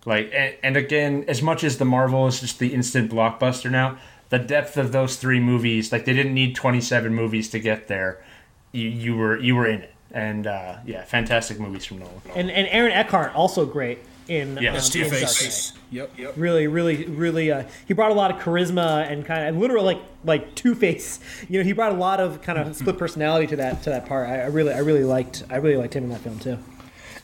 Like, 0.04 0.34
and, 0.64 0.76
again, 0.76 1.26
as 1.28 1.44
much 1.44 1.64
as 1.64 1.78
the 1.78 1.86
Marvel 1.86 2.26
is 2.26 2.42
just 2.42 2.58
the 2.58 2.74
instant 2.74 3.12
blockbuster 3.12 3.70
now, 3.70 4.00
the 4.30 4.40
depth 4.40 4.76
of 4.76 4.92
those 4.92 5.18
three 5.18 5.40
movies, 5.40 5.92
like 5.92 6.06
they 6.06 6.14
didn't 6.14 6.34
need 6.34 6.56
twenty 6.56 6.82
seven 6.82 7.14
movies 7.14 7.50
to 7.50 7.60
get 7.60 7.88
there. 7.88 8.24
You, 8.72 8.90
you 8.90 9.16
were 9.16 9.38
you 9.38 9.56
were 9.56 9.68
in 9.68 9.82
it, 9.82 9.94
and 10.12 10.48
uh, 10.48 10.78
yeah, 10.86 11.04
fantastic 11.04 11.60
movies 11.60 11.86
from 11.86 12.00
Nolan. 12.00 12.22
And 12.36 12.50
and 12.50 12.68
Aaron 12.70 12.92
Eckhart 12.92 13.36
also 13.36 13.66
great 13.66 14.00
in 14.28 14.58
Yeah, 14.58 14.70
um, 14.70 14.76
that's 14.76 14.90
to 14.90 15.00
your 15.00 15.08
in 15.08 15.14
Dark 15.14 15.24
face. 15.24 15.74
Yep, 15.92 16.18
yep. 16.18 16.34
Really, 16.38 16.68
really, 16.68 17.06
really. 17.06 17.52
Uh, 17.52 17.64
he 17.88 17.94
brought 17.94 18.12
a 18.12 18.14
lot 18.16 18.32
of 18.32 18.42
charisma 18.42 19.10
and 19.12 19.26
kind 19.26 19.48
of 19.48 19.58
literal 19.58 19.84
like 19.84 20.02
like 20.24 20.56
Two 20.56 20.76
Face. 20.76 21.20
You 21.50 21.60
know, 21.60 21.64
he 21.64 21.74
brought 21.74 21.92
a 21.92 21.96
lot 21.96 22.20
of 22.20 22.42
kind 22.42 22.58
of 22.58 22.76
split 22.76 22.98
personality 22.98 23.48
to 23.48 23.56
that 23.58 23.84
to 23.84 23.90
that 23.90 24.06
part. 24.06 24.30
I, 24.30 24.42
I 24.42 24.46
really, 24.48 24.74
I 24.74 24.80
really 24.80 25.04
liked, 25.04 25.44
I 25.50 25.58
really 25.58 25.78
liked 25.78 25.96
him 25.96 26.06
in 26.06 26.10
that 26.10 26.22
film 26.22 26.40
too. 26.40 26.58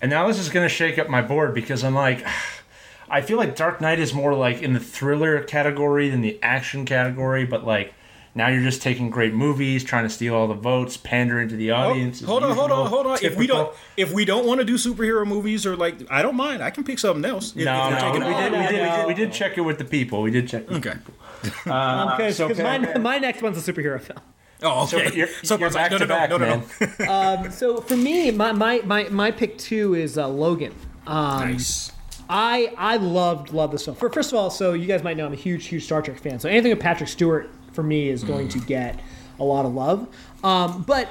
And 0.01 0.11
now 0.11 0.27
this 0.27 0.37
is 0.37 0.49
going 0.49 0.65
to 0.65 0.73
shake 0.73 0.99
up 0.99 1.09
my 1.09 1.21
board 1.21 1.53
because 1.53 1.83
I'm 1.83 1.95
like, 1.95 2.25
I 3.09 3.21
feel 3.21 3.37
like 3.37 3.55
Dark 3.55 3.79
Knight 3.79 3.99
is 3.99 4.13
more 4.13 4.33
like 4.33 4.61
in 4.61 4.73
the 4.73 4.81
thriller 4.81 5.41
category 5.41 6.09
than 6.09 6.21
the 6.21 6.37
action 6.43 6.85
category, 6.85 7.45
but 7.45 7.65
like 7.65 7.93
now 8.37 8.47
you're 8.47 8.61
just 8.63 8.81
taking 8.81 9.09
great 9.09 9.33
movies, 9.33 9.83
trying 9.83 10.03
to 10.05 10.09
steal 10.09 10.33
all 10.35 10.47
the 10.47 10.53
votes, 10.53 10.95
pandering 10.95 11.49
to 11.49 11.55
the 11.55 11.71
Oh, 11.71 11.75
audience. 11.91 12.21
as 12.21 12.27
hold 12.27 12.43
on, 12.43 12.55
hold 12.55 12.71
on, 12.71 12.87
hold 12.87 13.07
on. 13.07 13.17
If 13.21 13.35
we 13.35 13.47
don't, 13.47 13.73
if 13.97 14.13
we 14.13 14.23
don't 14.23 14.45
want 14.45 14.59
to 14.59 14.65
do 14.65 14.75
superhero 14.75 15.25
movies 15.27 15.65
or 15.65 15.75
like, 15.75 15.95
I 16.09 16.21
don't 16.21 16.35
mind. 16.35 16.63
I 16.63 16.69
can 16.69 16.83
pick 16.83 16.99
something 16.99 17.25
else. 17.25 17.55
If- 17.55 17.65
No, 17.65 17.89
if 17.89 18.13
we're 18.13 18.19
no, 18.19 18.27
we 18.27 18.33
taking- 18.33 18.51
did, 18.51 18.51
we, 18.51 18.57
did, 18.67 18.71
we, 18.73 18.77
no. 18.87 18.95
did, 18.97 19.07
we 19.07 19.13
did 19.13 19.33
check 19.33 19.57
it 19.57 19.61
with 19.61 19.77
the 19.79 19.85
people. 19.85 20.21
We 20.21 20.31
did 20.31 20.47
check. 20.47 20.71
Okay. 20.71 20.93
Because 21.41 22.35
so 22.37 22.49
my, 22.49 22.97
my 22.97 23.17
next 23.19 23.41
one's 23.41 23.67
a 23.67 23.73
superhero 23.73 23.99
film. 23.99 24.19
Oh, 24.63 24.85
So 24.87 24.97
okay. 24.99 25.15
you're, 25.15 25.27
So 25.43 25.57
you're 25.57 25.67
it's 25.67 25.75
like, 25.75 25.91
back 25.91 25.99
to 25.99 26.07
back, 26.07 26.29
no, 26.29 26.37
no, 26.37 26.45
man. 26.45 26.63
no, 26.99 27.43
no. 27.43 27.49
So 27.49 27.77
for 27.81 27.95
me, 27.97 28.31
my 28.31 28.51
my, 28.53 28.81
my, 28.85 29.03
my 29.09 29.31
pick 29.31 29.57
two 29.57 29.93
is 29.93 30.17
uh, 30.17 30.27
Logan. 30.27 30.73
Um, 31.05 31.51
Nice. 31.51 31.91
I 32.29 32.73
I 32.77 32.97
loved 32.97 33.53
loved 33.53 33.71
this 33.73 33.85
film. 33.85 33.95
For, 33.95 34.09
first 34.09 34.31
of 34.33 34.37
all, 34.37 34.49
so 34.49 34.73
you 34.73 34.85
guys 34.87 35.01
might 35.03 35.15
know 35.15 35.25
I'm 35.25 35.31
a 35.33 35.37
huge 35.37 35.67
huge 35.67 35.85
Star 35.85 36.01
Trek 36.01 36.17
fan. 36.19 36.39
So 36.39 36.49
anything 36.49 36.71
with 36.71 36.79
Patrick 36.81 37.07
Stewart 37.07 37.49
for 37.77 37.83
me 37.83 38.09
is 38.09 38.23
going 38.23 38.47
to 38.47 38.59
get 38.59 38.99
a 39.39 39.43
lot 39.43 39.63
of 39.63 39.75
love. 39.75 40.07
Um, 40.43 40.81
but 40.81 41.07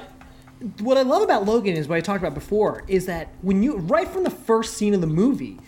what 0.81 0.97
I 0.97 1.03
love 1.03 1.21
about 1.21 1.45
Logan 1.45 1.77
is 1.77 1.87
what 1.87 1.97
I 1.97 2.01
talked 2.01 2.21
about 2.21 2.33
before 2.33 2.83
is 2.89 3.05
that 3.05 3.29
when 3.41 3.63
you 3.63 3.77
right 3.77 4.05
from 4.05 4.25
the 4.25 4.29
first 4.29 4.73
scene 4.73 4.93
of 4.93 4.99
the 4.99 5.07
movie, 5.07 5.59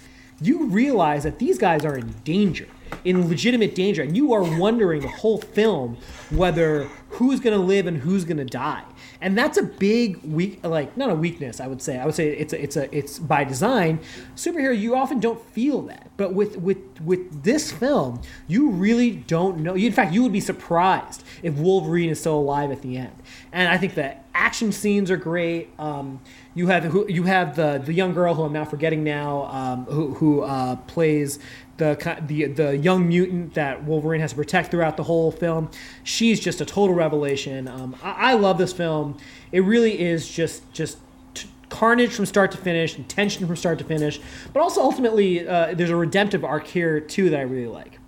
you 0.41 0.65
realize 0.65 1.23
that 1.23 1.39
these 1.39 1.57
guys 1.57 1.85
are 1.85 1.95
in 1.95 2.15
danger, 2.25 2.67
in 3.05 3.29
legitimate 3.29 3.75
danger, 3.75 4.03
and 4.03 4.17
you 4.17 4.33
are 4.33 4.43
wondering 4.59 5.01
the 5.01 5.07
whole 5.07 5.37
film 5.37 5.95
whether 6.31 6.89
who's 7.11 7.39
going 7.39 7.57
to 7.57 7.63
live 7.63 7.87
and 7.87 7.99
who's 7.99 8.25
going 8.25 8.35
to 8.35 8.43
die. 8.43 8.83
And 9.21 9.37
that's 9.37 9.57
a 9.57 9.63
big 9.63 10.23
weak, 10.23 10.63
like 10.63 10.95
not 10.95 11.09
a 11.09 11.15
weakness. 11.15 11.59
I 11.59 11.67
would 11.67 11.81
say. 11.81 11.97
I 11.97 12.05
would 12.05 12.15
say 12.15 12.29
it's 12.29 12.53
a, 12.53 12.63
it's 12.63 12.77
a, 12.77 12.95
it's 12.95 13.19
by 13.19 13.43
design. 13.43 13.99
Superhero, 14.35 14.77
you 14.77 14.95
often 14.95 15.19
don't 15.19 15.41
feel 15.51 15.81
that, 15.83 16.09
but 16.15 16.33
with 16.33 16.57
with 16.57 16.77
with 17.01 17.43
this 17.43 17.71
film, 17.71 18.21
you 18.47 18.69
really 18.69 19.11
don't 19.11 19.59
know. 19.59 19.75
In 19.75 19.91
fact, 19.91 20.13
you 20.13 20.23
would 20.23 20.31
be 20.31 20.39
surprised 20.39 21.23
if 21.43 21.55
Wolverine 21.55 22.09
is 22.09 22.19
still 22.19 22.39
alive 22.39 22.71
at 22.71 22.81
the 22.81 22.97
end. 22.97 23.15
And 23.51 23.67
I 23.67 23.77
think 23.77 23.95
the 23.95 24.15
action 24.33 24.71
scenes 24.71 25.11
are 25.11 25.17
great. 25.17 25.69
Um, 25.77 26.21
you 26.55 26.67
have 26.67 26.83
who 26.85 27.05
you 27.07 27.23
have 27.23 27.55
the 27.55 27.81
the 27.83 27.93
young 27.93 28.13
girl 28.13 28.33
who 28.33 28.43
I'm 28.43 28.53
now 28.53 28.65
forgetting 28.65 29.03
now, 29.03 29.43
um, 29.45 29.85
who 29.85 30.13
who 30.15 30.41
uh, 30.41 30.75
plays 30.87 31.39
the 31.77 31.95
the 32.25 32.45
the 32.45 32.77
young 32.77 33.07
mutant 33.07 33.53
that 33.53 33.83
Wolverine 33.83 34.19
has 34.21 34.31
to 34.31 34.35
protect 34.35 34.71
throughout 34.71 34.97
the 34.97 35.03
whole 35.03 35.31
film. 35.31 35.69
She's 36.03 36.39
just 36.39 36.59
a 36.61 36.65
total 36.65 36.95
revelation. 36.95 37.67
Um, 37.67 37.95
I, 38.03 38.31
I 38.31 38.33
love 38.33 38.57
this 38.57 38.73
film. 38.73 39.17
It 39.51 39.61
really 39.61 39.99
is 40.01 40.27
just 40.27 40.71
just 40.73 40.97
t- 41.35 41.47
carnage 41.69 42.11
from 42.11 42.25
start 42.25 42.51
to 42.51 42.57
finish, 42.57 42.97
and 42.97 43.07
tension 43.07 43.45
from 43.47 43.55
start 43.55 43.77
to 43.79 43.85
finish. 43.85 44.19
But 44.51 44.61
also 44.61 44.81
ultimately, 44.81 45.47
uh, 45.47 45.73
there's 45.75 45.89
a 45.91 45.95
redemptive 45.95 46.43
arc 46.43 46.67
here 46.67 46.99
too 46.99 47.29
that 47.29 47.39
I 47.39 47.43
really 47.43 47.67
like. 47.67 47.99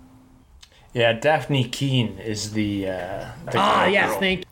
Yeah, 0.92 1.18
Dafne 1.18 1.70
Keen 1.72 2.18
is 2.18 2.52
the. 2.52 2.88
Uh, 2.88 2.92
the 3.46 3.52
Ah, 3.56 3.84
girl. 3.84 3.92
yes, 3.94 4.16
thank. 4.18 4.44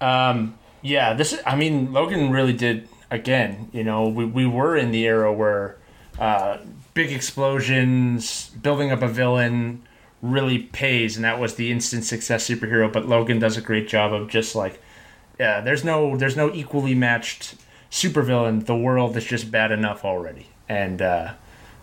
Um 0.00 0.56
Yeah, 0.82 1.12
this 1.14 1.32
is. 1.32 1.40
I 1.44 1.56
mean, 1.56 1.92
Logan 1.92 2.30
really 2.30 2.52
did. 2.54 2.88
Again, 3.10 3.70
you 3.72 3.84
know, 3.84 4.08
we, 4.08 4.24
we 4.24 4.46
were 4.46 4.76
in 4.76 4.90
the 4.90 5.06
era 5.06 5.32
where 5.32 5.76
uh, 6.18 6.58
big 6.94 7.12
explosions, 7.12 8.50
building 8.50 8.90
up 8.90 9.02
a 9.02 9.08
villain 9.08 9.82
really 10.20 10.58
pays, 10.58 11.16
and 11.16 11.24
that 11.24 11.38
was 11.38 11.54
the 11.54 11.70
instant 11.70 12.04
success 12.04 12.48
superhero. 12.48 12.92
But 12.92 13.06
Logan 13.06 13.38
does 13.38 13.56
a 13.56 13.60
great 13.60 13.88
job 13.88 14.12
of 14.12 14.28
just 14.28 14.54
like, 14.54 14.80
yeah, 15.38 15.60
there's 15.60 15.84
no 15.84 16.16
there's 16.16 16.36
no 16.36 16.52
equally 16.52 16.94
matched 16.94 17.54
supervillain. 17.90 18.66
The 18.66 18.76
world 18.76 19.16
is 19.16 19.24
just 19.24 19.50
bad 19.50 19.70
enough 19.70 20.04
already, 20.04 20.48
and 20.68 21.00
uh, 21.00 21.34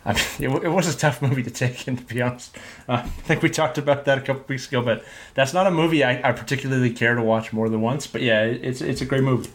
I 0.06 0.14
mean, 0.14 0.24
it, 0.40 0.64
it 0.66 0.70
was 0.70 0.94
a 0.94 0.98
tough 0.98 1.22
movie 1.22 1.44
to 1.44 1.50
take 1.50 1.88
in, 1.88 1.98
to 1.98 2.04
be 2.04 2.22
honest. 2.22 2.56
Uh, 2.88 3.02
I 3.04 3.08
think 3.08 3.42
we 3.42 3.50
talked 3.50 3.78
about 3.78 4.06
that 4.06 4.18
a 4.20 4.22
couple 4.22 4.44
weeks 4.48 4.68
ago, 4.68 4.82
but 4.82 5.04
that's 5.34 5.54
not 5.54 5.66
a 5.66 5.72
movie 5.72 6.04
I, 6.04 6.30
I 6.30 6.32
particularly 6.32 6.92
care 6.92 7.16
to 7.16 7.22
watch 7.22 7.52
more 7.52 7.70
than 7.70 7.82
once. 7.82 8.06
But 8.06 8.22
yeah, 8.22 8.44
it's 8.44 8.82
it's 8.82 9.02
a 9.02 9.06
great 9.06 9.24
movie. 9.24 9.50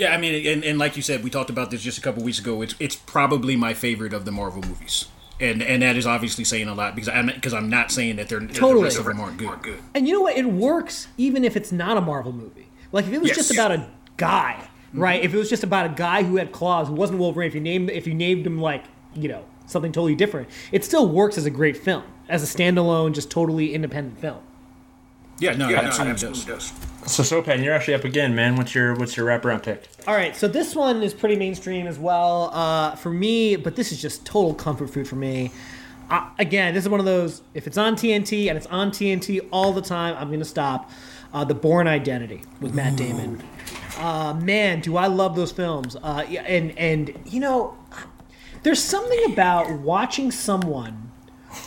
Yeah, 0.00 0.14
I 0.14 0.16
mean, 0.16 0.46
and, 0.46 0.64
and 0.64 0.78
like 0.78 0.96
you 0.96 1.02
said, 1.02 1.22
we 1.22 1.28
talked 1.30 1.50
about 1.50 1.70
this 1.70 1.82
just 1.82 1.98
a 1.98 2.00
couple 2.00 2.22
weeks 2.22 2.38
ago. 2.38 2.62
It's 2.62 2.74
it's 2.80 2.96
probably 2.96 3.54
my 3.54 3.74
favorite 3.74 4.14
of 4.14 4.24
the 4.24 4.32
Marvel 4.32 4.62
movies, 4.62 5.06
and 5.38 5.62
and 5.62 5.82
that 5.82 5.94
is 5.96 6.06
obviously 6.06 6.42
saying 6.44 6.68
a 6.68 6.74
lot 6.74 6.94
because 6.94 7.08
I'm 7.10 7.26
because 7.26 7.52
I'm 7.52 7.68
not 7.68 7.90
saying 7.90 8.16
that 8.16 8.28
they're 8.30 8.40
Totally. 8.40 8.74
the 8.74 8.84
rest 8.84 8.98
of 8.98 9.04
them 9.04 9.20
aren't 9.20 9.36
good. 9.36 9.62
good. 9.62 9.78
And 9.94 10.08
you 10.08 10.14
know 10.14 10.22
what? 10.22 10.36
It 10.38 10.46
works 10.46 11.08
even 11.18 11.44
if 11.44 11.54
it's 11.56 11.70
not 11.70 11.96
a 11.98 12.00
Marvel 12.00 12.32
movie. 12.32 12.68
Like 12.92 13.06
if 13.06 13.12
it 13.12 13.20
was 13.20 13.28
Yes. 13.28 13.36
just 13.36 13.52
about 13.52 13.72
a 13.72 13.88
guy, 14.16 14.68
right? 14.94 15.22
If 15.22 15.34
it 15.34 15.36
was 15.36 15.50
just 15.50 15.64
about 15.64 15.84
a 15.86 15.90
guy 15.94 16.22
who 16.22 16.36
had 16.36 16.50
claws, 16.50 16.88
who 16.88 16.94
wasn't 16.94 17.18
Wolverine. 17.18 17.48
If 17.48 17.54
you 17.54 17.60
named 17.60 17.90
if 17.90 18.06
you 18.06 18.14
named 18.14 18.46
him 18.46 18.58
like 18.58 18.84
you 19.14 19.28
know 19.28 19.44
something 19.66 19.92
totally 19.92 20.14
different, 20.14 20.48
it 20.72 20.82
still 20.84 21.08
works 21.08 21.36
as 21.36 21.44
a 21.44 21.50
great 21.50 21.76
film, 21.76 22.04
as 22.28 22.42
a 22.42 22.46
standalone, 22.58 23.12
just 23.12 23.30
totally 23.30 23.74
independent 23.74 24.18
film. 24.18 24.40
Yeah, 25.40 25.56
no, 25.56 25.68
Yeah, 25.68 25.78
it 25.78 25.82
no, 25.82 25.88
absolutely, 25.88 26.12
absolutely 26.12 26.44
does. 26.54 26.70
does. 26.70 27.12
So 27.12 27.22
Sopan, 27.22 27.64
you're 27.64 27.72
actually 27.74 27.94
up 27.94 28.04
again, 28.04 28.34
man. 28.34 28.56
What's 28.56 28.74
your 28.74 28.94
what's 28.94 29.16
your 29.16 29.26
wraparound 29.26 29.62
pick? 29.62 29.88
All 30.06 30.14
right, 30.14 30.36
so 30.36 30.46
this 30.46 30.76
one 30.76 31.02
is 31.02 31.14
pretty 31.14 31.34
mainstream 31.36 31.86
as 31.86 31.98
well 31.98 32.50
uh, 32.52 32.94
for 32.96 33.10
me, 33.10 33.56
but 33.56 33.74
this 33.74 33.90
is 33.90 34.00
just 34.00 34.24
total 34.26 34.54
comfort 34.54 34.90
food 34.90 35.08
for 35.08 35.16
me. 35.16 35.50
Uh, 36.10 36.28
again, 36.38 36.74
this 36.74 36.84
is 36.84 36.88
one 36.90 37.00
of 37.00 37.06
those. 37.06 37.40
If 37.54 37.66
it's 37.66 37.78
on 37.78 37.94
TNT 37.96 38.48
and 38.48 38.56
it's 38.58 38.66
on 38.66 38.90
TNT 38.90 39.48
all 39.50 39.72
the 39.72 39.80
time, 39.82 40.14
I'm 40.18 40.30
gonna 40.30 40.44
stop. 40.44 40.90
Uh, 41.32 41.44
the 41.44 41.54
Bourne 41.54 41.86
Identity 41.86 42.42
with 42.60 42.74
Matt 42.74 42.96
Damon. 42.96 43.40
Uh, 43.98 44.34
man, 44.42 44.80
do 44.80 44.96
I 44.96 45.06
love 45.06 45.36
those 45.36 45.52
films! 45.52 45.96
Uh, 45.96 46.26
and 46.46 46.76
and 46.76 47.16
you 47.24 47.40
know, 47.40 47.78
there's 48.62 48.82
something 48.82 49.32
about 49.32 49.70
watching 49.80 50.30
someone 50.32 51.12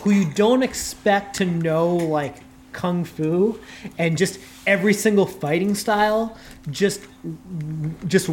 who 0.01 0.11
you 0.11 0.31
don't 0.33 0.61
expect 0.63 1.37
to 1.37 1.45
know 1.45 1.95
like 1.95 2.37
kung 2.73 3.03
fu 3.03 3.59
and 3.97 4.17
just 4.17 4.39
every 4.67 4.93
single 4.93 5.25
fighting 5.25 5.75
style 5.75 6.37
just 6.69 7.01
just 8.07 8.29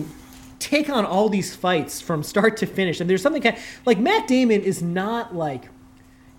take 0.59 0.88
on 0.88 1.05
all 1.05 1.29
these 1.29 1.55
fights 1.55 2.00
from 2.00 2.22
start 2.22 2.57
to 2.57 2.66
finish 2.66 3.00
and 3.00 3.09
there's 3.09 3.22
something 3.22 3.42
kind 3.42 3.57
like 3.87 3.98
Matt 3.98 4.26
Damon 4.26 4.62
is 4.62 4.83
not 4.83 5.35
like 5.35 5.68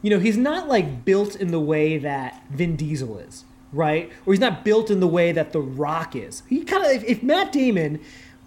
you 0.01 0.09
know 0.09 0.19
he's 0.19 0.37
not 0.37 0.67
like 0.67 1.05
built 1.05 1.35
in 1.35 1.51
the 1.51 1.59
way 1.59 1.97
that 1.97 2.43
Vin 2.49 2.75
Diesel 2.75 3.17
is 3.19 3.45
right 3.71 4.11
or 4.25 4.33
he's 4.33 4.41
not 4.41 4.65
built 4.65 4.91
in 4.91 4.99
the 4.99 5.07
way 5.07 5.31
that 5.31 5.53
The 5.53 5.61
Rock 5.61 6.15
is 6.15 6.43
he 6.49 6.63
kind 6.63 6.85
of 6.85 6.91
if, 6.91 7.03
if 7.03 7.23
Matt 7.23 7.51
Damon 7.51 7.99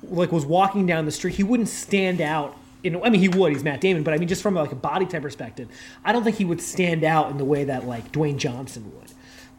like 0.02 0.32
was 0.32 0.44
walking 0.44 0.86
down 0.86 1.06
the 1.06 1.12
street 1.12 1.34
he 1.34 1.42
wouldn't 1.42 1.68
stand 1.68 2.20
out 2.20 2.58
in, 2.84 3.02
I 3.02 3.08
mean, 3.08 3.20
he 3.20 3.28
would. 3.28 3.52
He's 3.52 3.64
Matt 3.64 3.80
Damon, 3.80 4.02
but 4.02 4.14
I 4.14 4.18
mean, 4.18 4.28
just 4.28 4.42
from 4.42 4.54
like 4.54 4.70
a 4.70 4.76
body 4.76 5.06
type 5.06 5.22
perspective, 5.22 5.68
I 6.04 6.12
don't 6.12 6.22
think 6.22 6.36
he 6.36 6.44
would 6.44 6.60
stand 6.60 7.02
out 7.02 7.30
in 7.30 7.38
the 7.38 7.44
way 7.44 7.64
that 7.64 7.86
like 7.86 8.12
Dwayne 8.12 8.36
Johnson 8.36 8.92
would. 8.94 9.10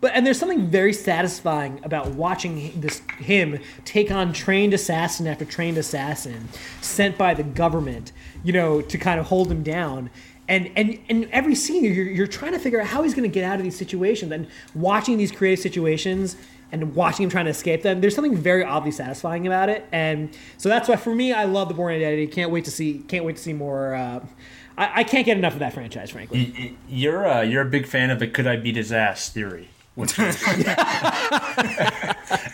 But 0.02 0.12
and 0.14 0.26
there's 0.26 0.40
something 0.40 0.68
very 0.68 0.94
satisfying 0.94 1.80
about 1.84 2.10
watching 2.10 2.80
this 2.80 3.02
him 3.18 3.60
take 3.86 4.12
on 4.12 4.34
trained 4.34 4.74
assassin 4.74 5.28
after 5.28 5.46
trained 5.46 5.78
assassin 5.78 6.50
sent 6.82 7.18
by 7.18 7.34
the 7.34 7.44
government, 7.44 8.12
you 8.44 8.54
know, 8.54 8.82
to 8.82 8.98
kind 8.98 9.20
of 9.20 9.28
hold 9.28 9.52
him 9.52 9.64
down. 9.64 10.10
And 10.48 10.70
and 10.76 11.00
and 11.10 11.28
every 11.32 11.56
scene 11.56 11.84
you're 11.84 12.06
you're 12.06 12.28
trying 12.28 12.52
to 12.52 12.60
figure 12.60 12.80
out 12.80 12.88
how 12.88 13.04
he's 13.04 13.16
going 13.16 13.30
to 13.30 13.34
get 13.34 13.44
out 13.44 13.58
of 13.58 13.64
these 13.64 13.78
situations 13.78 14.32
and 14.32 14.48
watching 14.76 15.18
these 15.18 15.32
creative 15.32 15.62
situations 15.62 16.36
and 16.72 16.96
watching 16.96 17.24
him 17.24 17.30
trying 17.30 17.46
to 17.46 17.52
escape 17.52 17.84
them. 17.84 18.02
There's 18.02 18.14
something 18.16 18.36
very 18.36 18.64
oddly 18.64 18.92
satisfying 18.92 19.48
about 19.48 19.70
it, 19.70 19.86
and 19.92 20.36
so 20.58 20.70
that's 20.70 20.88
why 20.90 20.98
for 20.98 21.16
me, 21.16 21.34
I 21.34 21.46
love 21.46 21.68
the 21.68 21.74
Bourne 21.74 21.94
Identity. 21.94 22.28
Can't 22.28 22.52
wait 22.52 22.66
to 22.66 22.72
see. 22.72 23.00
Can't 23.08 23.26
wait 23.26 23.38
to 23.38 23.42
see 23.42 23.54
more. 23.54 23.96
Uh, 23.96 24.26
I, 24.78 24.92
I 25.00 25.04
can't 25.04 25.26
get 25.26 25.38
enough 25.38 25.54
of 25.54 25.60
that 25.60 25.74
franchise, 25.74 26.12
frankly. 26.12 26.78
You're 26.88 27.28
uh, 27.28 27.42
you're 27.42 27.62
a 27.62 27.70
big 27.70 27.88
fan 27.88 28.10
of 28.10 28.20
the 28.20 28.28
"could 28.28 28.46
I 28.46 28.56
beat 28.58 28.76
his 28.76 28.92
ass" 28.92 29.30
theory. 29.30 29.70
What's 29.96 30.18
yours? 30.18 30.36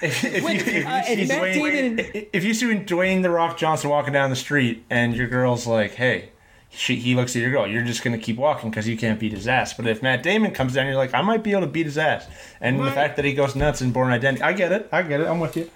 if, 0.02 0.24
if, 0.24 0.44
you, 0.44 0.50
if, 0.50 0.86
uh, 0.86 1.04
you 1.10 1.26
see 1.26 1.34
Dwayne, 1.34 1.98
Damon- 1.98 2.26
if 2.34 2.44
you 2.44 2.54
see 2.54 2.66
Dwayne 2.68 3.22
the 3.24 3.30
Rock 3.30 3.58
Johnson 3.58 3.90
walking 3.90 4.14
down 4.14 4.30
the 4.30 4.36
street 4.36 4.84
and 4.90 5.16
your 5.16 5.28
girl's 5.28 5.66
like, 5.66 5.96
"Hey," 5.96 6.30
she, 6.70 6.96
he 6.98 7.16
looks 7.16 7.36
at 7.36 7.42
your 7.42 7.52
girl, 7.52 7.68
you're 7.68 7.84
just 7.84 8.04
gonna 8.04 8.18
keep 8.20 8.38
walking 8.38 8.70
because 8.70 8.88
you 8.88 8.96
can't 8.98 9.20
beat 9.20 9.32
his 9.34 9.48
ass. 9.48 9.74
But 9.74 9.88
if 9.88 10.04
Matt 10.04 10.24
Damon 10.24 10.52
comes 10.52 10.74
down, 10.74 10.86
you're 10.86 10.96
like, 10.96 11.14
"I 11.14 11.22
might 11.22 11.44
be 11.44 11.52
able 11.52 11.62
to 11.62 11.68
beat 11.68 11.86
his 11.88 11.98
ass." 11.98 12.28
And 12.60 12.80
the 12.80 12.92
fact 12.92 13.16
that 13.16 13.26
he 13.26 13.34
goes 13.34 13.56
nuts 13.56 13.82
in 13.82 13.92
Bourne 13.92 14.12
Identity, 14.12 14.44
I 14.44 14.54
get 14.54 14.72
it. 14.72 14.88
I 14.92 15.02
get 15.02 15.22
it. 15.22 15.28
I'm 15.28 15.40
with 15.40 15.58
you. 15.58 15.70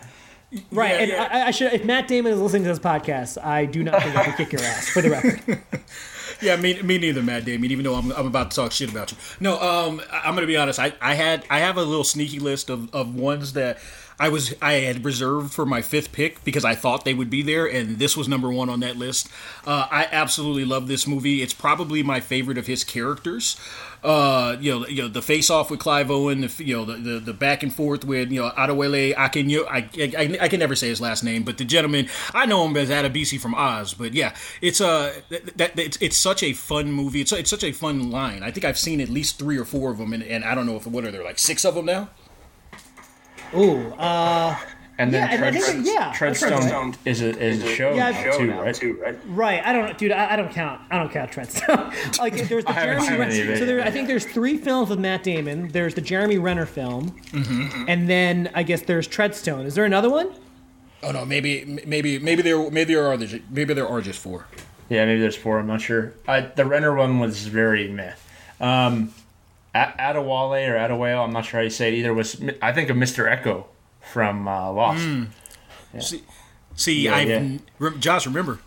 Right, 0.72 0.92
Yeah, 0.92 0.98
and 1.00 1.10
yeah. 1.12 1.30
I, 1.32 1.48
I 1.48 1.52
should. 1.52 1.74
If 1.74 1.84
Matt 1.84 2.08
Damon 2.08 2.32
is 2.32 2.40
listening 2.40 2.64
to 2.64 2.70
this 2.70 2.80
podcast, 2.80 3.44
I 3.44 3.66
do 3.66 3.84
not 3.84 4.02
think 4.04 4.16
I 4.16 4.26
could 4.26 4.36
kick 4.38 4.54
your 4.54 4.62
ass. 4.62 4.88
For 4.90 5.02
the 5.02 5.10
record, 5.10 5.42
Yeah, 6.46 6.58
me, 6.58 6.80
me 6.84 7.00
neither, 7.00 7.24
Matt 7.24 7.46
Damon. 7.46 7.72
Even 7.72 7.84
though 7.84 7.96
I'm, 7.96 8.12
I'm 8.12 8.28
about 8.28 8.52
to 8.52 8.56
talk 8.56 8.72
shit 8.72 8.92
about 8.92 9.12
you. 9.12 9.18
No, 9.40 9.60
um, 9.60 10.00
I'm 10.12 10.36
gonna 10.36 10.46
be 10.46 10.58
honest. 10.58 10.80
I, 10.80 10.94
I 11.02 11.16
had 11.16 11.44
I 11.50 11.60
have 11.60 11.78
a 11.78 11.84
little 11.84 12.04
sneaky 12.04 12.38
list 12.38 12.70
of, 12.70 12.94
of 12.94 13.16
ones 13.16 13.54
that 13.54 13.80
I 14.20 14.30
was 14.30 14.54
I 14.62 14.74
had 14.74 15.04
reserved 15.04 15.54
for 15.54 15.66
my 15.66 15.82
fifth 15.82 16.12
pick 16.12 16.44
because 16.44 16.64
I 16.64 16.76
thought 16.76 17.04
they 17.04 17.14
would 17.14 17.30
be 17.30 17.42
there, 17.42 17.66
and 17.66 18.00
this 18.00 18.16
was 18.16 18.28
number 18.28 18.50
one 18.50 18.70
on 18.70 18.80
that 18.80 18.98
list. 18.98 19.30
Uh, 19.66 19.88
I 19.92 20.08
absolutely 20.12 20.66
love 20.66 20.88
this 20.88 21.06
movie. 21.06 21.42
It's 21.42 21.54
probably 21.54 22.02
my 22.02 22.20
favorite 22.20 22.58
of 22.58 22.68
his 22.68 22.84
characters. 22.84 23.58
Uh, 24.04 24.56
you 24.60 24.72
know, 24.72 24.88
you 24.88 25.02
know 25.02 25.08
the 25.08 25.22
face 25.22 25.50
off 25.50 25.72
with 25.72 25.80
Clive 25.80 26.12
Owen, 26.12 26.42
the 26.42 26.64
you 26.64 26.78
know 26.78 26.86
the, 26.86 26.94
the, 26.94 27.20
the 27.20 27.34
back 27.34 27.64
and 27.64 27.74
forth 27.74 28.06
with 28.06 28.32
you 28.32 28.42
know 28.42 28.52
Adewale 28.52 29.16
Akinyo. 29.16 29.66
I, 29.68 29.90
I, 30.18 30.38
I 30.46 30.48
can 30.48 30.60
never 30.60 30.76
say 30.76 30.88
his 30.88 31.02
last 31.02 31.24
name, 31.24 31.44
but 31.44 31.58
the 31.58 31.66
gentleman 31.66 32.08
I 32.34 32.46
know 32.46 32.66
him 32.66 32.78
as 32.78 32.90
Adebisi 32.90 33.40
from 33.40 33.56
Oz. 33.56 33.94
But 33.94 34.14
yeah, 34.14 34.36
it's 34.62 34.80
a 34.80 34.88
uh, 34.88 35.14
that, 35.30 35.58
that 35.58 35.80
it's, 35.80 35.98
it's 36.02 36.18
such 36.18 36.44
a 36.44 36.54
fun 36.54 36.92
movie. 36.92 37.20
It's 37.20 37.32
it's 37.32 37.50
such 37.50 37.64
a 37.64 37.72
fun 37.72 38.12
line. 38.12 38.44
I 38.44 38.52
think 38.52 38.64
I've 38.64 38.78
seen 38.80 39.02
at 39.02 39.10
least 39.10 39.40
three 39.40 39.58
or 39.58 39.66
four 39.66 39.92
of 39.92 39.98
them, 39.98 40.14
and, 40.14 40.24
and 40.24 40.46
I 40.46 40.56
don't 40.56 40.68
know 40.68 40.78
if 40.78 40.86
what 40.88 41.04
are 41.04 41.12
there 41.12 41.24
like 41.24 41.40
six 41.40 41.66
of 41.66 41.76
them 41.76 41.86
now. 41.86 42.10
Ooh, 43.56 43.88
uh, 43.94 44.56
And 44.98 45.14
then 45.14 45.30
Yeah, 45.30 45.46
I- 45.46 45.48
I 45.50 45.52
Treadstone, 45.52 45.80
it- 45.82 45.86
yeah, 45.86 46.16
that's. 46.18 46.42
Treadstone 46.42 46.96
is 47.04 47.22
a 47.22 47.38
is 47.38 47.62
a 47.64 47.68
show 47.68 47.94
Yeah, 47.94 48.12
now, 48.12 48.18
I've- 48.18 48.38
too, 48.38 48.52
right? 48.54 48.74
too, 48.76 48.94
right? 49.04 49.18
right. 49.28 49.62
I 49.66 49.74
don't, 49.74 49.98
dude. 49.98 50.14
I, 50.14 50.32
I 50.34 50.36
don't 50.38 50.52
count. 50.54 50.80
I 50.90 50.98
don't 50.98 51.12
count 51.12 51.32
Treadstone. 51.32 52.18
like 52.20 52.34
there's 52.48 52.64
the 52.64 52.70
I 52.70 52.74
haven't 52.74 53.04
Jeremy 53.06 53.08
seen 53.08 53.20
Renner. 53.20 53.32
any 53.32 53.42
of 53.42 53.50
it. 53.50 53.58
So 53.60 53.66
there, 53.66 53.82
I 53.84 53.92
think 53.92 54.08
there's 54.08 54.24
three 54.26 54.56
films 54.58 54.90
with 54.90 55.00
Matt 55.00 55.24
Damon. 55.24 55.68
There's 55.68 55.96
the 55.96 56.02
Jeremy 56.02 56.38
Renner 56.38 56.66
film, 56.66 57.14
and 57.90 58.10
then 58.10 58.50
I 58.56 58.64
guess 58.64 58.84
there's 58.84 59.06
Treadstone. 59.06 59.66
Is 59.66 59.76
there 59.76 59.84
another 59.86 60.10
one? 60.10 60.30
Oh 61.04 61.12
no, 61.12 61.26
maybe 61.26 61.82
maybe 61.86 62.18
maybe 62.18 62.42
there 62.42 62.72
maybe 62.72 62.94
there 62.94 63.06
are 63.12 63.18
maybe 63.50 63.74
there 63.74 63.88
are 63.90 64.00
just 64.02 64.20
four. 64.20 64.46
Yeah, 64.88 65.04
maybe 65.06 65.20
there's 65.20 65.36
four. 65.36 65.60
I'm 65.60 65.68
not 65.68 65.82
sure. 65.82 66.14
I, 66.26 66.40
the 66.40 66.64
Renner 66.66 66.96
one 66.96 67.20
was 67.20 67.48
very 67.48 67.90
meh. 67.90 68.14
Um, 68.62 69.14
A- 69.76 69.94
Adewale 70.00 70.68
or 70.70 70.76
Adewale, 70.78 71.24
I'm 71.24 71.32
not 71.34 71.46
sure 71.46 71.60
how 71.60 71.64
you 71.64 71.70
say 71.70 71.90
it 71.90 71.94
either. 71.96 72.14
Was 72.14 72.42
I 72.62 72.72
think 72.72 72.90
of 72.90 72.98
Mr. 72.98 73.30
Eko 73.30 73.66
from 74.02 74.48
uh, 74.48 74.72
Lost. 74.72 75.06
See, 76.00 76.24
see, 76.76 77.02
Yeah, 77.04 77.16
I've 77.16 77.30
yeah. 77.30 77.58
rem- 77.80 78.00
Josh, 78.00 78.26
remember. 78.26 78.60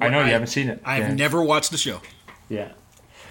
I 0.00 0.08
know 0.08 0.24
you 0.24 0.32
haven't 0.32 0.48
seen 0.48 0.68
it. 0.68 0.80
I've 0.84 1.02
yeah. 1.08 1.14
never 1.14 1.42
watched 1.42 1.70
the 1.70 1.78
show. 1.78 2.00
Yeah. 2.48 2.72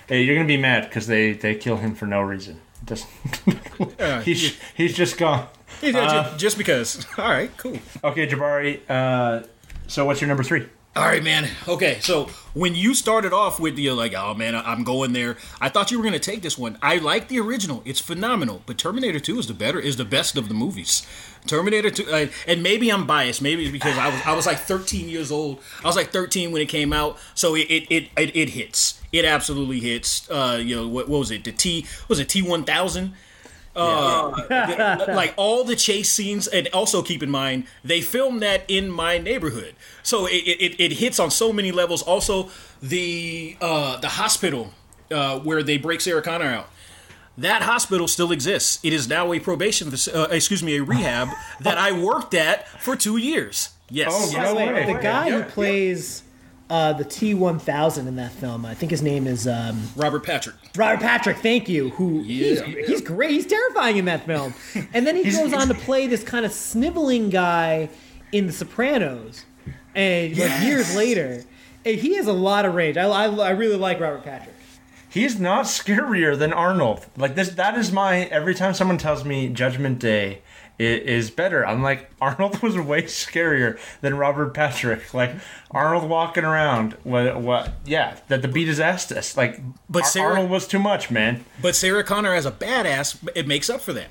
Hey, 0.07 0.23
you're 0.23 0.35
gonna 0.35 0.47
be 0.47 0.57
mad 0.57 0.83
because 0.85 1.07
they 1.07 1.33
they 1.33 1.55
kill 1.55 1.77
him 1.77 1.93
for 1.95 2.05
no 2.05 2.21
reason. 2.21 2.61
Just 2.85 3.07
Uh, 3.99 4.21
he's 4.27 4.57
he's 4.75 4.95
just 4.95 5.17
gone. 5.17 5.47
Yeah, 5.81 6.29
ju- 6.31 6.37
just 6.37 6.57
because. 6.57 7.05
All 7.17 7.29
right, 7.29 7.55
cool. 7.57 7.77
Okay, 8.03 8.27
Jabari. 8.27 8.79
Uh, 8.89 9.43
so 9.87 10.05
what's 10.05 10.19
your 10.21 10.27
number 10.29 10.43
three? 10.43 10.67
All 10.97 11.05
right, 11.05 11.23
man. 11.23 11.47
Okay, 11.67 11.99
so 12.01 12.27
when 12.55 12.73
you 12.73 12.95
started 12.95 13.31
off 13.31 13.59
with 13.59 13.75
the 13.75 13.91
like, 13.91 14.15
oh 14.15 14.33
man, 14.33 14.55
I'm 14.55 14.83
going 14.83 15.13
there. 15.13 15.37
I 15.61 15.69
thought 15.69 15.91
you 15.91 15.99
were 15.99 16.03
gonna 16.03 16.17
take 16.17 16.41
this 16.41 16.57
one. 16.57 16.79
I 16.81 16.97
like 16.97 17.27
the 17.27 17.39
original; 17.39 17.83
it's 17.85 17.99
phenomenal. 17.99 18.63
But 18.65 18.79
Terminator 18.79 19.19
2 19.19 19.37
is 19.37 19.45
the 19.45 19.53
better, 19.53 19.79
is 19.79 19.97
the 19.97 20.05
best 20.05 20.37
of 20.37 20.47
the 20.47 20.55
movies. 20.55 21.05
Terminator 21.45 21.91
2, 21.91 22.11
uh, 22.11 22.27
and 22.47 22.63
maybe 22.63 22.89
I'm 22.89 23.05
biased. 23.05 23.43
Maybe 23.43 23.61
it's 23.61 23.71
because 23.71 23.95
I 23.95 24.07
was 24.09 24.21
I 24.25 24.33
was 24.33 24.47
like 24.47 24.57
13 24.57 25.07
years 25.07 25.31
old. 25.31 25.59
I 25.83 25.87
was 25.87 25.95
like 25.95 26.11
13 26.11 26.51
when 26.51 26.63
it 26.63 26.69
came 26.69 26.91
out, 26.91 27.19
so 27.35 27.53
it 27.53 27.67
it 27.69 27.85
it, 27.91 28.09
it, 28.17 28.35
it 28.35 28.49
hits. 28.49 28.99
It 29.11 29.23
absolutely 29.23 29.79
hits. 29.79 30.27
Uh, 30.31 30.59
you 30.59 30.77
know 30.77 30.87
what, 30.87 31.07
what 31.07 31.19
was 31.19 31.29
it? 31.29 31.43
The 31.43 31.51
T 31.51 31.85
was 32.07 32.19
it 32.19 32.27
T 33.78 33.82
1000? 33.84 34.51
Uh, 34.51 35.05
like 35.15 35.34
all 35.38 35.63
the 35.63 35.75
chase 35.75 36.09
scenes, 36.09 36.47
and 36.47 36.67
also 36.73 37.01
keep 37.01 37.21
in 37.23 37.30
mind 37.30 37.65
they 37.84 38.01
filmed 38.01 38.41
that 38.41 38.63
in 38.67 38.89
my 38.89 39.17
neighborhood, 39.17 39.75
so 40.03 40.25
it, 40.25 40.32
it, 40.36 40.80
it 40.80 40.91
hits 40.93 41.19
on 41.19 41.32
so 41.32 41.53
many 41.53 41.71
levels. 41.71 42.01
Also, 42.01 42.49
the 42.82 43.55
uh, 43.61 43.97
the 43.99 44.09
hospital 44.09 44.73
uh, 45.11 45.39
where 45.39 45.63
they 45.63 45.78
break 45.78 46.01
Sarah 46.01 46.21
Connor 46.21 46.45
out. 46.45 46.69
That 47.39 47.61
hospital 47.61 48.07
still 48.07 48.32
exists. 48.32 48.80
It 48.84 48.93
is 48.93 49.07
now 49.07 49.32
a 49.32 49.39
probation, 49.39 49.93
uh, 50.13 50.28
excuse 50.32 50.63
me, 50.63 50.78
a 50.78 50.84
rehab 50.84 51.30
that 51.59 51.78
I 51.78 51.91
worked 51.91 52.34
at 52.34 52.67
for 52.82 52.95
two 52.95 53.17
years. 53.17 53.69
Yes. 53.91 54.09
Oh, 54.11 54.34
By 54.34 54.41
No 54.41 54.49
the 54.49 54.55
way, 54.55 54.73
way. 54.73 54.86
the 54.93 54.99
guy 54.99 55.28
Yeah. 55.28 55.41
who 55.43 55.49
plays 55.51 56.23
uh, 56.70 56.93
the 56.93 57.05
T1000 57.05 58.07
in 58.07 58.15
that 58.18 58.32
film, 58.34 58.65
I 58.65 58.74
think 58.74 58.91
his 58.91 59.01
name 59.01 59.26
is 59.28 59.47
um, 59.47 59.82
Robert 59.95 60.24
Patrick. 60.26 60.55
Robert 60.76 60.99
Patrick. 61.01 61.38
Thank 61.38 61.70
you. 61.70 61.89
Who 61.91 62.22
he's, 62.24 62.59
Yeah. 62.59 62.65
he's 62.65 63.01
great. 63.01 63.32
He's 63.32 63.45
terrifying 63.45 63.97
in 63.97 64.05
that 64.05 64.26
film. 64.26 64.53
And 64.93 65.05
then 65.07 65.15
he 65.15 65.24
goes 65.32 65.53
on 65.53 65.68
to 65.70 65.74
play 65.86 66.07
this 66.07 66.24
kind 66.24 66.45
of 66.45 66.51
sniveling 66.51 67.30
guy 67.30 67.89
in 68.32 68.47
The 68.47 68.53
Sopranos, 68.53 69.45
and 69.95 70.38
like 70.38 70.61
years 70.61 70.95
later, 70.95 71.43
and 71.86 71.97
he 71.97 72.15
has 72.15 72.28
a 72.28 72.34
lot 72.34 72.65
of 72.65 72.76
range. 72.76 72.97
I, 72.97 73.05
I, 73.07 73.26
I 73.28 73.49
really 73.51 73.78
like 73.78 73.99
Robert 74.01 74.24
Patrick. 74.24 74.53
He's 75.09 75.39
not 75.39 75.65
scarier 75.65 76.38
than 76.38 76.51
Arnold. 76.51 77.05
Like 77.15 77.36
this, 77.36 77.49
that 77.51 77.78
is 77.78 77.91
my. 77.93 78.26
Every 78.26 78.53
time 78.53 78.74
someone 78.74 78.97
tells 78.97 79.24
me 79.24 79.47
Judgment 79.47 79.99
Day 79.99 80.41
is 80.80 81.32
better, 81.32 81.65
I'm 81.65 81.82
like 81.82 82.09
Arnold 82.21 82.61
was 82.61 82.78
way 82.78 83.03
scarier 83.03 83.80
than 84.01 84.15
Robert 84.17 84.53
Patrick. 84.53 85.13
Like 85.13 85.32
Arnold 85.71 86.09
walking 86.09 86.43
around, 86.43 86.93
what? 87.03 87.39
What? 87.41 87.73
Yeah, 87.86 88.17
that 88.28 88.41
the 88.41 88.47
beat 88.47 88.67
his 88.67 88.80
ass 88.80 89.05
to 89.07 89.17
us. 89.17 89.36
Like, 89.36 89.59
But 89.89 90.05
Sarah- 90.05 90.34
Arnold 90.36 90.49
was 90.51 90.67
too 90.67 90.80
much, 90.80 91.09
man. 91.09 91.43
But 91.61 91.75
Sarah 91.75 92.03
Connor 92.03 92.34
as 92.34 92.45
a 92.45 92.51
badass, 92.51 93.17
it 93.36 93.47
makes 93.47 93.69
up 93.69 93.82
for 93.82 93.93
that. 93.93 94.09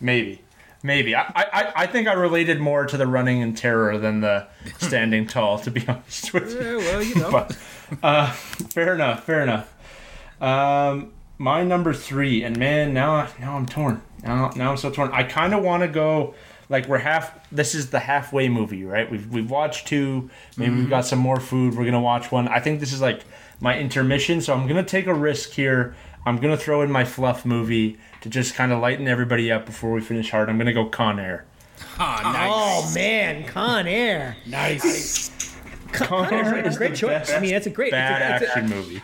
Maybe. 0.00 0.40
Maybe 0.82 1.16
I, 1.16 1.22
I 1.34 1.72
I 1.76 1.86
think 1.86 2.06
I 2.08 2.12
related 2.12 2.60
more 2.60 2.84
to 2.84 2.98
the 2.98 3.06
running 3.06 3.40
in 3.40 3.54
terror 3.54 3.96
than 3.96 4.20
the 4.20 4.46
standing 4.78 5.26
tall. 5.26 5.58
To 5.60 5.70
be 5.70 5.82
honest 5.88 6.34
with 6.34 6.52
you, 6.52 6.60
Yeah, 6.60 6.76
well, 6.76 7.02
you 7.02 7.14
know. 7.14 7.30
but 7.30 7.56
uh, 8.02 8.30
fair 8.32 8.94
enough. 8.94 9.24
Fair 9.24 9.40
enough. 9.40 9.72
Um, 10.42 11.12
my 11.38 11.64
number 11.64 11.94
three, 11.94 12.42
and 12.42 12.58
man, 12.58 12.92
now 12.92 13.28
now 13.40 13.56
I'm 13.56 13.64
torn. 13.64 14.02
Now 14.24 14.50
now 14.56 14.70
I'm 14.70 14.76
so 14.76 14.90
torn. 14.90 15.10
I 15.12 15.22
kind 15.22 15.54
of 15.54 15.62
want 15.62 15.82
to 15.82 15.88
go 15.88 16.34
like 16.68 16.88
we're 16.88 16.98
half. 16.98 17.38
This 17.52 17.74
is 17.74 17.90
the 17.90 17.98
halfway 18.00 18.48
movie, 18.48 18.84
right? 18.84 19.10
We've 19.10 19.30
we've 19.30 19.50
watched 19.50 19.86
two. 19.86 20.30
Maybe 20.56 20.74
we've 20.74 20.90
got 20.90 21.04
some 21.06 21.18
more 21.18 21.38
food. 21.40 21.76
We're 21.76 21.84
gonna 21.84 22.00
watch 22.00 22.32
one. 22.32 22.48
I 22.48 22.60
think 22.60 22.80
this 22.80 22.92
is 22.92 23.00
like 23.00 23.22
my 23.60 23.78
intermission, 23.78 24.40
so 24.40 24.54
I'm 24.54 24.66
gonna 24.66 24.82
take 24.84 25.06
a 25.06 25.14
risk 25.14 25.50
here. 25.50 25.94
I'm 26.26 26.38
gonna 26.38 26.56
throw 26.56 26.80
in 26.82 26.90
my 26.90 27.04
fluff 27.04 27.44
movie 27.44 27.98
to 28.22 28.30
just 28.30 28.54
kind 28.54 28.72
of 28.72 28.80
lighten 28.80 29.06
everybody 29.06 29.52
up 29.52 29.66
before 29.66 29.92
we 29.92 30.00
finish 30.00 30.30
hard. 30.30 30.48
I'm 30.48 30.56
gonna 30.56 30.72
go 30.72 30.86
Con 30.86 31.20
Air. 31.20 31.44
Ah, 31.98 32.30
nice. 32.32 32.50
Oh 32.52 32.94
man, 32.94 33.44
Con 33.44 33.86
Air. 33.86 34.36
Nice. 34.46 35.30
Con 35.92 36.32
Air 36.32 36.64
is 36.66 36.76
a 36.76 36.78
great 36.78 36.90
the 36.92 36.96
choice. 36.96 37.30
I 37.30 37.40
mean, 37.40 37.50
that's 37.52 37.66
a 37.66 37.70
great. 37.70 37.90
bad 37.90 38.42
it's 38.42 38.42
a- 38.42 38.44
it's 38.46 38.56
a- 38.56 38.58
action 38.58 38.70
movie. 38.76 39.02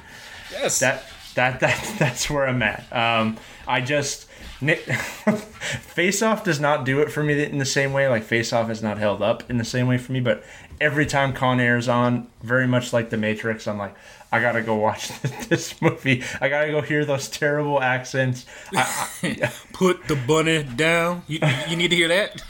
Yes. 0.51 0.79
that 0.81 1.05
that 1.35 1.61
that 1.61 1.95
that's 1.99 2.31
where 2.31 2.49
I'm 2.49 2.63
at. 2.63 2.91
Um, 2.91 3.37
I 3.69 3.81
just 3.83 4.23
Nick, 4.23 4.30
Face 4.67 6.23
Off 6.23 6.45
does 6.45 6.61
not 6.61 6.85
do 6.85 7.01
it 7.01 7.11
for 7.11 7.23
me 7.23 7.43
in 7.43 7.59
the 7.59 7.65
same 7.65 7.93
way. 7.93 8.09
Like 8.09 8.23
Face 8.23 8.53
Off 8.53 8.69
is 8.71 8.83
not 8.83 8.99
held 8.99 9.23
up 9.23 9.49
in 9.51 9.57
the 9.57 9.65
same 9.65 9.87
way 9.87 9.97
for 9.97 10.13
me. 10.13 10.21
But 10.21 10.45
every 10.81 11.07
time 11.07 11.33
Con 11.33 11.61
Air 11.61 11.79
is 11.79 11.89
on, 11.89 12.29
very 12.43 12.67
much 12.67 12.93
like 12.93 13.11
The 13.11 13.17
Matrix, 13.17 13.67
I'm 13.67 13.79
like, 13.79 13.95
I 14.31 14.41
gotta 14.41 14.61
go 14.63 14.77
watch 14.77 15.09
this 15.49 15.81
movie. 15.81 16.23
I 16.41 16.49
gotta 16.49 16.71
go 16.71 16.83
hear 16.83 17.05
those 17.05 17.29
terrible 17.29 17.81
accents. 17.81 18.45
I, 18.75 19.09
I, 19.23 19.53
Put 19.73 20.07
the 20.09 20.17
bunny 20.17 20.63
down. 20.63 21.23
You, 21.27 21.41
you 21.69 21.77
need 21.77 21.89
to 21.89 21.97
hear 21.97 22.09
that? 22.09 22.43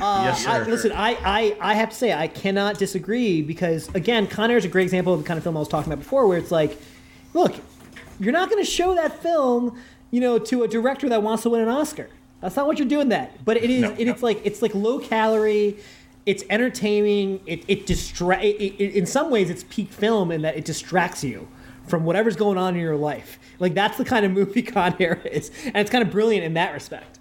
Uh, 0.00 0.22
yes, 0.24 0.46
I, 0.46 0.64
sir. 0.64 0.70
listen, 0.70 0.92
I, 0.92 1.16
I, 1.22 1.56
I 1.60 1.74
have 1.74 1.90
to 1.90 1.96
say 1.96 2.12
I 2.12 2.26
cannot 2.26 2.78
disagree 2.78 3.40
because 3.40 3.88
again, 3.94 4.26
Con 4.26 4.50
Air 4.50 4.56
is 4.56 4.64
a 4.64 4.68
great 4.68 4.84
example 4.84 5.14
of 5.14 5.20
the 5.20 5.26
kind 5.26 5.38
of 5.38 5.44
film 5.44 5.56
I 5.56 5.60
was 5.60 5.68
talking 5.68 5.92
about 5.92 6.02
before, 6.02 6.26
where 6.26 6.38
it's 6.38 6.50
like, 6.50 6.76
look, 7.34 7.54
you're 8.18 8.32
not 8.32 8.50
going 8.50 8.62
to 8.62 8.70
show 8.70 8.94
that 8.96 9.22
film, 9.22 9.80
you 10.10 10.20
know, 10.20 10.38
to 10.38 10.62
a 10.62 10.68
director 10.68 11.08
that 11.08 11.22
wants 11.22 11.42
to 11.44 11.50
win 11.50 11.62
an 11.62 11.68
Oscar. 11.68 12.08
That's 12.40 12.56
not 12.56 12.66
what 12.66 12.78
you're 12.78 12.88
doing. 12.88 13.10
That, 13.10 13.44
but 13.44 13.56
it 13.56 13.70
is, 13.70 13.82
No, 13.82 13.92
it, 13.98 14.08
it's 14.08 14.22
like 14.22 14.40
it's 14.44 14.62
like 14.62 14.74
low 14.74 14.98
calorie. 14.98 15.76
It's 16.26 16.44
entertaining. 16.50 17.40
It 17.46 17.64
it 17.68 17.86
distra- 17.86 18.42
it, 18.42 18.56
it, 18.56 18.94
In 18.94 19.06
some 19.06 19.30
ways, 19.30 19.50
it's 19.50 19.64
peak 19.68 19.90
film 19.90 20.30
in 20.30 20.42
that 20.42 20.56
it 20.56 20.64
distracts 20.64 21.22
you 21.22 21.48
from 21.86 22.04
whatever's 22.04 22.36
going 22.36 22.56
on 22.56 22.74
in 22.74 22.80
your 22.80 22.96
life. 22.96 23.38
Like 23.58 23.74
that's 23.74 23.98
the 23.98 24.04
kind 24.04 24.24
of 24.24 24.32
movie 24.32 24.62
Con 24.74 24.96
Air 24.98 25.20
is, 25.24 25.50
and 25.66 25.76
it's 25.76 25.90
kind 25.90 26.02
of 26.02 26.10
brilliant 26.10 26.44
in 26.44 26.54
that 26.54 26.72
respect. 26.72 27.18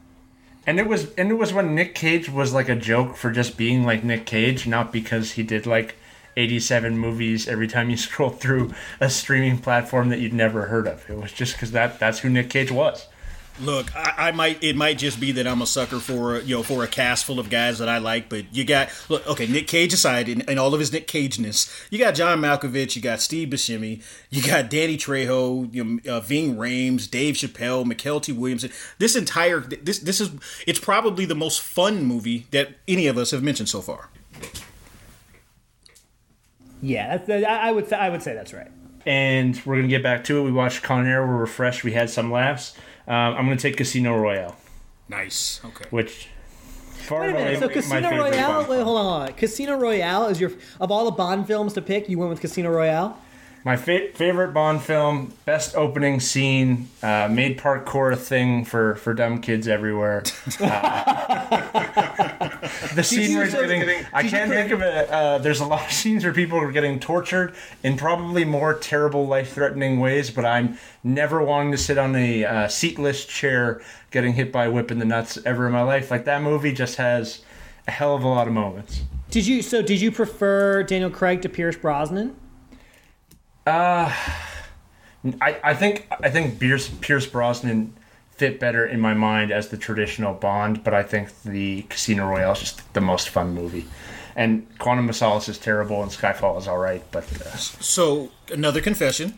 And 0.66 0.80
it 0.80 0.88
was 0.88 1.12
and 1.16 1.32
it 1.32 1.36
was 1.36 1.52
when 1.52 1.76
Nick 1.76 1.96
Cage 1.96 2.30
was 2.30 2.54
like 2.54 2.70
a 2.70 2.76
joke 2.76 3.18
for 3.18 3.32
just 3.32 3.58
being 3.58 3.84
like 3.84 4.04
Nick 4.04 4.26
Cage, 4.26 4.68
not 4.68 4.94
because 4.94 5.32
he 5.32 5.44
did 5.44 5.66
like 5.66 5.96
87 6.40 6.98
movies 6.98 7.48
every 7.48 7.68
time 7.68 7.90
you 7.90 7.98
scroll 8.10 8.30
through 8.30 8.74
a 9.00 9.10
streaming 9.10 9.60
platform 9.60 10.10
that 10.10 10.20
you'd 10.20 10.34
never 10.34 10.68
heard 10.68 10.88
of. 10.88 11.08
It 11.10 11.18
was 11.18 11.32
just 11.32 11.54
because 11.54 11.72
that 11.72 12.00
that's 12.00 12.20
who 12.20 12.30
Nick 12.30 12.50
Cage 12.50 12.72
was. 12.72 13.08
Look, 13.62 13.94
I, 13.94 14.30
I 14.30 14.32
might. 14.32 14.64
It 14.64 14.78
might 14.78 14.98
just 14.98 15.20
be 15.20 15.34
that 15.34 15.46
I'm 15.46 15.62
a 15.62 15.66
sucker 15.66 16.00
for 16.00 16.40
you 16.40 16.56
know 16.56 16.64
for 16.64 16.84
a 16.84 16.88
cast 16.88 17.26
full 17.26 17.40
of 17.40 17.50
guys 17.50 17.80
that 17.80 17.90
I 17.90 17.98
like. 17.98 18.30
But 18.30 18.56
you 18.56 18.64
got 18.64 18.90
look, 19.10 19.28
okay, 19.28 19.48
Nick 19.48 19.68
Cage 19.68 19.94
aside, 19.94 20.30
and, 20.30 20.60
all 20.60 20.74
of 20.74 20.80
his 20.80 20.94
Nick 20.94 21.08
Cageness, 21.08 21.88
you 21.90 22.00
got 22.00 22.16
John 22.16 22.40
Malkovich, 22.40 22.96
you 22.96 23.02
got 23.02 23.20
Steve 23.20 23.50
Buscemi, 23.50 24.02
you 24.30 24.42
got 24.42 24.70
Danny 24.70 24.98
Trejo, 24.98 25.74
you 25.74 25.84
know, 25.84 26.00
uh, 26.10 26.20
Ving 26.22 26.56
Rhames, 26.56 27.10
Dave 27.10 27.36
Chappelle, 27.36 27.86
Mykelti 27.86 28.34
Williamson. 28.34 28.72
This 28.98 29.18
entire 29.18 29.60
this 29.60 30.00
this 30.00 30.22
is 30.22 30.32
it's 30.66 30.80
probably 30.80 31.26
the 31.26 31.36
most 31.36 31.60
fun 31.60 32.06
movie 32.06 32.48
that 32.52 32.70
any 32.88 33.08
of 33.08 33.18
us 33.18 33.32
have 33.32 33.44
mentioned 33.44 33.68
so 33.68 33.82
far. 33.82 34.10
Yeah, 36.82 37.18
that's, 37.18 37.30
I 37.46 37.70
I 37.70 37.72
would 37.72 37.88
say, 37.90 37.96
I 37.98 38.10
would 38.10 38.22
say 38.24 38.34
that's 38.34 38.54
right. 38.54 38.72
And 39.06 39.60
we're 39.66 39.76
gonna 39.78 39.88
get 39.88 40.04
back 40.04 40.24
to 40.26 40.40
it. 40.40 40.44
We 40.44 40.52
watched 40.52 40.84
Con 40.84 41.06
Air. 41.08 41.26
We're 41.26 41.38
refreshed. 41.38 41.84
We 41.84 41.92
had 41.94 42.10
some 42.10 42.32
laughs. 42.32 42.76
Um, 43.08 43.16
I'm 43.16 43.46
gonna 43.46 43.58
take 43.58 43.78
Casino 43.78 44.18
Royale, 44.18 44.56
Nice. 45.08 45.62
Okay. 45.66 45.86
which 45.90 46.28
Far 47.08 47.22
Wait 47.22 47.30
a 47.30 47.34
minute. 47.34 47.48
away 47.48 47.56
So 47.60 47.68
my 47.68 47.74
Casino 47.74 48.10
favorite 48.10 48.20
Royale. 48.32 48.60
Wait, 48.60 48.68
film. 48.68 48.84
hold 48.86 48.98
on, 48.98 49.06
hold 49.06 49.22
on. 49.30 49.34
Casino 49.34 49.78
Royale 49.78 50.28
is 50.28 50.40
your 50.40 50.52
of 50.80 50.92
all 50.92 51.06
the 51.06 51.12
Bond 51.12 51.48
films 51.48 51.74
to 51.74 51.82
pick. 51.82 52.08
You 52.10 52.20
went 52.20 52.30
with 52.30 52.42
Casino 52.42 52.70
Royale. 52.70 53.18
My 53.66 53.76
fa- 53.76 54.12
favorite 54.14 54.54
Bond 54.54 54.82
film, 54.82 55.34
best 55.46 55.76
opening 55.76 56.20
scene, 56.22 56.88
uh, 57.04 57.28
made 57.30 57.58
parkour 57.60 58.14
a 58.14 58.16
thing 58.16 58.64
for, 58.64 58.96
for 58.96 59.14
dumb 59.14 59.42
kids 59.42 59.68
everywhere. 59.68 60.24
Uh, 60.62 62.29
the 62.95 63.03
scene 63.03 63.36
where 63.36 63.45
he's 63.45 63.53
so- 63.53 63.65
getting, 63.65 64.05
I 64.13 64.24
can't 64.24 64.49
think 64.49 64.72
of 64.72 64.82
it. 64.82 65.09
Uh, 65.09 65.38
there's 65.38 65.59
a 65.59 65.65
lot 65.65 65.86
of 65.86 65.91
scenes 65.91 66.24
where 66.24 66.34
people 66.34 66.57
are 66.59 66.72
getting 66.72 66.99
tortured 66.99 67.55
in 67.84 67.97
probably 67.97 68.45
more 68.45 68.74
terrible, 68.74 69.28
life 69.28 69.53
threatening 69.53 69.99
ways, 69.99 70.30
but 70.30 70.45
I'm 70.45 70.78
never 71.03 71.43
wanting 71.43 71.72
to 71.72 71.78
sit 71.78 71.97
on 71.97 72.15
a 72.15 72.45
uh, 72.45 72.67
seatless 72.67 73.26
chair 73.26 73.82
getting 74.11 74.34
hit 74.34 74.51
by 74.51 74.65
a 74.65 74.72
whip 74.72 74.91
in 74.91 74.99
the 74.99 75.05
nuts 75.05 75.38
ever 75.45 75.67
in 75.67 75.74
my 75.74 75.84
life. 75.84 76.11
Like 76.11 76.26
that 76.26 76.41
movie 76.41 76.74
just 76.74 76.95
has 76.95 77.41
a 77.88 77.91
hell 77.91 78.15
of 78.15 78.24
a 78.24 78.28
lot 78.28 78.47
of 78.47 78.53
moments. 78.53 79.01
Did 79.30 79.45
you? 79.45 79.61
So 79.61 79.82
did 79.82 80.01
you 80.01 80.11
prefer 80.11 80.82
Daniel 80.84 81.11
Craig 81.11 81.41
to 81.43 81.49
Pierce 81.49 81.76
Brosnan? 81.76 82.36
I, 85.41 85.59
I 85.63 85.74
think 85.74 86.07
I 86.24 86.30
think 86.30 86.59
Pierce, 86.59 86.89
Pierce 87.01 87.28
Brosnan 87.28 87.93
fit 88.40 88.60
better 88.60 88.86
in 88.86 89.00
my 89.02 89.14
mind 89.14 89.52
as 89.52 89.68
the 89.68 89.78
traditional 89.78 90.34
Bond, 90.34 90.84
but 90.84 90.94
I 90.94 91.04
think 91.04 91.30
the 91.44 91.82
Casino 91.84 92.28
Royale 92.28 92.54
is 92.54 92.60
just 92.62 92.94
the 92.94 93.02
most 93.02 93.30
fun 93.30 93.54
movie. 93.54 93.86
And 94.36 94.66
Quantum 94.80 95.10
of 95.10 95.16
Solace 95.18 95.50
is 95.50 95.58
terrible, 95.58 96.02
and 96.02 96.10
Skyfall 96.10 96.58
is 96.58 96.66
all 96.68 96.78
right, 96.78 97.04
but 97.12 97.24
uh, 97.42 97.58
So 97.58 98.32
another 98.52 98.80
confession, 98.80 99.38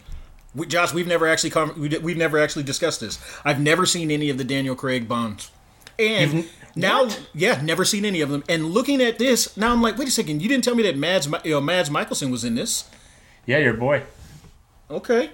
we, 0.54 0.68
Josh. 0.68 0.94
We've 0.94 1.08
never 1.08 1.28
actually 1.28 1.50
con- 1.50 1.80
we've 1.80 2.18
never 2.18 2.38
actually 2.38 2.64
discussed 2.64 3.00
this. 3.00 3.18
I've 3.44 3.60
never 3.60 3.88
seen 3.88 4.12
any 4.12 4.30
of 4.30 4.38
the 4.38 4.44
Daniel 4.44 4.76
Craig 4.76 5.08
Bonds, 5.08 5.50
and 5.98 6.48
now 6.76 7.08
yeah, 7.34 7.60
never 7.64 7.84
seen 7.86 8.06
any 8.06 8.22
of 8.22 8.30
them. 8.30 8.44
And 8.48 8.66
looking 8.68 9.02
at 9.02 9.18
this 9.18 9.58
now, 9.58 9.72
I'm 9.72 9.82
like, 9.82 9.98
wait 9.98 10.08
a 10.10 10.12
second, 10.12 10.44
you 10.44 10.48
didn't 10.50 10.64
tell 10.64 10.76
me 10.76 10.84
that 10.84 10.96
Mads 10.98 11.26
you 11.46 11.52
know, 11.52 11.62
Mads 11.62 11.90
Mikkelsen 11.90 12.30
was 12.30 12.44
in 12.44 12.54
this. 12.54 12.88
yeah, 13.48 13.58
your 13.58 13.74
boy. 13.74 14.04
Okay, 14.92 15.32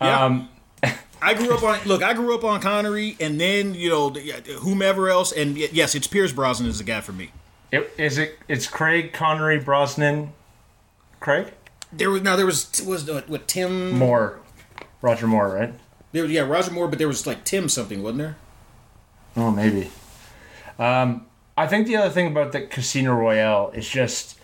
yeah. 0.00 0.24
Um, 0.24 0.48
I 1.20 1.34
grew 1.34 1.54
up 1.54 1.62
on 1.62 1.80
look. 1.86 2.02
I 2.02 2.14
grew 2.14 2.34
up 2.34 2.44
on 2.44 2.60
Connery, 2.60 3.16
and 3.20 3.40
then 3.40 3.74
you 3.74 3.90
know 3.90 4.10
whomever 4.10 5.08
else, 5.08 5.32
and 5.32 5.56
yes, 5.56 5.94
it's 5.94 6.06
Pierce 6.06 6.32
Brosnan 6.32 6.68
is 6.68 6.78
the 6.78 6.84
guy 6.84 7.00
for 7.00 7.12
me. 7.12 7.30
it, 7.72 7.92
is 7.98 8.18
it? 8.18 8.38
It's 8.48 8.66
Craig 8.66 9.12
Connery 9.12 9.58
Brosnan. 9.58 10.32
Craig 11.20 11.52
There 11.92 12.10
was 12.10 12.22
now 12.22 12.36
there 12.36 12.46
was 12.46 12.82
was 12.86 13.08
uh, 13.08 13.22
what 13.26 13.48
Tim 13.48 13.92
Moore, 13.98 14.38
Roger 15.02 15.26
Moore, 15.26 15.48
right? 15.48 15.74
There, 16.12 16.24
yeah, 16.24 16.42
Roger 16.42 16.70
Moore, 16.70 16.88
but 16.88 16.98
there 16.98 17.08
was 17.08 17.26
like 17.26 17.44
Tim 17.44 17.68
something, 17.68 18.02
wasn't 18.02 18.18
there? 18.18 18.36
Oh, 19.36 19.50
maybe. 19.50 19.90
Um, 20.78 21.26
I 21.56 21.66
think 21.66 21.86
the 21.86 21.96
other 21.96 22.10
thing 22.10 22.28
about 22.28 22.52
the 22.52 22.62
Casino 22.62 23.14
Royale 23.14 23.70
is 23.74 23.88
just 23.88 24.38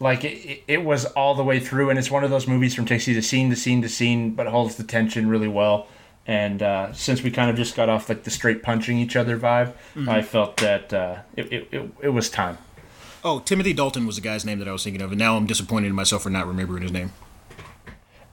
like 0.00 0.24
it, 0.24 0.36
it, 0.36 0.64
it 0.66 0.84
was 0.84 1.06
all 1.06 1.34
the 1.34 1.44
way 1.44 1.60
through, 1.60 1.90
and 1.90 1.98
it's 1.98 2.10
one 2.10 2.24
of 2.24 2.30
those 2.30 2.46
movies 2.46 2.74
from 2.74 2.84
takes 2.84 3.06
you 3.06 3.14
to 3.14 3.22
scene 3.22 3.50
to 3.50 3.56
scene 3.56 3.82
to 3.82 3.88
scene, 3.88 4.32
but 4.32 4.46
holds 4.48 4.76
the 4.76 4.84
tension 4.84 5.28
really 5.28 5.48
well. 5.48 5.86
And 6.28 6.62
uh, 6.62 6.92
since 6.92 7.22
we 7.22 7.30
kind 7.30 7.50
of 7.50 7.56
just 7.56 7.74
got 7.74 7.88
off 7.88 8.08
like 8.10 8.22
the 8.24 8.30
straight 8.30 8.62
punching 8.62 8.98
each 8.98 9.16
other 9.16 9.36
vibe, 9.38 9.72
I 10.06 10.20
felt 10.22 10.58
that 10.58 10.92
uh, 10.92 11.20
it, 11.34 11.50
it, 11.52 11.68
it, 11.72 11.90
it 12.02 12.08
was 12.10 12.28
time. 12.30 12.58
Oh, 13.24 13.40
Timothy 13.40 13.72
Dalton 13.72 14.06
was 14.06 14.16
the 14.16 14.22
guy's 14.22 14.44
name 14.44 14.58
that 14.60 14.68
I 14.68 14.72
was 14.72 14.84
thinking 14.84 15.00
of, 15.02 15.10
and 15.10 15.18
now 15.18 15.36
I'm 15.36 15.46
disappointed 15.46 15.88
in 15.88 15.94
myself 15.94 16.22
for 16.22 16.30
not 16.30 16.46
remembering 16.46 16.82
his 16.82 16.92
name. 16.92 17.12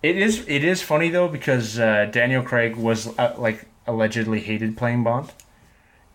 It 0.03 0.17
is 0.17 0.45
it 0.47 0.63
is 0.63 0.81
funny 0.83 1.09
though 1.09 1.27
because 1.29 1.79
uh, 1.79 2.07
Daniel 2.11 2.43
Craig 2.43 2.75
was 2.75 3.07
uh, 3.17 3.33
like 3.37 3.65
allegedly 3.87 4.39
hated 4.41 4.77
playing 4.77 5.03
Bond, 5.03 5.31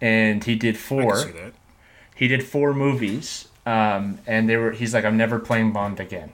and 0.01 0.45
he 0.45 0.55
did 0.57 0.77
four. 0.79 1.15
can 1.17 1.33
see 1.33 1.39
that. 1.39 1.53
he 2.15 2.29
did 2.29 2.45
four 2.45 2.73
movies 2.75 3.49
um, 3.67 4.19
and 4.27 4.49
they 4.49 4.57
were 4.57 4.73
he's 4.73 4.95
like 4.95 5.05
i'm 5.05 5.17
never 5.17 5.39
playing 5.39 5.73
bond 5.73 5.99
again 6.01 6.33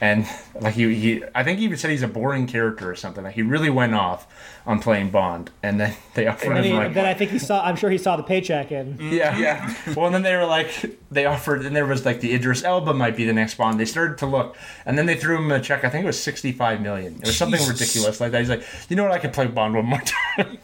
and 0.00 0.26
like 0.60 0.74
he, 0.74 0.94
he 0.94 1.24
i 1.34 1.42
think 1.44 1.58
he 1.58 1.64
even 1.64 1.78
said 1.78 1.90
he's 1.90 2.02
a 2.02 2.08
boring 2.08 2.46
character 2.46 2.90
or 2.90 2.96
something. 2.96 3.24
Like 3.24 3.34
he 3.34 3.42
really 3.42 3.70
went 3.70 3.94
off 3.94 4.26
on 4.66 4.80
playing 4.80 5.10
bond. 5.10 5.50
And 5.62 5.80
then 5.80 5.94
they 6.14 6.26
offered 6.26 6.48
And 6.48 6.56
then, 6.56 6.64
him 6.64 6.72
he, 6.72 6.78
like 6.78 6.94
then 6.94 7.04
I 7.04 7.14
think 7.14 7.30
he 7.30 7.38
saw. 7.38 7.64
I'm 7.64 7.76
sure 7.76 7.90
he 7.90 7.98
saw 7.98 8.16
the 8.16 8.22
paycheck 8.22 8.70
and 8.70 8.98
yeah. 9.00 9.36
yeah. 9.36 9.74
Well 9.94 10.06
and 10.06 10.14
then 10.14 10.22
they 10.22 10.36
were 10.36 10.46
like 10.46 10.98
they 11.10 11.26
offered 11.26 11.64
and 11.64 11.74
there 11.74 11.86
was 11.86 12.04
like 12.04 12.20
the 12.20 12.32
idris 12.34 12.64
elba 12.64 12.94
might 12.94 13.16
be 13.16 13.24
the 13.24 13.32
next 13.32 13.54
bond. 13.54 13.78
They 13.78 13.84
started 13.84 14.18
to 14.18 14.26
look. 14.26 14.56
And 14.86 14.98
then 14.98 15.06
they 15.06 15.16
threw 15.16 15.38
him 15.38 15.50
a 15.50 15.60
check. 15.60 15.84
I 15.84 15.90
think 15.90 16.04
it 16.04 16.06
was 16.06 16.20
65 16.22 16.80
million. 16.80 17.16
It 17.16 17.26
was 17.26 17.36
something 17.36 17.58
Jesus. 17.58 17.80
ridiculous 17.80 18.20
like 18.20 18.32
that. 18.32 18.40
He's 18.40 18.50
like 18.50 18.64
you 18.88 18.96
know 18.96 19.04
what? 19.04 19.12
I 19.12 19.18
could 19.18 19.32
play 19.32 19.46
bond 19.46 19.74
one 19.74 19.86
more 19.86 20.02
time. 20.36 20.58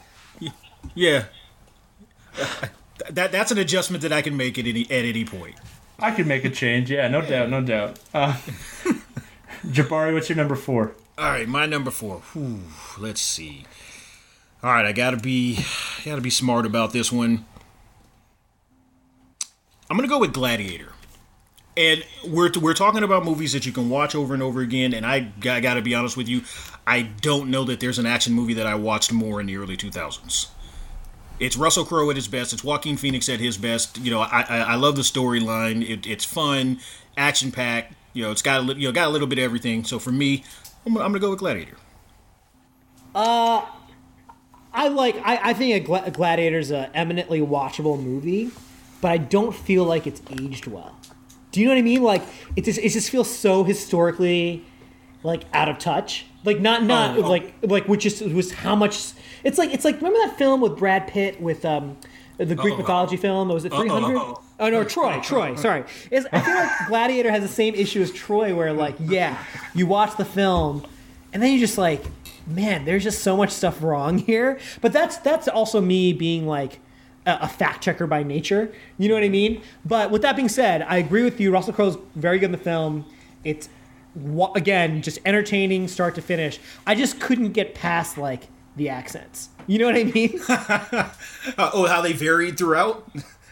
Yeah. 0.95 1.25
that 3.09 3.31
that's 3.31 3.51
an 3.51 3.57
adjustment 3.57 4.01
that 4.03 4.11
I 4.11 4.21
can 4.21 4.35
make 4.35 4.57
at 4.57 4.65
any 4.65 4.83
at 4.85 5.05
any 5.05 5.25
point. 5.25 5.55
i 5.99 6.11
could 6.11 6.27
make 6.27 6.43
a 6.43 6.49
change. 6.49 6.89
Yeah 6.89 7.07
no 7.07 7.21
doubt 7.21 7.49
no 7.49 7.61
doubt. 7.61 7.99
Uh, 8.13 8.35
jabari 9.65 10.13
what's 10.13 10.29
your 10.29 10.35
number 10.37 10.55
four 10.55 10.93
All 11.17 11.29
right, 11.29 11.47
my 11.47 11.65
number 11.65 11.91
four. 11.91 12.21
Whew, 12.33 12.61
let's 12.97 13.21
see. 13.21 13.65
All 14.63 14.71
right, 14.71 14.85
I 14.85 14.91
gotta 14.91 15.17
be 15.17 15.59
gotta 16.05 16.21
be 16.21 16.29
smart 16.29 16.65
about 16.65 16.93
this 16.93 17.11
one. 17.11 17.45
I'm 19.89 19.97
gonna 19.97 20.07
go 20.07 20.19
with 20.19 20.33
Gladiator. 20.33 20.93
And 21.77 22.03
we're 22.27 22.51
we're 22.59 22.73
talking 22.73 23.03
about 23.03 23.23
movies 23.23 23.53
that 23.53 23.65
you 23.65 23.71
can 23.71 23.89
watch 23.89 24.13
over 24.15 24.33
and 24.33 24.43
over 24.43 24.61
again. 24.61 24.93
And 24.93 25.05
I, 25.05 25.31
I 25.43 25.59
got 25.61 25.75
to 25.75 25.81
be 25.81 25.95
honest 25.95 26.17
with 26.17 26.27
you, 26.27 26.41
I 26.85 27.03
don't 27.03 27.49
know 27.49 27.63
that 27.63 27.79
there's 27.79 27.97
an 27.97 28.05
action 28.05 28.33
movie 28.33 28.53
that 28.55 28.67
I 28.67 28.75
watched 28.75 29.13
more 29.13 29.39
in 29.39 29.47
the 29.47 29.55
early 29.55 29.77
2000s. 29.77 30.47
It's 31.39 31.55
Russell 31.55 31.85
Crowe 31.85 32.09
at 32.09 32.17
his 32.17 32.27
best. 32.27 32.51
It's 32.53 32.63
Joaquin 32.63 32.97
Phoenix 32.97 33.29
at 33.29 33.39
his 33.39 33.57
best. 33.57 33.97
You 33.99 34.11
know, 34.11 34.19
I 34.19 34.45
I, 34.47 34.57
I 34.59 34.75
love 34.75 34.95
the 34.95 35.01
storyline. 35.01 35.87
It, 35.87 36.05
it's 36.05 36.25
fun, 36.25 36.79
action 37.15 37.51
packed. 37.51 37.93
You 38.13 38.23
know, 38.23 38.31
it's 38.31 38.41
got 38.41 38.59
a 38.59 38.61
li- 38.63 38.75
you 38.75 38.87
know 38.87 38.91
got 38.91 39.07
a 39.07 39.11
little 39.11 39.27
bit 39.27 39.37
of 39.39 39.43
everything. 39.43 39.83
So 39.83 39.99
for 39.99 40.11
me, 40.11 40.43
I'm, 40.85 40.95
I'm 40.97 41.03
gonna 41.11 41.19
go 41.19 41.29
with 41.29 41.39
Gladiator. 41.39 41.77
Uh, 43.13 43.65
I 44.73 44.87
like. 44.87 45.15
I, 45.17 45.49
I 45.49 45.53
think 45.53 45.75
a 45.75 45.79
Gla- 45.85 46.11
Gladiator's 46.11 46.71
a 46.71 46.89
eminently 46.95 47.41
watchable 47.41 48.01
movie, 48.01 48.51
but 49.01 49.11
I 49.11 49.17
don't 49.17 49.53
feel 49.55 49.83
like 49.83 50.07
it's 50.07 50.21
aged 50.39 50.67
well. 50.67 50.95
Do 51.51 51.59
you 51.59 51.65
know 51.67 51.73
what 51.73 51.79
I 51.79 51.83
mean? 51.83 52.01
Like 52.03 52.23
it 52.55 52.63
just 52.63 52.79
it 52.79 52.89
just 52.89 53.09
feels 53.09 53.29
so 53.33 53.63
historically 53.63 54.63
like 55.23 55.43
out 55.53 55.67
of 55.67 55.77
touch. 55.79 56.25
Like 56.45 56.59
not 56.59 56.83
not 56.83 57.17
Oh. 57.17 57.21
like 57.29 57.53
like 57.61 57.87
which 57.87 58.05
is 58.05 58.21
was 58.21 58.51
how 58.53 58.75
much. 58.75 59.11
It's 59.43 59.57
like 59.57 59.73
it's 59.73 59.83
like 59.83 59.97
remember 59.97 60.19
that 60.25 60.37
film 60.37 60.61
with 60.61 60.77
Brad 60.77 61.07
Pitt 61.07 61.41
with 61.41 61.65
um 61.65 61.97
the 62.45 62.55
Greek 62.55 62.77
mythology 62.77 63.17
film. 63.17 63.49
Was 63.49 63.65
it 63.65 63.73
three 63.73 63.87
hundred? 63.87 64.17
Uh-oh. 64.17 64.41
Oh 64.59 64.69
no, 64.69 64.83
Troy. 64.83 65.19
Troy. 65.21 65.55
Sorry. 65.55 65.83
I 66.11 66.41
feel 66.41 66.55
like 66.55 66.87
Gladiator 66.87 67.31
has 67.31 67.41
the 67.41 67.47
same 67.47 67.73
issue 67.75 68.01
as 68.01 68.11
Troy, 68.11 68.55
where 68.55 68.73
like 68.73 68.95
yeah, 68.99 69.43
you 69.73 69.87
watch 69.87 70.17
the 70.17 70.25
film, 70.25 70.85
and 71.33 71.41
then 71.41 71.51
you 71.51 71.59
just 71.59 71.77
like, 71.77 72.03
man, 72.45 72.85
there's 72.85 73.03
just 73.03 73.23
so 73.23 73.35
much 73.35 73.51
stuff 73.51 73.81
wrong 73.81 74.17
here. 74.19 74.59
But 74.81 74.93
that's 74.93 75.17
that's 75.17 75.47
also 75.47 75.81
me 75.81 76.13
being 76.13 76.47
like 76.47 76.79
a, 77.25 77.39
a 77.41 77.47
fact 77.47 77.83
checker 77.83 78.07
by 78.07 78.23
nature. 78.23 78.71
You 78.97 79.09
know 79.09 79.15
what 79.15 79.23
I 79.23 79.29
mean? 79.29 79.61
But 79.85 80.11
with 80.11 80.21
that 80.21 80.35
being 80.35 80.49
said, 80.49 80.83
I 80.83 80.97
agree 80.97 81.23
with 81.23 81.39
you. 81.39 81.51
Russell 81.51 81.73
Crowe's 81.73 81.97
very 82.15 82.39
good 82.39 82.45
in 82.45 82.51
the 82.51 82.57
film. 82.57 83.05
It's 83.43 83.69
again 84.55 85.01
just 85.01 85.19
entertaining 85.25 85.87
start 85.87 86.15
to 86.15 86.21
finish. 86.21 86.59
I 86.85 86.95
just 86.95 87.19
couldn't 87.19 87.53
get 87.53 87.73
past 87.73 88.17
like 88.17 88.47
the 88.75 88.89
accents. 88.89 89.49
You 89.67 89.79
know 89.79 89.85
what 89.85 89.95
I 89.95 90.03
mean? 90.05 90.39
Uh, 91.57 91.71
oh, 91.73 91.87
how 91.87 92.01
they 92.01 92.13
varied 92.13 92.55
throughout. 92.55 93.09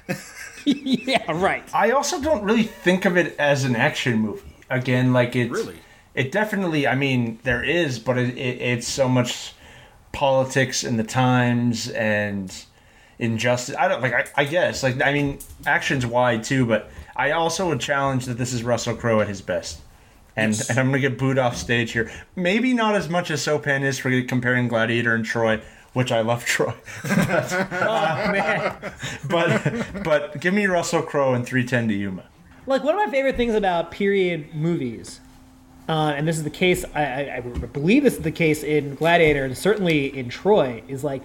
yeah, 0.66 1.24
right. 1.32 1.64
I 1.74 1.90
also 1.92 2.22
don't 2.22 2.44
really 2.44 2.62
think 2.64 3.06
of 3.06 3.18
it 3.18 3.36
as 3.40 3.64
an 3.64 3.76
action 3.76 4.20
movie. 4.20 4.56
Again, 4.70 5.12
like 5.12 5.36
it's 5.36 5.52
Really? 5.52 5.78
it 6.14 6.32
definitely. 6.32 6.86
I 6.88 6.94
mean, 6.94 7.40
there 7.44 7.64
is, 7.64 7.98
but 7.98 8.20
it, 8.20 8.38
it, 8.38 8.62
it's 8.62 8.88
so 8.88 9.10
much 9.10 9.54
politics 10.12 10.84
and 10.84 11.00
the 11.00 11.04
times 11.04 11.90
and 11.90 12.56
injustice. 13.18 13.76
I 13.76 13.88
don't 13.88 14.02
like. 14.04 14.14
I, 14.14 14.26
I 14.42 14.46
guess 14.46 14.84
like 14.84 15.02
I 15.02 15.12
mean, 15.14 15.40
action's 15.66 16.06
wide 16.06 16.44
too, 16.44 16.68
but 16.68 16.92
I 17.16 17.32
also 17.32 17.68
would 17.70 17.80
challenge 17.80 18.26
that 18.28 18.38
this 18.38 18.54
is 18.54 18.62
Russell 18.64 18.96
Crowe 18.96 19.22
at 19.22 19.28
his 19.28 19.42
best. 19.42 19.80
And, 20.40 20.62
and 20.70 20.80
I'm 20.80 20.86
gonna 20.88 21.00
get 21.00 21.18
booed 21.18 21.38
off 21.38 21.56
stage 21.56 21.92
here. 21.92 22.12
Maybe 22.36 22.74
not 22.74 22.96
as 22.96 23.10
much 23.10 23.30
as 23.32 23.42
Sopan 23.46 23.84
is 23.84 24.00
for 24.00 24.22
comparing 24.24 24.68
Gladiator 24.68 25.14
and 25.16 25.26
Troy, 25.26 25.62
which 25.94 26.12
I 26.12 26.22
love 26.22 26.46
Troy. 26.54 26.74
Oh 27.06 27.10
man. 28.32 28.94
but 29.30 30.04
but 30.04 30.40
give 30.40 30.54
me 30.54 30.66
Russell 30.68 31.02
Crowe 31.02 31.34
and 31.34 31.46
310 31.46 31.88
to 31.90 31.94
Yuma. 31.94 32.24
like 32.66 32.84
one 32.84 32.94
of 32.96 33.06
my 33.06 33.12
favorite 33.12 33.36
things 33.36 33.56
about 33.56 33.92
period 33.92 34.54
movies, 34.54 35.20
uh, 35.88 36.14
and 36.16 36.28
this 36.28 36.38
is 36.38 36.44
the 36.44 36.50
case. 36.50 36.86
I, 36.94 37.04
I, 37.04 37.36
I 37.38 37.40
believe 37.42 38.04
this 38.04 38.16
is 38.16 38.22
the 38.24 38.32
case 38.32 38.64
in 38.64 38.96
Gladiator, 38.96 39.46
and 39.46 39.58
certainly 39.58 40.16
in 40.18 40.30
Troy. 40.30 40.84
Is 40.88 41.04
like, 41.04 41.24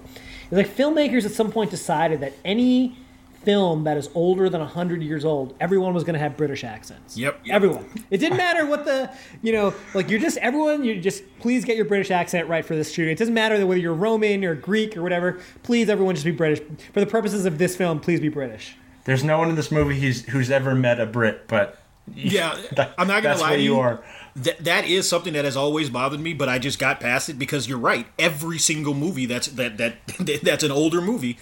is 0.51 0.57
like 0.57 0.69
filmmakers 0.69 1.25
at 1.27 1.33
some 1.33 1.53
point 1.53 1.71
decided 1.71 2.21
that 2.21 2.33
any 2.45 2.97
film 3.45 3.85
that 3.85 3.97
is 3.97 4.09
older 4.15 4.49
than 4.49 4.61
hundred 4.61 5.03
years 5.03 5.25
old, 5.25 5.55
everyone 5.61 5.95
was 5.95 6.05
going 6.05 6.15
to 6.15 6.21
have 6.21 6.37
British 6.37 6.65
accents. 6.65 7.17
Yep. 7.17 7.41
everyone. 7.51 7.85
It 8.11 8.19
didn't 8.19 8.39
matter 8.39 8.67
what 8.67 8.85
the 8.85 9.11
you 9.43 9.53
know, 9.53 9.75
like 9.95 10.09
you're 10.11 10.21
just 10.21 10.37
everyone. 10.39 10.85
You 10.85 11.01
just 11.01 11.23
please 11.41 11.65
get 11.65 11.77
your 11.77 11.85
British 11.85 12.11
accent 12.11 12.49
right 12.49 12.65
for 12.65 12.75
this 12.75 12.93
shooting. 12.93 13.13
It 13.13 13.19
doesn't 13.19 13.35
matter 13.35 13.55
whether 13.67 13.81
you're 13.81 13.95
Roman 13.95 14.45
or 14.45 14.55
Greek 14.55 14.97
or 14.97 15.03
whatever. 15.03 15.39
Please, 15.63 15.89
everyone, 15.89 16.15
just 16.15 16.25
be 16.25 16.31
British 16.33 16.61
for 16.93 17.01
the 17.01 17.07
purposes 17.07 17.45
of 17.47 17.59
this 17.59 17.77
film. 17.77 18.01
Please 18.01 18.21
be 18.21 18.29
British. 18.29 18.77
There's 19.05 19.23
no 19.23 19.39
one 19.39 19.51
in 19.51 19.55
this 19.57 19.71
movie 19.71 20.01
who's 20.01 20.25
who's 20.27 20.51
ever 20.51 20.75
met 20.75 20.99
a 21.01 21.07
Brit, 21.07 21.47
but 21.49 21.79
Yeah, 22.15 22.59
that- 22.77 22.95
I'm 22.99 23.09
not 23.09 23.23
gonna 23.23 23.41
lie 23.41 23.51
what 23.51 23.57
to 23.57 23.63
you 23.63 23.75
you. 23.75 23.81
are. 23.81 24.03
That 24.37 24.65
that 24.65 24.85
is 24.87 25.09
something 25.09 25.33
that 25.35 25.45
has 25.45 25.57
always 25.57 25.91
bothered 25.91 26.19
me, 26.21 26.33
but 26.35 26.49
I 26.49 26.59
just 26.59 26.79
got 26.79 26.99
past 27.01 27.29
it 27.29 27.39
because 27.39 27.69
you're 27.69 27.79
right. 27.79 28.07
Every 28.19 28.59
single 28.59 28.93
movie 28.95 29.27
that's 29.27 29.47
that 29.49 29.77
that 29.79 29.97
that's 30.43 30.65
an 30.65 30.73
older 30.73 31.01
movie, 31.01 31.39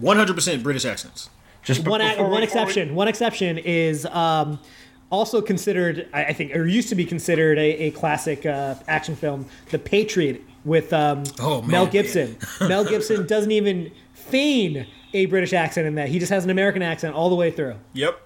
100% 0.00 0.62
British 0.62 0.84
accents. 0.84 1.28
Just 1.66 1.86
one 1.86 2.00
before 2.00 2.28
one 2.30 2.30
before 2.30 2.38
we- 2.38 2.42
exception. 2.44 2.94
One 2.94 3.08
exception 3.08 3.58
is 3.58 4.06
um, 4.06 4.58
also 5.10 5.42
considered, 5.42 6.08
I 6.14 6.26
I 6.26 6.32
think, 6.32 6.54
or 6.56 6.66
used 6.66 6.88
to 6.90 6.94
be 6.94 7.04
considered 7.04 7.58
a, 7.58 7.86
a 7.86 7.90
classic 7.90 8.46
uh, 8.46 8.76
action 8.88 9.16
film, 9.16 9.46
The 9.70 9.78
Patriot, 9.78 10.42
with 10.64 10.92
um, 10.92 11.24
Oh, 11.40 11.60
man. 11.62 11.70
Mel 11.70 11.86
Gibson. 11.86 12.36
Mel 12.60 12.84
Gibson 12.84 13.26
doesn't 13.26 13.50
even 13.52 13.90
feign 14.14 14.86
a 15.12 15.26
British 15.26 15.52
accent 15.52 15.86
in 15.86 15.96
that; 15.96 16.08
he 16.08 16.18
just 16.18 16.30
has 16.30 16.44
an 16.44 16.50
American 16.50 16.82
accent 16.82 17.14
all 17.14 17.28
the 17.30 17.36
way 17.36 17.50
through. 17.50 17.74
Yep. 17.94 18.20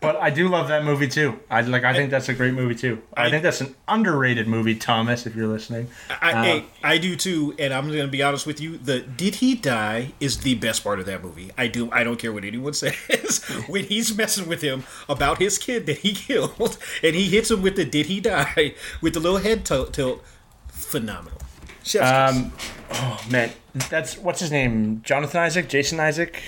But 0.00 0.16
I 0.16 0.30
do 0.30 0.48
love 0.48 0.68
that 0.68 0.84
movie 0.84 1.08
too. 1.08 1.38
I 1.50 1.60
like. 1.62 1.84
I 1.84 1.92
think 1.94 2.10
that's 2.10 2.28
a 2.28 2.34
great 2.34 2.54
movie 2.54 2.74
too. 2.74 3.00
I, 3.16 3.30
think 3.30 3.42
that's 3.42 3.60
an 3.60 3.74
underrated 3.88 4.46
movie, 4.48 4.74
Thomas. 4.74 5.26
If 5.26 5.36
you're 5.36 5.46
listening, 5.46 5.88
I, 6.20 6.32
Uh, 6.32 6.42
hey, 6.42 6.64
I 6.82 6.98
do 6.98 7.14
too, 7.16 7.54
and 7.58 7.72
I'm 7.72 7.86
going 7.88 8.00
to 8.00 8.08
be 8.08 8.22
honest 8.22 8.46
with 8.46 8.60
you. 8.60 8.78
The 8.78 9.00
"Did 9.00 9.36
he 9.36 9.54
die?" 9.54 10.12
is 10.20 10.38
the 10.38 10.54
best 10.56 10.82
part 10.82 10.98
of 11.00 11.06
that 11.06 11.22
movie. 11.22 11.50
I 11.56 11.66
do. 11.68 11.90
I 11.92 12.02
don't 12.04 12.18
care 12.18 12.32
what 12.32 12.44
anyone 12.44 12.72
says. 12.82 13.44
when 13.68 13.84
he's 13.84 14.16
messing 14.16 14.48
with 14.48 14.60
him 14.62 14.84
about 15.08 15.38
his 15.38 15.58
kid 15.58 15.86
that 15.86 15.98
he 15.98 16.12
killed, 16.26 16.78
and 17.02 17.14
he 17.14 17.28
hits 17.28 17.50
him 17.50 17.62
with 17.62 17.76
the 17.76 17.84
"Did 17.84 18.06
he 18.06 18.20
die?" 18.20 18.74
with 19.00 19.14
the 19.14 19.20
little 19.20 19.38
head 19.38 19.64
tilt. 19.64 19.92
tilt 19.92 20.22
phenomenal. 20.68 21.38
Chef's 21.84 22.32
kiss. 22.34 22.42
um, 22.44 22.52
oh 22.92 23.24
man, 23.30 23.50
that's 23.88 24.18
what's 24.18 24.40
his 24.40 24.50
name? 24.50 25.00
Jonathan 25.04 25.40
Isaac, 25.40 25.68
Jason 25.68 25.98
Isaac. 26.00 26.40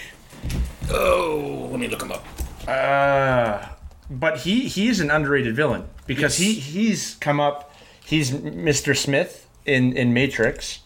oh, 0.90 1.68
let 1.70 1.80
me 1.80 1.88
look 1.88 2.02
him 2.02 2.12
up. 2.12 2.24
Uh, 2.68 3.68
but 4.10 4.38
he 4.38 4.68
he 4.68 4.88
is 4.88 5.00
an 5.00 5.10
underrated 5.10 5.54
villain 5.56 5.84
because 6.06 6.36
he 6.36 6.54
he's 6.54 7.16
come 7.16 7.40
up. 7.40 7.74
He's 8.04 8.30
Mr. 8.30 8.96
Smith 8.96 9.48
in 9.64 9.96
in 9.96 10.12
Matrix. 10.12 10.80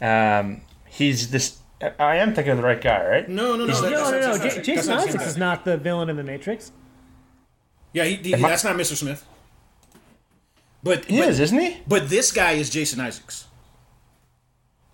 Um, 0.00 0.62
he's 0.86 1.30
this. 1.30 1.58
I 1.98 2.16
am 2.16 2.34
thinking 2.34 2.52
of 2.52 2.56
the 2.58 2.64
right 2.64 2.80
guy, 2.80 3.06
right? 3.06 3.28
No, 3.28 3.56
no, 3.56 3.66
no. 3.66 3.80
that- 3.80 3.90
No, 3.90 3.90
that's 3.90 4.10
no, 4.10 4.20
not- 4.20 4.20
no. 4.20 4.38
that's 4.38 4.54
J- 4.56 4.62
Jason 4.74 4.94
not 4.94 5.08
Isaacs 5.08 5.26
is 5.26 5.36
not 5.36 5.64
the 5.66 5.76
villain 5.76 6.08
in 6.08 6.16
the 6.16 6.22
Matrix. 6.22 6.72
Yeah, 7.92 8.04
he, 8.04 8.16
he- 8.16 8.32
Am 8.34 8.40
that's 8.42 8.64
not 8.64 8.76
Mr. 8.76 8.96
Smith. 8.96 9.24
But 10.82 11.04
He 11.06 11.18
but, 11.18 11.28
is, 11.28 11.40
isn't 11.40 11.58
he? 11.58 11.78
but 11.86 12.08
this 12.10 12.32
guy 12.32 12.52
is 12.52 12.70
Jason 12.70 13.00
Isaacs. 13.00 13.46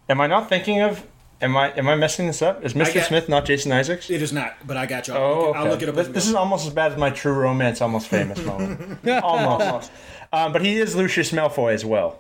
Am 0.09 0.21
I 0.21 0.27
not 0.27 0.49
thinking 0.49 0.81
of? 0.81 1.07
Am 1.43 1.57
I 1.57 1.71
am 1.73 1.89
I 1.89 1.95
messing 1.95 2.27
this 2.27 2.43
up? 2.43 2.63
Is 2.65 2.75
Mr. 2.75 2.95
got- 2.95 3.07
Smith 3.07 3.29
not 3.29 3.47
Jason 3.47 3.73
Isaacs? 3.73 4.11
It 4.11 4.21
is 4.21 4.33
not, 4.33 4.55
but 4.67 4.77
I 4.77 4.85
got 4.87 5.09
you. 5.09 5.15
I'll, 5.15 5.21
Oh, 5.23 5.39
look, 5.39 5.49
okay. 5.49 5.59
I'll 5.59 5.69
look 5.71 5.83
it 5.83 5.89
up. 5.89 5.95
This, 5.95 6.09
this 6.09 6.27
is 6.29 6.35
almost 6.35 6.67
as 6.67 6.73
bad 6.75 6.93
as 6.93 6.99
my 6.99 7.11
True 7.11 7.33
Romance, 7.33 7.81
almost 7.81 8.09
famous 8.09 8.43
moment. 8.45 8.99
almost. 9.23 9.91
Um, 10.33 10.53
but 10.53 10.63
he 10.65 10.77
is 10.79 10.95
Lucius 10.95 11.33
Malfoy 11.33 11.73
as 11.73 11.85
well. 11.85 12.19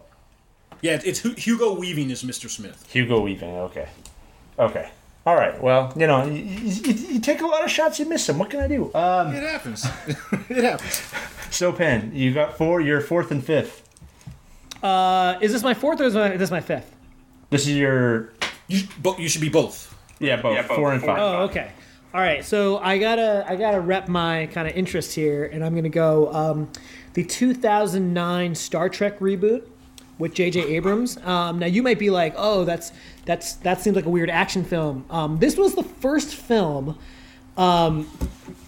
yeah, 0.81 0.99
it's 1.05 1.21
Hugo 1.21 1.75
Weaving 1.75 2.11
is 2.11 2.23
Mr. 2.23 2.49
Smith. 2.49 2.85
Hugo 2.91 3.21
Weaving. 3.21 3.55
Okay. 3.57 3.89
Okay. 4.59 4.91
All 5.27 5.37
right. 5.37 5.63
Well, 5.63 5.93
you 5.97 6.07
know, 6.07 6.25
you, 6.25 6.43
you, 6.43 6.93
you 6.95 7.21
take 7.21 7.43
a 7.43 7.47
lot 7.47 7.63
of 7.63 7.71
shots, 7.71 7.99
you 8.01 8.07
miss 8.07 8.27
them. 8.27 8.39
What 8.39 8.49
can 8.49 8.61
I 8.61 8.69
do? 8.69 8.91
Um, 8.95 9.35
It 9.35 9.43
happens. 9.43 9.85
it 10.49 10.65
happens. 10.65 11.03
so, 11.51 11.73
Penn, 11.73 12.11
you 12.15 12.33
got 12.33 12.57
four. 12.57 12.81
You're 12.81 13.03
fourth 13.03 13.31
and 13.31 13.45
fifth. 13.45 13.87
Uh, 14.83 15.37
is 15.43 15.53
this 15.53 15.63
my 15.63 15.75
fourth 15.75 16.01
or 16.01 16.05
is 16.05 16.15
this 16.15 16.51
my 16.51 16.61
fifth? 16.63 16.91
This 17.51 17.67
is 17.67 17.77
your 17.77 18.31
You, 18.71 18.83
bo- 18.99 19.19
you 19.19 19.29
should 19.29 19.41
be 19.41 19.49
both. 19.49 19.97
yeah, 20.21 20.41
both, 20.41 20.67
four 20.67 20.93
and 20.93 21.03
five. 21.03 21.19
Oh, 21.19 21.43
okay. 21.45 21.73
All 22.15 22.21
right. 22.21 22.45
So 22.45 22.79
I 22.79 22.99
gotta 22.99 23.45
I 23.49 23.57
gotta 23.57 23.81
rep 23.81 24.09
my 24.09 24.47
kind 24.53 24.69
of 24.69 24.75
interest 24.77 25.15
here, 25.15 25.45
and 25.45 25.65
I'm 25.65 25.75
gonna 25.75 25.89
go 25.89 26.33
um, 26.33 26.71
the 27.15 27.25
2009 27.25 28.55
Star 28.55 28.89
Trek 28.89 29.19
reboot 29.21 29.63
with 30.19 30.35
J.J. 30.35 30.61
Abrams. 30.77 31.17
Um, 31.19 31.59
now 31.59 31.67
you 31.67 31.83
might 31.83 31.99
be 31.99 32.11
like, 32.11 32.35
oh, 32.37 32.65
that's 32.65 32.93
that's 33.25 33.55
that 33.55 33.81
seems 33.81 33.97
like 33.97 34.07
a 34.07 34.11
weird 34.11 34.31
action 34.31 34.65
film. 34.65 35.05
Um, 35.11 35.39
this 35.39 35.57
was 35.57 35.75
the 35.75 35.83
first 35.85 36.35
film. 36.35 36.99
Um, 37.57 38.09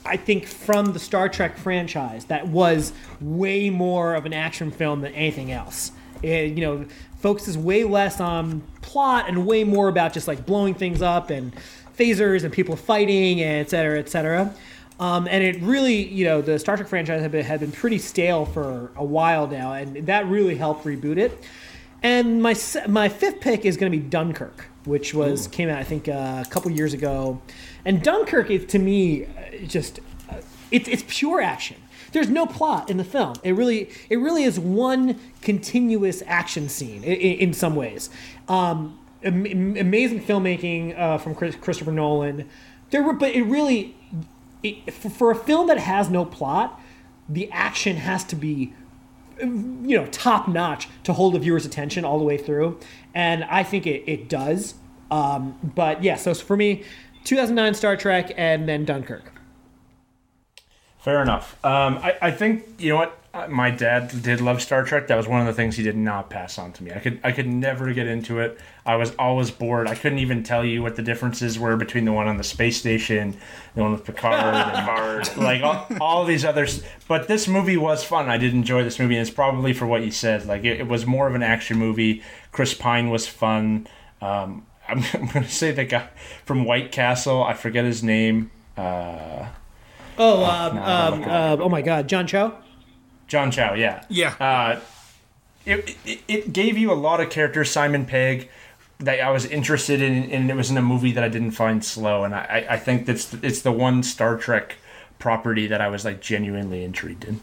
I 0.05 0.17
think 0.17 0.47
from 0.47 0.93
the 0.93 0.99
Star 0.99 1.29
Trek 1.29 1.57
franchise 1.57 2.25
that 2.27 2.49
was 2.49 2.93
way 3.21 3.71
more 3.71 4.15
of 4.15 4.27
an 4.27 4.33
action 4.33 4.71
film 4.71 5.01
than 5.01 5.13
anything 5.15 5.53
else. 5.53 5.93
It, 6.23 6.53
you 6.53 6.61
know, 6.61 6.87
focuses 7.23 7.57
way 7.57 7.85
less 7.85 8.21
on 8.21 8.61
plot 8.83 9.29
and 9.29 9.47
way 9.47 9.65
more 9.65 9.89
about 9.89 10.13
just 10.13 10.29
like 10.29 10.45
blowing 10.45 10.75
things 10.75 11.01
up 11.01 11.31
and 11.31 11.55
phasers 11.97 12.43
and 12.45 12.53
people 12.53 12.77
fighting 12.77 13.41
and 13.41 13.61
et 13.61 13.71
cetera, 13.71 13.99
et 13.99 14.09
cetera. 14.09 14.53
Um, 14.99 15.27
and 15.29 15.43
it 15.43 15.61
really, 15.63 16.03
you 16.03 16.25
know, 16.25 16.43
the 16.43 16.59
Star 16.59 16.77
Trek 16.77 16.89
franchise 16.89 17.23
had 17.23 17.33
been, 17.33 17.45
had 17.45 17.61
been 17.61 17.73
pretty 17.73 17.99
stale 17.99 18.45
for 18.45 18.93
a 18.97 19.05
while 19.05 19.47
now, 19.47 19.73
and 19.73 20.07
that 20.07 20.27
really 20.27 20.57
helped 20.57 20.85
reboot 20.85 21.17
it. 21.17 21.33
And 22.03 22.43
my 22.43 22.55
my 22.89 23.09
fifth 23.09 23.41
pick 23.41 23.65
is 23.65 23.77
going 23.77 23.91
to 23.91 23.99
be 23.99 24.03
Dunkirk, 24.05 24.67
which 24.85 25.15
was 25.15 25.49
came 25.49 25.69
out 25.69 25.79
I 25.79 25.85
think 25.85 26.09
uh, 26.09 26.45
a 26.45 26.49
couple 26.51 26.71
years 26.71 26.93
ago. 26.95 27.41
And 27.85 28.03
Dunkirk 28.03 28.51
is 28.51 28.65
to 28.67 28.79
me 28.79 29.25
uh, 29.25 29.29
just 29.67 30.01
uh, 30.29 30.37
it's 30.71 30.89
it's 30.89 31.05
pure 31.07 31.41
action. 31.41 31.77
There's 32.13 32.29
no 32.29 32.47
plot 32.47 32.91
in 32.91 32.99
the 32.99 33.05
film. 33.05 33.35
It 33.43 33.53
really 33.53 33.91
it 34.09 34.17
really 34.17 34.45
is 34.45 34.59
one 34.59 35.19
continuous 35.41 36.23
action 36.27 36.69
scene 36.69 37.03
in, 37.03 37.13
in 37.15 37.53
some 37.53 37.75
ways. 37.75 38.11
Um, 38.49 38.99
amazing 39.25 40.21
filmmaking 40.21 40.99
uh, 40.99 41.19
from 41.19 41.35
Chris, 41.35 41.57
Christopher 41.57 41.93
Nolan. 41.93 42.49
There 42.91 43.03
were, 43.03 43.13
but 43.13 43.35
it 43.35 43.43
really 43.43 43.95
it, 44.63 44.93
for, 44.93 45.31
a 45.31 45.35
film 45.35 45.67
that 45.69 45.79
has 45.79 46.11
no 46.11 46.25
plot, 46.25 46.81
the 47.29 47.51
action 47.51 47.97
has 47.97 48.25
to 48.25 48.37
be 48.37 48.73
you 49.41 49.97
know 49.99 50.07
top 50.13 50.47
notch 50.47 50.89
to 51.03 51.13
hold 51.13 51.35
the 51.35 51.39
viewer's 51.39 51.67
attention 51.67 52.05
all 52.05 52.19
the 52.19 52.25
way 52.25 52.37
through 52.37 52.79
and 53.13 53.43
i 53.45 53.65
think 53.65 53.87
it, 53.87 54.05
it 54.07 54.29
does 54.29 54.75
um, 55.11 55.59
but 55.63 56.05
yeah 56.05 56.15
so 56.15 56.33
for 56.33 56.57
me 56.57 56.85
2009 57.25 57.75
star 57.75 57.97
trek 57.97 58.31
and 58.37 58.69
then 58.69 58.85
dunkirk 58.85 59.33
Fair 61.03 61.21
enough. 61.23 61.57
Um, 61.65 61.99
I, 61.99 62.17
I 62.23 62.31
think 62.31 62.65
you 62.79 62.91
know 62.91 62.97
what 62.97 63.19
Uh, 63.35 63.49
my 63.49 63.71
dad 63.71 64.13
did 64.23 64.43
love 64.43 64.61
Star 64.61 64.85
Trek. 64.85 65.07
That 65.07 65.17
was 65.17 65.27
one 65.27 65.41
of 65.41 65.47
the 65.47 65.55
things 65.55 65.75
he 65.77 65.83
did 65.83 65.97
not 65.97 66.29
pass 66.29 66.59
on 66.59 66.71
to 66.75 66.83
me. 66.85 66.93
I 66.93 66.99
could 66.99 67.19
I 67.25 67.33
could 67.33 67.47
never 67.49 67.93
get 67.95 68.07
into 68.07 68.41
it. 68.41 68.59
I 68.85 68.97
was 68.97 69.15
always 69.19 69.51
bored. 69.51 69.89
I 69.89 69.95
couldn't 69.95 70.19
even 70.19 70.43
tell 70.43 70.65
you 70.65 70.83
what 70.83 70.97
the 70.97 71.03
differences 71.03 71.59
were 71.59 71.77
between 71.77 72.05
the 72.05 72.13
one 72.13 72.29
on 72.29 72.37
the 72.37 72.45
space 72.45 72.77
station, 72.77 73.35
the 73.75 73.83
one 73.83 73.93
with 73.93 74.05
Picard, 74.05 74.55
and 74.55 75.37
like 75.39 75.63
all, 75.63 75.87
all 76.01 76.25
these 76.27 76.45
others. 76.45 76.83
But 77.09 77.27
this 77.27 77.49
movie 77.49 77.79
was 77.79 78.05
fun. 78.05 78.29
I 78.29 78.37
did 78.37 78.53
enjoy 78.53 78.85
this 78.85 78.99
movie, 78.99 79.17
and 79.17 79.27
it's 79.27 79.35
probably 79.35 79.73
for 79.73 79.87
what 79.87 80.05
you 80.05 80.11
said. 80.11 80.45
Like 80.47 80.63
it, 80.65 80.81
it 80.81 80.87
was 80.87 81.07
more 81.07 81.27
of 81.27 81.35
an 81.35 81.43
action 81.43 81.79
movie. 81.79 82.23
Chris 82.53 82.75
Pine 82.75 83.09
was 83.09 83.27
fun. 83.27 83.87
Um, 84.21 84.67
I'm, 84.89 85.03
I'm 85.15 85.27
going 85.29 85.47
to 85.47 85.51
say 85.51 85.73
the 85.73 85.85
guy 85.87 86.09
from 86.45 86.65
White 86.67 86.93
Castle. 86.93 87.43
I 87.43 87.55
forget 87.55 87.85
his 87.87 88.03
name. 88.03 88.51
Uh, 88.77 89.47
oh 90.23 90.45
um, 90.45 90.77
no, 90.77 90.83
um, 90.83 91.23
uh, 91.25 91.65
oh 91.65 91.69
my 91.69 91.83
god 91.83 92.09
john 92.09 92.27
cho 92.27 92.55
John 93.33 93.51
Cho, 93.51 93.73
yeah. 93.73 94.05
Yeah. 94.11 94.35
Uh, 94.39 94.81
it, 95.65 95.97
it, 96.05 96.21
it 96.29 96.53
gave 96.53 96.77
you 96.77 96.93
a 96.93 96.95
lot 96.95 97.19
of 97.19 97.31
characters, 97.31 97.71
Simon 97.71 98.05
Pegg, 98.05 98.51
that 98.99 99.21
I 99.21 99.31
was 99.31 99.47
interested 99.47 100.03
in, 100.03 100.31
and 100.31 100.51
it 100.51 100.55
was 100.55 100.71
in 100.71 100.77
a 100.77 100.83
movie 100.83 101.13
that 101.13 101.25
I 101.25 101.31
didn't 101.31 101.53
find 101.53 101.83
slow. 101.83 102.25
And 102.25 102.35
I, 102.35 102.67
I 102.69 102.77
think 102.77 103.07
that's 103.07 103.33
it's 103.35 103.63
the 103.63 103.73
one 103.73 104.03
Star 104.03 104.37
Trek 104.37 104.77
property 105.19 105.67
that 105.69 105.81
I 105.81 105.89
was 105.89 106.05
like 106.05 106.21
genuinely 106.21 106.85
intrigued 106.85 107.25
in. 107.25 107.41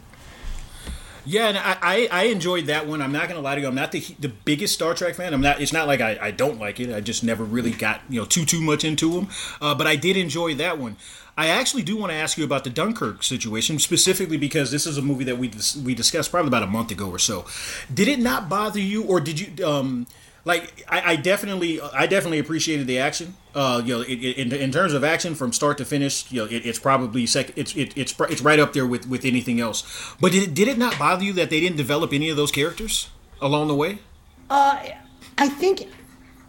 Yeah, 1.26 1.48
and 1.48 1.58
I, 1.58 1.76
I, 1.82 2.08
I 2.10 2.22
enjoyed 2.24 2.66
that 2.66 2.86
one. 2.86 3.02
I'm 3.02 3.12
not 3.12 3.28
gonna 3.28 3.40
lie 3.40 3.56
to 3.56 3.60
you. 3.60 3.66
I'm 3.66 3.74
not 3.74 3.90
the 3.90 4.00
the 4.20 4.28
biggest 4.28 4.74
Star 4.74 4.94
Trek 4.94 5.16
fan. 5.16 5.34
I'm 5.34 5.40
not. 5.40 5.60
It's 5.60 5.72
not 5.72 5.88
like 5.88 6.00
I, 6.00 6.16
I 6.20 6.30
don't 6.30 6.60
like 6.60 6.78
it. 6.78 6.94
I 6.94 7.00
just 7.00 7.24
never 7.24 7.42
really 7.42 7.72
got 7.72 8.00
you 8.08 8.20
know 8.20 8.26
too 8.26 8.44
too 8.44 8.60
much 8.60 8.84
into 8.84 9.12
them. 9.12 9.28
Uh, 9.60 9.74
but 9.74 9.88
I 9.88 9.96
did 9.96 10.16
enjoy 10.16 10.54
that 10.54 10.78
one. 10.78 10.96
I 11.40 11.46
actually 11.46 11.84
do 11.84 11.96
want 11.96 12.12
to 12.12 12.16
ask 12.16 12.36
you 12.36 12.44
about 12.44 12.64
the 12.64 12.70
Dunkirk 12.70 13.22
situation 13.22 13.78
specifically 13.78 14.36
because 14.36 14.70
this 14.70 14.86
is 14.86 14.98
a 14.98 15.02
movie 15.02 15.24
that 15.24 15.38
we 15.38 15.48
dis- 15.48 15.74
we 15.74 15.94
discussed 15.94 16.30
probably 16.30 16.48
about 16.48 16.64
a 16.64 16.66
month 16.66 16.90
ago 16.90 17.08
or 17.08 17.18
so. 17.18 17.46
Did 17.92 18.08
it 18.08 18.18
not 18.18 18.50
bother 18.50 18.78
you, 18.78 19.04
or 19.04 19.20
did 19.20 19.40
you 19.40 19.66
um 19.66 20.06
like 20.44 20.84
I, 20.86 21.12
I 21.12 21.16
definitely 21.16 21.80
I 21.80 22.06
definitely 22.06 22.40
appreciated 22.40 22.86
the 22.86 22.98
action. 22.98 23.36
Uh, 23.54 23.80
you 23.82 23.94
know, 23.94 24.02
it, 24.02 24.16
it, 24.16 24.36
in, 24.36 24.52
in 24.52 24.70
terms 24.70 24.92
of 24.92 25.02
action 25.02 25.34
from 25.34 25.54
start 25.54 25.78
to 25.78 25.86
finish, 25.86 26.30
you 26.30 26.42
know, 26.42 26.50
it, 26.50 26.66
it's 26.66 26.78
probably 26.78 27.24
sec- 27.24 27.56
it's 27.56 27.74
it, 27.74 27.96
it's 27.96 28.12
pr- 28.12 28.26
it's 28.26 28.42
right 28.42 28.58
up 28.58 28.74
there 28.74 28.86
with 28.86 29.08
with 29.08 29.24
anything 29.24 29.60
else. 29.60 30.14
But 30.20 30.32
did 30.32 30.42
it, 30.42 30.52
did 30.52 30.68
it 30.68 30.76
not 30.76 30.98
bother 30.98 31.24
you 31.24 31.32
that 31.32 31.48
they 31.48 31.60
didn't 31.60 31.78
develop 31.78 32.12
any 32.12 32.28
of 32.28 32.36
those 32.36 32.52
characters 32.52 33.08
along 33.40 33.68
the 33.68 33.74
way? 33.74 34.00
Uh, 34.50 34.78
I 35.38 35.48
think 35.48 35.88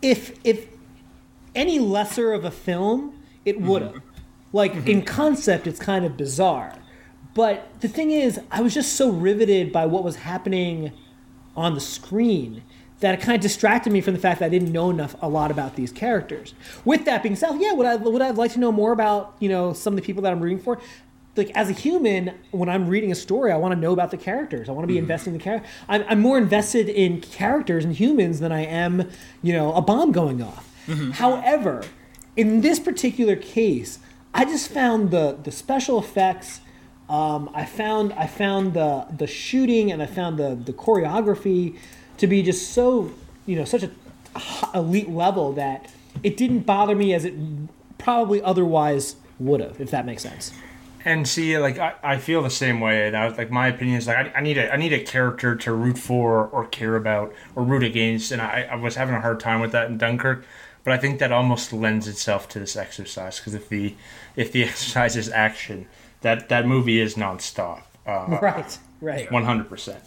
if 0.01 0.37
if 0.43 0.67
any 1.55 1.79
lesser 1.79 2.33
of 2.33 2.43
a 2.43 2.51
film, 2.51 3.23
it 3.45 3.61
would 3.61 3.83
have. 3.83 4.01
Like 4.53 4.73
mm-hmm. 4.73 4.87
in 4.87 5.01
concept, 5.03 5.67
it's 5.67 5.79
kind 5.79 6.05
of 6.05 6.17
bizarre, 6.17 6.75
but 7.33 7.69
the 7.79 7.87
thing 7.87 8.11
is, 8.11 8.39
I 8.51 8.61
was 8.61 8.73
just 8.73 8.93
so 8.93 9.09
riveted 9.09 9.71
by 9.71 9.85
what 9.85 10.03
was 10.03 10.17
happening 10.17 10.91
on 11.55 11.73
the 11.73 11.79
screen 11.79 12.63
that 12.99 13.15
it 13.15 13.21
kind 13.21 13.35
of 13.35 13.41
distracted 13.41 13.91
me 13.91 13.99
from 13.99 14.13
the 14.13 14.19
fact 14.19 14.39
that 14.39 14.45
I 14.45 14.49
didn't 14.49 14.71
know 14.71 14.89
enough 14.89 15.15
a 15.21 15.27
lot 15.27 15.49
about 15.51 15.75
these 15.75 15.91
characters. 15.91 16.53
With 16.85 17.05
that 17.05 17.23
being 17.23 17.35
said, 17.35 17.57
yeah, 17.59 17.73
would 17.73 17.85
I 17.85 17.95
would 17.95 18.21
I 18.21 18.29
like 18.31 18.53
to 18.53 18.59
know 18.59 18.71
more 18.71 18.91
about 18.91 19.35
you 19.39 19.49
know 19.49 19.73
some 19.73 19.93
of 19.93 19.95
the 19.95 20.05
people 20.05 20.23
that 20.23 20.31
I'm 20.31 20.41
rooting 20.41 20.59
for? 20.59 20.79
Like 21.37 21.49
as 21.51 21.69
a 21.69 21.73
human, 21.73 22.33
when 22.51 22.67
I'm 22.67 22.87
reading 22.87 23.11
a 23.11 23.15
story, 23.15 23.53
I 23.53 23.57
want 23.57 23.73
to 23.73 23.79
know 23.79 23.93
about 23.93 24.11
the 24.11 24.17
characters. 24.17 24.67
I 24.67 24.73
want 24.73 24.83
to 24.83 24.87
be 24.87 24.95
mm-hmm. 24.95 25.03
invested 25.03 25.29
in 25.29 25.37
the 25.37 25.43
character. 25.43 25.69
I'm, 25.87 26.03
I'm 26.09 26.19
more 26.19 26.37
invested 26.37 26.89
in 26.89 27.21
characters 27.21 27.85
and 27.85 27.95
humans 27.95 28.41
than 28.41 28.51
I 28.51 28.65
am, 28.65 29.09
you 29.41 29.53
know, 29.53 29.73
a 29.73 29.81
bomb 29.81 30.11
going 30.11 30.41
off. 30.41 30.69
Mm-hmm. 30.87 31.11
However, 31.11 31.83
in 32.35 32.59
this 32.59 32.81
particular 32.81 33.37
case, 33.37 33.99
I 34.33 34.45
just 34.45 34.69
found 34.69 35.11
the 35.11 35.37
the 35.41 35.51
special 35.51 35.99
effects. 35.99 36.61
Um, 37.09 37.49
I 37.53 37.65
found 37.65 38.13
I 38.13 38.27
found 38.27 38.73
the 38.73 39.05
the 39.15 39.27
shooting 39.27 39.91
and 39.91 40.01
I 40.01 40.05
found 40.05 40.37
the 40.37 40.55
the 40.55 40.73
choreography 40.73 41.77
to 42.17 42.27
be 42.27 42.41
just 42.41 42.71
so 42.71 43.11
you 43.45 43.55
know 43.55 43.65
such 43.65 43.83
a 43.83 43.91
elite 44.73 45.09
level 45.09 45.53
that 45.53 45.91
it 46.23 46.37
didn't 46.37 46.61
bother 46.61 46.95
me 46.95 47.13
as 47.13 47.25
it 47.25 47.33
probably 47.97 48.41
otherwise 48.41 49.15
would 49.39 49.61
have, 49.61 49.79
if 49.79 49.91
that 49.91 50.05
makes 50.05 50.23
sense. 50.23 50.53
And 51.03 51.27
see, 51.27 51.57
like 51.57 51.79
I, 51.79 51.95
I 52.03 52.17
feel 52.17 52.43
the 52.43 52.49
same 52.49 52.79
way. 52.79 53.07
And 53.07 53.17
I 53.17 53.25
was 53.25 53.37
like, 53.37 53.49
my 53.49 53.67
opinion 53.67 53.97
is 53.97 54.07
like 54.07 54.17
I, 54.17 54.37
I 54.37 54.41
need 54.41 54.57
a 54.57 54.71
I 54.71 54.77
need 54.77 54.93
a 54.93 55.03
character 55.03 55.55
to 55.55 55.73
root 55.73 55.97
for 55.97 56.47
or 56.47 56.67
care 56.67 56.95
about 56.95 57.33
or 57.55 57.63
root 57.63 57.83
against, 57.83 58.31
and 58.31 58.41
I, 58.41 58.67
I 58.71 58.75
was 58.75 58.95
having 58.95 59.15
a 59.15 59.21
hard 59.21 59.39
time 59.39 59.59
with 59.59 59.71
that 59.71 59.89
in 59.89 59.97
Dunkirk. 59.97 60.45
But 60.83 60.93
I 60.93 60.97
think 60.97 61.19
that 61.19 61.31
almost 61.31 61.71
lends 61.73 62.07
itself 62.07 62.49
to 62.49 62.59
this 62.59 62.75
exercise 62.75 63.37
because 63.39 63.53
if 63.53 63.69
the 63.69 63.95
if 64.35 64.51
the 64.51 64.63
exercise 64.69 65.15
is 65.15 65.29
action, 65.29 65.87
that 66.21 66.49
that 66.49 66.65
movie 66.67 66.99
is 66.99 67.15
nonstop. 67.15 67.81
Uh, 68.05 68.37
Right, 68.41 68.79
right. 69.01 69.31
One 69.31 69.43
hundred 69.45 69.69
percent. 69.69 70.03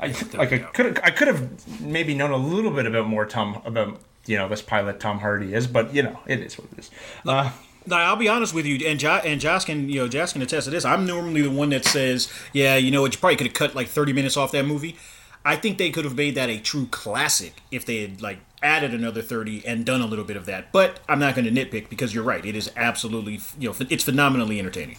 I 0.00 0.06
like 0.34 0.52
I 0.52 0.58
could 0.58 1.00
I 1.02 1.10
could 1.10 1.28
have 1.28 1.80
maybe 1.80 2.14
known 2.14 2.30
a 2.30 2.36
little 2.36 2.70
bit 2.70 2.86
about 2.86 3.06
more 3.06 3.26
Tom 3.26 3.60
about 3.64 4.00
you 4.26 4.36
know 4.36 4.48
this 4.48 4.62
pilot 4.62 5.00
Tom 5.00 5.18
Hardy 5.20 5.54
is, 5.54 5.66
but 5.66 5.94
you 5.94 6.02
know 6.02 6.18
it 6.26 6.40
is 6.40 6.58
what 6.58 6.68
it 6.72 6.78
is. 6.78 6.90
Uh, 7.26 7.50
Now 7.86 7.96
I'll 7.98 8.16
be 8.16 8.28
honest 8.28 8.54
with 8.54 8.64
you, 8.66 8.86
and 8.86 8.98
jo- 9.00 9.20
and 9.24 9.40
Josh 9.40 9.64
can 9.64 9.88
you 9.88 10.00
know 10.00 10.08
Josh 10.08 10.32
can 10.34 10.42
attest 10.42 10.64
to 10.66 10.70
this. 10.70 10.84
I'm 10.84 11.04
normally 11.06 11.42
the 11.42 11.50
one 11.50 11.70
that 11.70 11.84
says, 11.84 12.32
yeah, 12.52 12.76
you 12.76 12.90
know 12.92 13.02
what, 13.02 13.12
you 13.12 13.18
probably 13.18 13.36
could 13.36 13.48
have 13.48 13.54
cut 13.54 13.74
like 13.74 13.88
30 13.88 14.12
minutes 14.12 14.36
off 14.36 14.52
that 14.52 14.64
movie. 14.66 14.96
I 15.44 15.56
think 15.56 15.78
they 15.78 15.90
could 15.90 16.04
have 16.04 16.16
made 16.16 16.34
that 16.36 16.48
a 16.48 16.58
true 16.58 16.86
classic 16.86 17.62
if 17.70 17.84
they 17.84 18.02
had 18.02 18.22
like 18.22 18.38
added 18.62 18.94
another 18.94 19.22
30 19.22 19.66
and 19.66 19.84
done 19.84 20.00
a 20.00 20.06
little 20.06 20.24
bit 20.24 20.36
of 20.36 20.46
that. 20.46 20.70
But 20.70 21.00
I'm 21.08 21.18
not 21.18 21.34
going 21.34 21.44
to 21.44 21.50
nitpick 21.50 21.88
because 21.88 22.14
you're 22.14 22.22
right. 22.22 22.44
It 22.44 22.54
is 22.54 22.70
absolutely 22.76 23.40
you 23.58 23.70
know 23.70 23.76
it's 23.90 24.04
phenomenally 24.04 24.58
entertaining. 24.58 24.98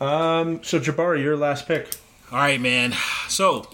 Um, 0.00 0.62
so 0.64 0.80
Jabari, 0.80 1.22
your 1.22 1.36
last 1.36 1.68
pick. 1.68 1.94
All 2.32 2.38
right, 2.38 2.60
man. 2.60 2.94
So 3.28 3.68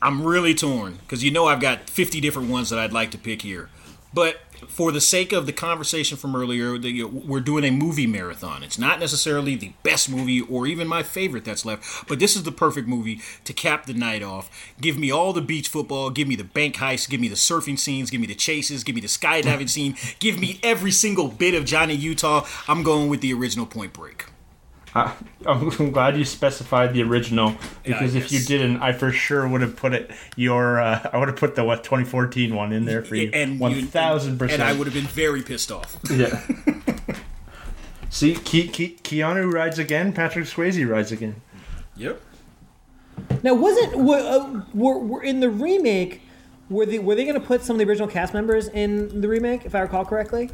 I'm 0.00 0.22
really 0.22 0.54
torn 0.54 0.98
because 1.00 1.24
you 1.24 1.30
know 1.30 1.46
I've 1.46 1.60
got 1.60 1.90
50 1.90 2.20
different 2.20 2.50
ones 2.50 2.70
that 2.70 2.78
I'd 2.78 2.92
like 2.92 3.10
to 3.12 3.18
pick 3.18 3.42
here, 3.42 3.70
but 4.12 4.38
for 4.68 4.92
the 4.92 5.00
sake 5.00 5.32
of 5.32 5.46
the 5.46 5.52
conversation 5.52 6.16
from 6.16 6.34
earlier, 6.34 6.78
the, 6.78 6.90
you 6.90 7.04
know, 7.04 7.22
we're 7.26 7.40
doing 7.40 7.64
a 7.64 7.70
movie 7.70 8.06
marathon. 8.06 8.62
It's 8.62 8.78
not 8.78 9.00
necessarily 9.00 9.54
the 9.54 9.72
best 9.82 10.10
movie 10.10 10.40
or 10.40 10.66
even 10.66 10.88
my 10.88 11.02
favorite 11.02 11.44
that's 11.44 11.64
left, 11.64 12.08
but 12.08 12.18
this 12.18 12.36
is 12.36 12.42
the 12.42 12.52
perfect 12.52 12.88
movie 12.88 13.20
to 13.44 13.52
cap 13.52 13.86
the 13.86 13.94
night 13.94 14.22
off. 14.22 14.50
Give 14.80 14.98
me 14.98 15.10
all 15.10 15.32
the 15.32 15.40
beach 15.40 15.68
football, 15.68 16.10
give 16.10 16.28
me 16.28 16.36
the 16.36 16.44
bank 16.44 16.76
heist, 16.76 17.08
give 17.08 17.20
me 17.20 17.28
the 17.28 17.34
surfing 17.34 17.78
scenes, 17.78 18.10
give 18.10 18.20
me 18.20 18.26
the 18.26 18.34
chases, 18.34 18.84
give 18.84 18.94
me 18.94 19.00
the 19.00 19.08
skydiving 19.08 19.68
scene, 19.70 19.96
give 20.18 20.38
me 20.38 20.60
every 20.62 20.90
single 20.90 21.28
bit 21.28 21.54
of 21.54 21.64
Johnny 21.64 21.94
Utah. 21.94 22.46
I'm 22.68 22.82
going 22.82 23.08
with 23.08 23.20
the 23.20 23.32
original 23.32 23.66
Point 23.66 23.92
Break. 23.92 24.26
Uh, 24.94 25.12
I'm 25.46 25.90
glad 25.90 26.16
you 26.16 26.24
specified 26.24 26.94
the 26.94 27.02
original 27.02 27.56
because 27.82 28.14
if 28.14 28.30
you 28.30 28.40
didn't, 28.40 28.80
I 28.82 28.92
for 28.92 29.10
sure 29.10 29.46
would 29.46 29.60
have 29.60 29.76
put 29.76 29.92
it 29.92 30.10
your. 30.36 30.80
Uh, 30.80 31.10
I 31.12 31.18
would 31.18 31.28
have 31.28 31.36
put 31.36 31.56
the 31.56 31.64
what 31.64 31.84
2014 31.84 32.54
one 32.54 32.72
in 32.72 32.84
there 32.84 33.02
for 33.02 33.16
you. 33.16 33.30
And 33.32 33.58
thousand 33.90 34.38
percent. 34.38 34.60
And 34.60 34.68
I 34.68 34.76
would 34.76 34.86
have 34.86 34.94
been 34.94 35.04
very 35.04 35.42
pissed 35.42 35.72
off. 35.72 35.96
Yeah. 36.10 36.40
See, 38.10 38.34
Ke- 38.34 38.70
Ke- 38.70 39.02
Keanu 39.02 39.52
rides 39.52 39.80
again. 39.80 40.12
Patrick 40.12 40.44
Swayze 40.44 40.88
rides 40.88 41.10
again. 41.10 41.42
Yep. 41.96 42.20
Now, 43.42 43.54
wasn't 43.54 43.96
were, 43.96 44.18
uh, 44.18 44.62
were, 44.72 44.98
were 44.98 45.22
in 45.22 45.40
the 45.40 45.50
remake? 45.50 46.22
Were 46.70 46.86
they 46.86 47.00
were 47.00 47.16
they 47.16 47.24
going 47.24 47.38
to 47.40 47.44
put 47.44 47.62
some 47.62 47.74
of 47.74 47.78
the 47.78 47.84
original 47.90 48.08
cast 48.08 48.32
members 48.32 48.68
in 48.68 49.20
the 49.20 49.28
remake, 49.28 49.66
if 49.66 49.74
I 49.74 49.80
recall 49.80 50.04
correctly? 50.04 50.50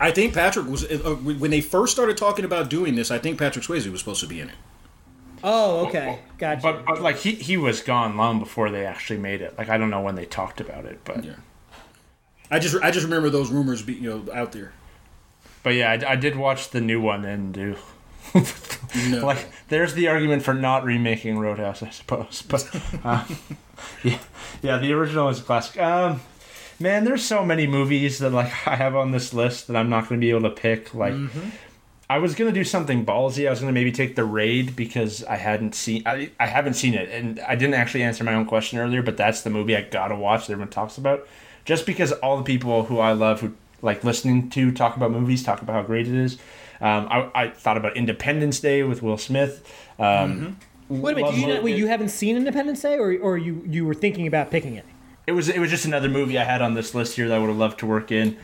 I 0.00 0.10
think 0.12 0.34
Patrick 0.34 0.66
was 0.68 0.84
uh, 0.84 1.16
when 1.16 1.50
they 1.50 1.60
first 1.60 1.92
started 1.92 2.16
talking 2.16 2.44
about 2.44 2.70
doing 2.70 2.94
this. 2.94 3.10
I 3.10 3.18
think 3.18 3.38
Patrick 3.38 3.64
Swayze 3.64 3.90
was 3.90 4.00
supposed 4.00 4.20
to 4.20 4.26
be 4.28 4.40
in 4.40 4.48
it. 4.48 4.54
Oh, 5.42 5.86
okay, 5.86 6.20
gotcha. 6.38 6.62
But, 6.62 6.84
but 6.84 7.00
like 7.00 7.16
he 7.16 7.32
he 7.32 7.56
was 7.56 7.80
gone 7.80 8.16
long 8.16 8.38
before 8.38 8.70
they 8.70 8.84
actually 8.86 9.18
made 9.20 9.40
it. 9.40 9.56
Like 9.58 9.68
I 9.68 9.78
don't 9.78 9.90
know 9.90 10.00
when 10.00 10.14
they 10.14 10.24
talked 10.26 10.60
about 10.60 10.84
it, 10.84 11.00
but 11.04 11.24
Yeah. 11.24 11.34
I 12.50 12.58
just 12.58 12.76
I 12.82 12.90
just 12.90 13.04
remember 13.04 13.28
those 13.30 13.50
rumors 13.50 13.82
being 13.82 14.02
you 14.02 14.10
know 14.24 14.32
out 14.32 14.52
there. 14.52 14.72
but 15.62 15.74
yeah, 15.74 15.90
I, 15.90 16.12
I 16.12 16.16
did 16.16 16.34
watch 16.36 16.70
the 16.70 16.80
new 16.80 17.00
one 17.00 17.24
and 17.24 17.52
do. 17.52 17.76
No. 19.10 19.24
like 19.26 19.50
there's 19.68 19.92
the 19.92 20.08
argument 20.08 20.42
for 20.42 20.54
not 20.54 20.82
remaking 20.82 21.38
Roadhouse, 21.38 21.82
I 21.82 21.90
suppose. 21.90 22.42
But 22.48 22.68
uh, 23.04 23.24
yeah, 24.02 24.18
yeah, 24.62 24.78
the 24.78 24.92
original 24.92 25.28
is 25.28 25.40
a 25.40 25.42
classic. 25.42 25.78
Um, 25.80 26.20
man, 26.78 27.04
there's 27.04 27.24
so 27.24 27.44
many 27.44 27.66
movies 27.66 28.18
that 28.18 28.30
like 28.30 28.52
I 28.66 28.76
have 28.76 28.96
on 28.96 29.10
this 29.10 29.32
list 29.32 29.66
that 29.68 29.76
I'm 29.76 29.88
not 29.88 30.08
going 30.08 30.20
to 30.20 30.24
be 30.24 30.30
able 30.30 30.42
to 30.42 30.50
pick. 30.50 30.94
Like, 30.94 31.14
I 32.10 32.18
was 32.18 32.34
going 32.34 32.52
to 32.52 32.58
do 32.58 32.64
something 32.64 33.04
ballsy. 33.04 33.46
I 33.46 33.50
was 33.50 33.60
going 33.60 33.72
to 33.72 33.78
maybe 33.78 33.92
take 33.92 34.16
the 34.16 34.24
Raid 34.24 34.74
because 34.74 35.22
I 35.24 35.36
hadn't 35.36 35.74
seen. 35.74 36.02
I, 36.06 36.30
I 36.40 36.46
haven't 36.46 36.74
seen 36.74 36.94
it, 36.94 37.10
and 37.10 37.40
I 37.40 37.54
didn't 37.54 37.74
actually 37.74 38.02
answer 38.02 38.24
my 38.24 38.34
own 38.34 38.46
question 38.46 38.78
earlier. 38.78 39.02
But 39.02 39.16
that's 39.16 39.42
the 39.42 39.50
movie 39.50 39.76
I 39.76 39.82
gotta 39.82 40.16
watch. 40.16 40.46
That 40.46 40.54
everyone 40.54 40.70
talks 40.70 40.98
about, 40.98 41.26
just 41.64 41.86
because 41.86 42.12
all 42.12 42.38
the 42.38 42.44
people 42.44 42.84
who 42.84 42.98
I 42.98 43.12
love 43.12 43.40
who 43.40 43.54
like 43.82 44.04
listening 44.04 44.50
to 44.50 44.72
talk 44.72 44.96
about 44.96 45.10
movies 45.10 45.42
talk 45.42 45.62
about 45.62 45.74
how 45.74 45.82
great 45.82 46.08
it 46.08 46.14
is. 46.14 46.38
Um, 46.80 47.08
I, 47.10 47.30
I 47.34 47.50
thought 47.50 47.76
about 47.76 47.96
Independence 47.96 48.60
Day 48.60 48.82
with 48.84 49.02
Will 49.02 49.18
Smith. 49.18 49.68
Um, 49.98 50.58
wait 50.88 51.12
a 51.12 51.16
minute, 51.16 51.34
do 51.34 51.40
you, 51.40 51.46
not, 51.48 51.62
wait, 51.62 51.76
you 51.76 51.88
haven't 51.88 52.10
seen 52.10 52.36
Independence 52.36 52.80
Day, 52.82 52.96
or 52.96 53.16
or 53.18 53.36
you 53.36 53.62
you 53.66 53.84
were 53.84 53.94
thinking 53.94 54.26
about 54.26 54.50
picking 54.50 54.74
it? 54.74 54.84
It 55.28 55.32
was 55.32 55.50
it 55.50 55.58
was 55.58 55.68
just 55.68 55.84
another 55.84 56.08
movie 56.08 56.38
I 56.38 56.44
had 56.44 56.62
on 56.62 56.72
this 56.72 56.94
list 56.94 57.16
here 57.16 57.28
that 57.28 57.34
I 57.34 57.38
would 57.38 57.48
have 57.50 57.58
loved 57.58 57.80
to 57.80 57.86
work 57.86 58.10
in. 58.10 58.38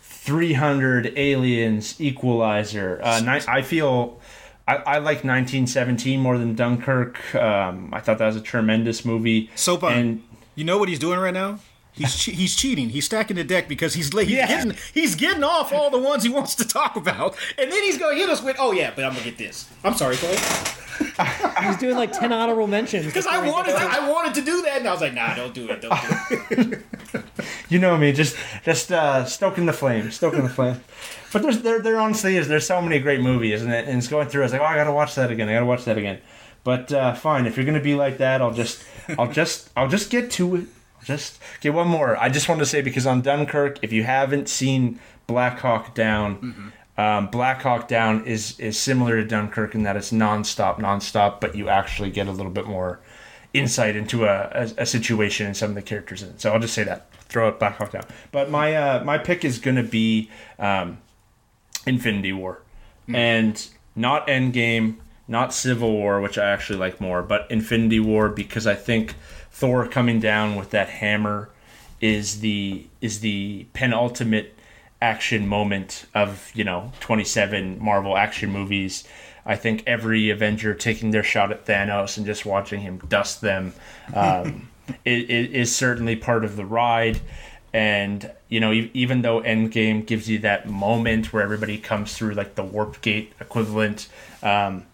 Three 0.00 0.52
Hundred 0.52 1.12
Aliens, 1.16 2.00
Equalizer. 2.00 3.00
Uh, 3.02 3.18
ni- 3.18 3.42
I 3.48 3.62
feel 3.62 4.20
I, 4.68 4.76
I 4.76 4.98
like 4.98 5.24
1917 5.24 6.20
more 6.20 6.38
than 6.38 6.54
Dunkirk. 6.54 7.34
Um, 7.34 7.90
I 7.92 7.98
thought 7.98 8.18
that 8.18 8.26
was 8.26 8.36
a 8.36 8.40
tremendous 8.40 9.04
movie. 9.04 9.50
Sopan. 9.56 9.90
and 9.90 10.22
you 10.54 10.62
know 10.62 10.78
what 10.78 10.88
he's 10.88 11.00
doing 11.00 11.18
right 11.18 11.34
now? 11.34 11.58
He's 12.00 12.16
che- 12.16 12.32
he's 12.32 12.56
cheating. 12.56 12.88
He's 12.90 13.04
stacking 13.04 13.36
the 13.36 13.44
deck 13.44 13.68
because 13.68 13.94
he's 13.94 14.12
late. 14.14 14.28
He's 14.28 14.36
Yeah. 14.38 14.46
getting 14.48 14.74
he's 14.94 15.14
getting 15.14 15.44
off 15.44 15.72
all 15.72 15.90
the 15.90 15.98
ones 15.98 16.22
he 16.22 16.28
wants 16.28 16.54
to 16.56 16.66
talk 16.66 16.96
about, 16.96 17.36
and 17.58 17.70
then 17.70 17.82
he's 17.82 17.98
gonna 17.98 18.16
hit 18.16 18.28
us 18.30 18.42
with, 18.42 18.56
"Oh 18.58 18.72
yeah, 18.72 18.90
but 18.94 19.04
I'm 19.04 19.12
gonna 19.12 19.24
get 19.24 19.38
this." 19.38 19.66
I'm 19.84 19.94
sorry, 19.94 20.16
Cole, 20.16 20.30
He's 21.62 21.76
doing 21.78 21.96
like 21.96 22.12
ten 22.12 22.32
honorable 22.32 22.66
mentions. 22.66 23.06
because 23.06 23.26
I 23.26 23.38
wanted 23.46 23.72
to, 23.72 23.78
I 23.82 24.08
wanted 24.08 24.34
to 24.34 24.42
do 24.42 24.62
that, 24.62 24.78
and 24.78 24.88
I 24.88 24.92
was 24.92 25.00
like, 25.00 25.14
"Nah, 25.14 25.34
don't 25.34 25.54
do 25.54 25.68
it, 25.70 25.80
don't 25.80 26.00
do 26.28 26.82
it." 27.14 27.24
you 27.68 27.78
know 27.78 27.96
me, 27.96 28.12
just 28.12 28.36
just 28.64 28.90
uh, 28.92 29.24
stoking 29.24 29.66
the 29.66 29.72
flame, 29.72 30.10
stoking 30.10 30.42
the 30.42 30.48
flame. 30.48 30.80
But 31.32 31.42
there's 31.42 31.60
there 31.62 31.80
there 31.80 31.98
honestly 31.98 32.36
is 32.36 32.48
there's 32.48 32.66
so 32.66 32.80
many 32.82 32.98
great 32.98 33.20
movies, 33.20 33.62
and, 33.62 33.72
it, 33.72 33.86
and 33.88 33.98
it's 33.98 34.08
going 34.08 34.28
through. 34.28 34.42
I 34.42 34.44
was 34.44 34.52
like, 34.52 34.60
oh, 34.62 34.64
I 34.64 34.74
gotta 34.74 34.92
watch 34.92 35.14
that 35.14 35.30
again. 35.30 35.48
I 35.48 35.52
gotta 35.54 35.66
watch 35.66 35.84
that 35.84 35.96
again. 35.98 36.18
But 36.64 36.92
uh, 36.92 37.14
fine, 37.14 37.46
if 37.46 37.56
you're 37.56 37.66
gonna 37.66 37.80
be 37.80 37.94
like 37.94 38.18
that, 38.18 38.40
I'll 38.42 38.52
just 38.52 38.82
I'll 39.18 39.30
just 39.32 39.70
I'll 39.76 39.88
just 39.88 40.10
get 40.10 40.30
to 40.32 40.56
it. 40.56 40.64
Just 41.04 41.40
get 41.60 41.74
one 41.74 41.88
more. 41.88 42.16
I 42.16 42.28
just 42.28 42.48
want 42.48 42.58
to 42.60 42.66
say 42.66 42.82
because 42.82 43.06
on 43.06 43.22
Dunkirk, 43.22 43.78
if 43.82 43.92
you 43.92 44.04
haven't 44.04 44.48
seen 44.48 45.00
Black 45.30 45.60
Hawk 45.60 45.94
Down. 45.94 46.72
Um, 46.98 47.28
Black 47.28 47.62
Hawk 47.62 47.88
Down 47.88 48.26
is 48.26 48.58
is 48.60 48.78
similar 48.78 49.22
to 49.22 49.26
Dunkirk 49.26 49.74
in 49.74 49.84
that 49.84 49.96
it's 49.96 50.12
nonstop, 50.12 50.78
nonstop, 50.78 51.40
but 51.40 51.54
you 51.54 51.68
actually 51.68 52.10
get 52.10 52.26
a 52.26 52.32
little 52.32 52.52
bit 52.52 52.66
more 52.66 53.00
insight 53.54 53.96
into 53.96 54.24
a, 54.24 54.50
a, 54.52 54.82
a 54.82 54.86
situation 54.86 55.46
and 55.46 55.56
some 55.56 55.70
of 55.70 55.76
the 55.76 55.82
characters 55.82 56.22
in 56.22 56.30
it. 56.30 56.40
So 56.40 56.52
I'll 56.52 56.60
just 56.60 56.74
say 56.74 56.84
that. 56.84 57.10
Throw 57.14 57.48
it 57.48 57.58
Black 57.58 57.76
Hawk 57.76 57.92
Down. 57.92 58.04
But 58.32 58.50
my 58.50 58.74
uh, 58.74 59.04
my 59.04 59.18
pick 59.18 59.44
is 59.44 59.58
gonna 59.58 59.84
be 59.84 60.30
um, 60.58 60.98
Infinity 61.86 62.32
War, 62.32 62.60
and 63.08 63.66
not 63.94 64.26
Endgame, 64.26 64.96
not 65.28 65.54
Civil 65.54 65.92
War, 65.92 66.20
which 66.20 66.38
I 66.38 66.50
actually 66.50 66.80
like 66.80 67.00
more, 67.00 67.22
but 67.22 67.48
Infinity 67.50 68.00
War 68.00 68.28
because 68.28 68.66
I 68.66 68.74
think 68.74 69.14
Thor 69.60 69.86
coming 69.86 70.20
down 70.20 70.56
with 70.56 70.70
that 70.70 70.88
hammer 70.88 71.50
is 72.00 72.40
the 72.40 72.86
is 73.02 73.20
the 73.20 73.66
penultimate 73.74 74.58
action 75.02 75.46
moment 75.46 76.06
of 76.14 76.50
you 76.54 76.64
know 76.64 76.92
27 77.00 77.78
Marvel 77.78 78.16
action 78.16 78.50
movies. 78.50 79.04
I 79.44 79.56
think 79.56 79.82
every 79.86 80.30
Avenger 80.30 80.72
taking 80.72 81.10
their 81.10 81.22
shot 81.22 81.50
at 81.50 81.66
Thanos 81.66 82.16
and 82.16 82.24
just 82.24 82.46
watching 82.46 82.80
him 82.80 83.02
dust 83.06 83.42
them 83.42 83.74
um, 84.14 84.70
it, 85.04 85.30
it 85.30 85.52
is 85.52 85.76
certainly 85.76 86.16
part 86.16 86.42
of 86.42 86.56
the 86.56 86.64
ride. 86.64 87.20
And 87.74 88.30
you 88.48 88.60
know, 88.60 88.72
even 88.72 89.20
though 89.20 89.42
Endgame 89.42 90.06
gives 90.06 90.26
you 90.26 90.38
that 90.38 90.70
moment 90.70 91.34
where 91.34 91.42
everybody 91.42 91.76
comes 91.76 92.16
through 92.16 92.32
like 92.32 92.54
the 92.54 92.64
warp 92.64 93.02
gate 93.02 93.34
equivalent, 93.38 94.08
um, 94.42 94.86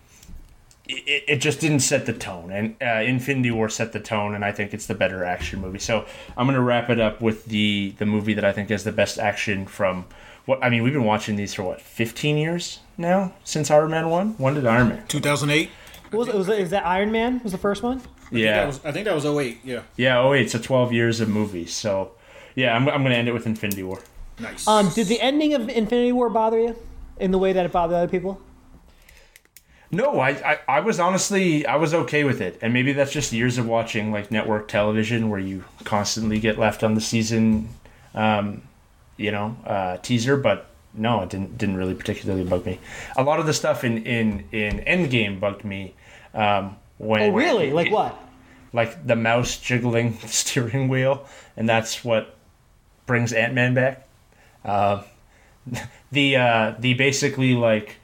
it, 0.89 1.24
it 1.26 1.37
just 1.37 1.61
didn't 1.61 1.80
set 1.80 2.07
the 2.07 2.12
tone, 2.12 2.51
and 2.51 2.76
uh, 2.80 3.03
Infinity 3.03 3.51
War 3.51 3.68
set 3.68 3.93
the 3.93 4.01
tone, 4.01 4.34
and 4.34 4.45
I 4.45 4.53
think 4.53 4.72
it's 4.72 4.87
the 4.87 4.95
better 4.95 5.24
action 5.24 5.61
movie. 5.61 5.78
So 5.78 6.07
I'm 6.37 6.47
gonna 6.47 6.62
wrap 6.62 6.91
it 6.91 7.01
up 7.01 7.20
with 7.20 7.47
the 7.47 7.95
the 7.99 8.07
movie 8.07 8.34
that 8.34 8.45
I 8.45 8.53
think 8.53 8.70
is 8.70 8.84
the 8.84 8.93
best 8.93 9.18
action 9.18 9.66
from 9.66 10.07
what 10.45 10.62
I 10.62 10.70
mean. 10.70 10.82
We've 10.82 10.93
been 10.93 11.05
watching 11.05 11.37
these 11.37 11.55
for 11.55 11.62
what 11.62 11.80
15 11.80 12.37
years 12.37 12.80
now 12.97 13.34
since 13.45 13.70
Iron 13.70 13.91
Man 13.91 14.09
one. 14.11 14.34
When 14.39 14.55
did 14.55 14.66
Iron 14.66 14.89
Man? 14.89 15.07
2008. 15.09 15.70
What 16.11 16.18
was, 16.18 16.28
it, 16.28 16.34
was, 16.37 16.49
it, 16.49 16.61
is 16.61 16.70
that 16.70 16.87
Iron 16.87 17.11
Man? 17.11 17.41
Was 17.43 17.53
the 17.53 17.59
first 17.59 17.82
one? 17.82 18.01
Yeah, 18.30 18.61
That 18.61 18.66
was, 18.66 18.84
I 18.84 18.93
think 18.93 19.07
that 19.07 19.14
was 19.14 19.24
08. 19.24 19.59
Yeah. 19.64 19.82
yeah. 19.97 20.20
Oh 20.20 20.30
wait, 20.30 20.51
so 20.51 20.59
12 20.59 20.93
years 20.93 21.20
of 21.20 21.28
movies. 21.28 21.74
So 21.74 22.12
yeah, 22.55 22.74
I'm 22.74 22.89
I'm 22.89 23.03
gonna 23.03 23.16
end 23.16 23.28
it 23.28 23.32
with 23.32 23.47
Infinity 23.47 23.82
War. 23.82 24.01
Nice. 24.39 24.68
Um, 24.68 24.91
did 24.91 25.07
the 25.07 25.20
ending 25.20 25.55
of 25.55 25.68
Infinity 25.68 26.12
War 26.12 26.28
bother 26.28 26.61
you 26.61 26.76
in 27.18 27.30
the 27.30 27.39
way 27.39 27.53
that 27.53 27.64
it 27.64 27.72
bothered 27.72 27.97
other 27.97 28.09
people? 28.09 28.41
No, 29.97 30.20
I, 30.20 30.30
I, 30.30 30.59
I 30.68 30.80
was 30.80 31.01
honestly 31.01 31.64
I 31.64 31.76
was 31.76 31.94
okay 31.94 32.22
with 32.22 32.42
it, 32.42 32.59
and 32.61 32.74
maybe 32.74 32.92
that's 32.92 33.12
just 33.12 33.32
years 33.32 33.57
of 33.57 33.66
watching 33.66 34.12
like 34.12 34.30
network 34.30 34.68
television 34.68 35.30
where 35.30 35.40
you 35.40 35.64
constantly 35.84 36.38
get 36.38 36.59
left 36.59 36.84
on 36.84 36.94
the 36.94 37.01
season, 37.01 37.70
um, 38.14 38.61
you 39.16 39.30
know, 39.30 39.57
uh, 39.64 39.97
teaser. 39.97 40.36
But 40.36 40.66
no, 40.92 41.22
it 41.22 41.30
didn't 41.30 41.57
didn't 41.57 41.78
really 41.78 41.94
particularly 41.94 42.44
bug 42.44 42.66
me. 42.66 42.78
A 43.16 43.22
lot 43.22 43.40
of 43.40 43.47
the 43.47 43.55
stuff 43.55 43.84
in 43.84 44.05
in 44.05 44.44
in 44.53 44.80
Endgame 44.80 45.40
bugged 45.40 45.64
me. 45.64 45.94
Um, 46.34 46.76
when 46.99 47.22
Oh, 47.22 47.30
really? 47.30 47.72
Like 47.72 47.90
what? 47.90 48.20
Like 48.74 49.07
the 49.07 49.16
mouse 49.16 49.57
jiggling 49.57 50.18
steering 50.26 50.88
wheel, 50.88 51.26
and 51.57 51.66
that's 51.66 52.05
what 52.05 52.36
brings 53.07 53.32
Ant 53.32 53.55
Man 53.55 53.72
back. 53.72 54.07
Uh, 54.62 55.05
the 56.12 56.36
uh, 56.36 56.74
the 56.78 56.92
basically 56.92 57.55
like 57.55 57.97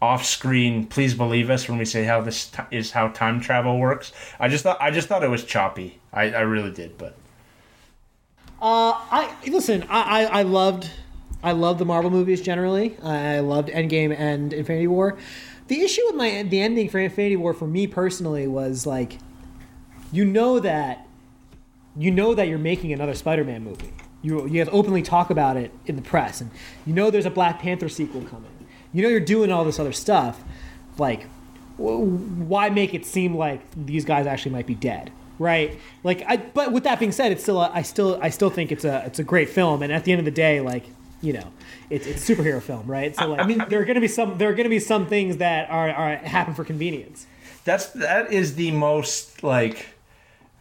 off 0.00 0.24
screen 0.24 0.86
please 0.86 1.14
believe 1.14 1.50
us 1.50 1.68
when 1.68 1.78
we 1.78 1.84
say 1.84 2.04
how 2.04 2.20
this 2.20 2.46
t- 2.46 2.62
is 2.70 2.92
how 2.92 3.08
time 3.08 3.40
travel 3.40 3.78
works 3.78 4.12
i 4.38 4.46
just 4.46 4.62
thought 4.62 4.76
i 4.80 4.90
just 4.90 5.08
thought 5.08 5.24
it 5.24 5.30
was 5.30 5.44
choppy 5.44 5.98
i, 6.12 6.30
I 6.30 6.40
really 6.40 6.70
did 6.70 6.96
but 6.96 7.16
uh, 8.60 8.90
I 9.10 9.36
listen. 9.46 9.84
I, 9.88 10.24
I, 10.24 10.40
I 10.40 10.42
loved 10.42 10.90
I 11.42 11.52
loved 11.52 11.78
the 11.78 11.84
Marvel 11.84 12.10
movies 12.10 12.40
generally. 12.40 12.96
I 13.02 13.38
loved 13.38 13.68
Endgame 13.68 14.16
and 14.16 14.52
Infinity 14.52 14.88
War. 14.88 15.16
The 15.68 15.80
issue 15.82 16.02
with 16.06 16.16
my 16.16 16.42
the 16.42 16.60
ending 16.60 16.88
for 16.88 16.98
Infinity 16.98 17.36
War 17.36 17.54
for 17.54 17.68
me 17.68 17.86
personally 17.86 18.48
was 18.48 18.84
like, 18.84 19.18
you 20.10 20.24
know 20.24 20.58
that 20.58 21.06
you 21.96 22.10
know 22.10 22.34
that 22.34 22.48
you're 22.48 22.58
making 22.58 22.92
another 22.92 23.14
Spider-Man 23.14 23.62
movie. 23.62 23.92
You 24.22 24.48
you 24.48 24.64
guys 24.64 24.72
openly 24.72 25.02
talk 25.02 25.30
about 25.30 25.56
it 25.56 25.72
in 25.86 25.94
the 25.94 26.02
press, 26.02 26.40
and 26.40 26.50
you 26.84 26.92
know 26.92 27.10
there's 27.12 27.26
a 27.26 27.30
Black 27.30 27.60
Panther 27.60 27.88
sequel 27.88 28.22
coming. 28.22 28.50
You 28.92 29.02
know 29.02 29.08
you're 29.08 29.20
doing 29.20 29.52
all 29.52 29.64
this 29.64 29.78
other 29.78 29.92
stuff. 29.92 30.42
Like, 30.96 31.26
why 31.76 32.70
make 32.70 32.94
it 32.94 33.04
seem 33.06 33.36
like 33.36 33.60
these 33.76 34.04
guys 34.04 34.26
actually 34.26 34.52
might 34.52 34.66
be 34.66 34.74
dead? 34.74 35.10
Right? 35.38 35.78
Like, 36.02 36.24
I. 36.26 36.36
But 36.38 36.72
with 36.72 36.84
that 36.84 36.98
being 36.98 37.12
said, 37.12 37.30
it's 37.32 37.42
still 37.42 37.60
a, 37.60 37.70
I 37.72 37.82
still 37.82 38.18
I 38.22 38.30
still 38.30 38.50
think 38.50 38.72
it's 38.72 38.84
a 38.84 39.04
it's 39.06 39.18
a 39.18 39.24
great 39.24 39.48
film, 39.48 39.82
and 39.82 39.92
at 39.92 40.04
the 40.04 40.12
end 40.12 40.18
of 40.18 40.24
the 40.24 40.30
day, 40.32 40.60
like 40.60 40.84
you 41.20 41.32
know, 41.32 41.52
it's 41.90 42.06
it's 42.06 42.28
superhero 42.28 42.60
film, 42.62 42.86
right? 42.86 43.14
So 43.14 43.26
like, 43.28 43.40
I 43.40 43.44
mean, 43.46 43.64
there 43.68 43.80
are 43.80 43.84
gonna 43.84 44.00
be 44.00 44.08
some 44.08 44.38
there 44.38 44.48
are 44.48 44.54
gonna 44.54 44.68
be 44.68 44.80
some 44.80 45.06
things 45.06 45.36
that 45.38 45.70
are, 45.70 45.90
are 45.90 46.16
happen 46.16 46.54
for 46.54 46.64
convenience. 46.64 47.26
that's 47.64 47.86
that 47.90 48.32
is 48.32 48.54
the 48.56 48.70
most 48.72 49.42
like 49.42 49.86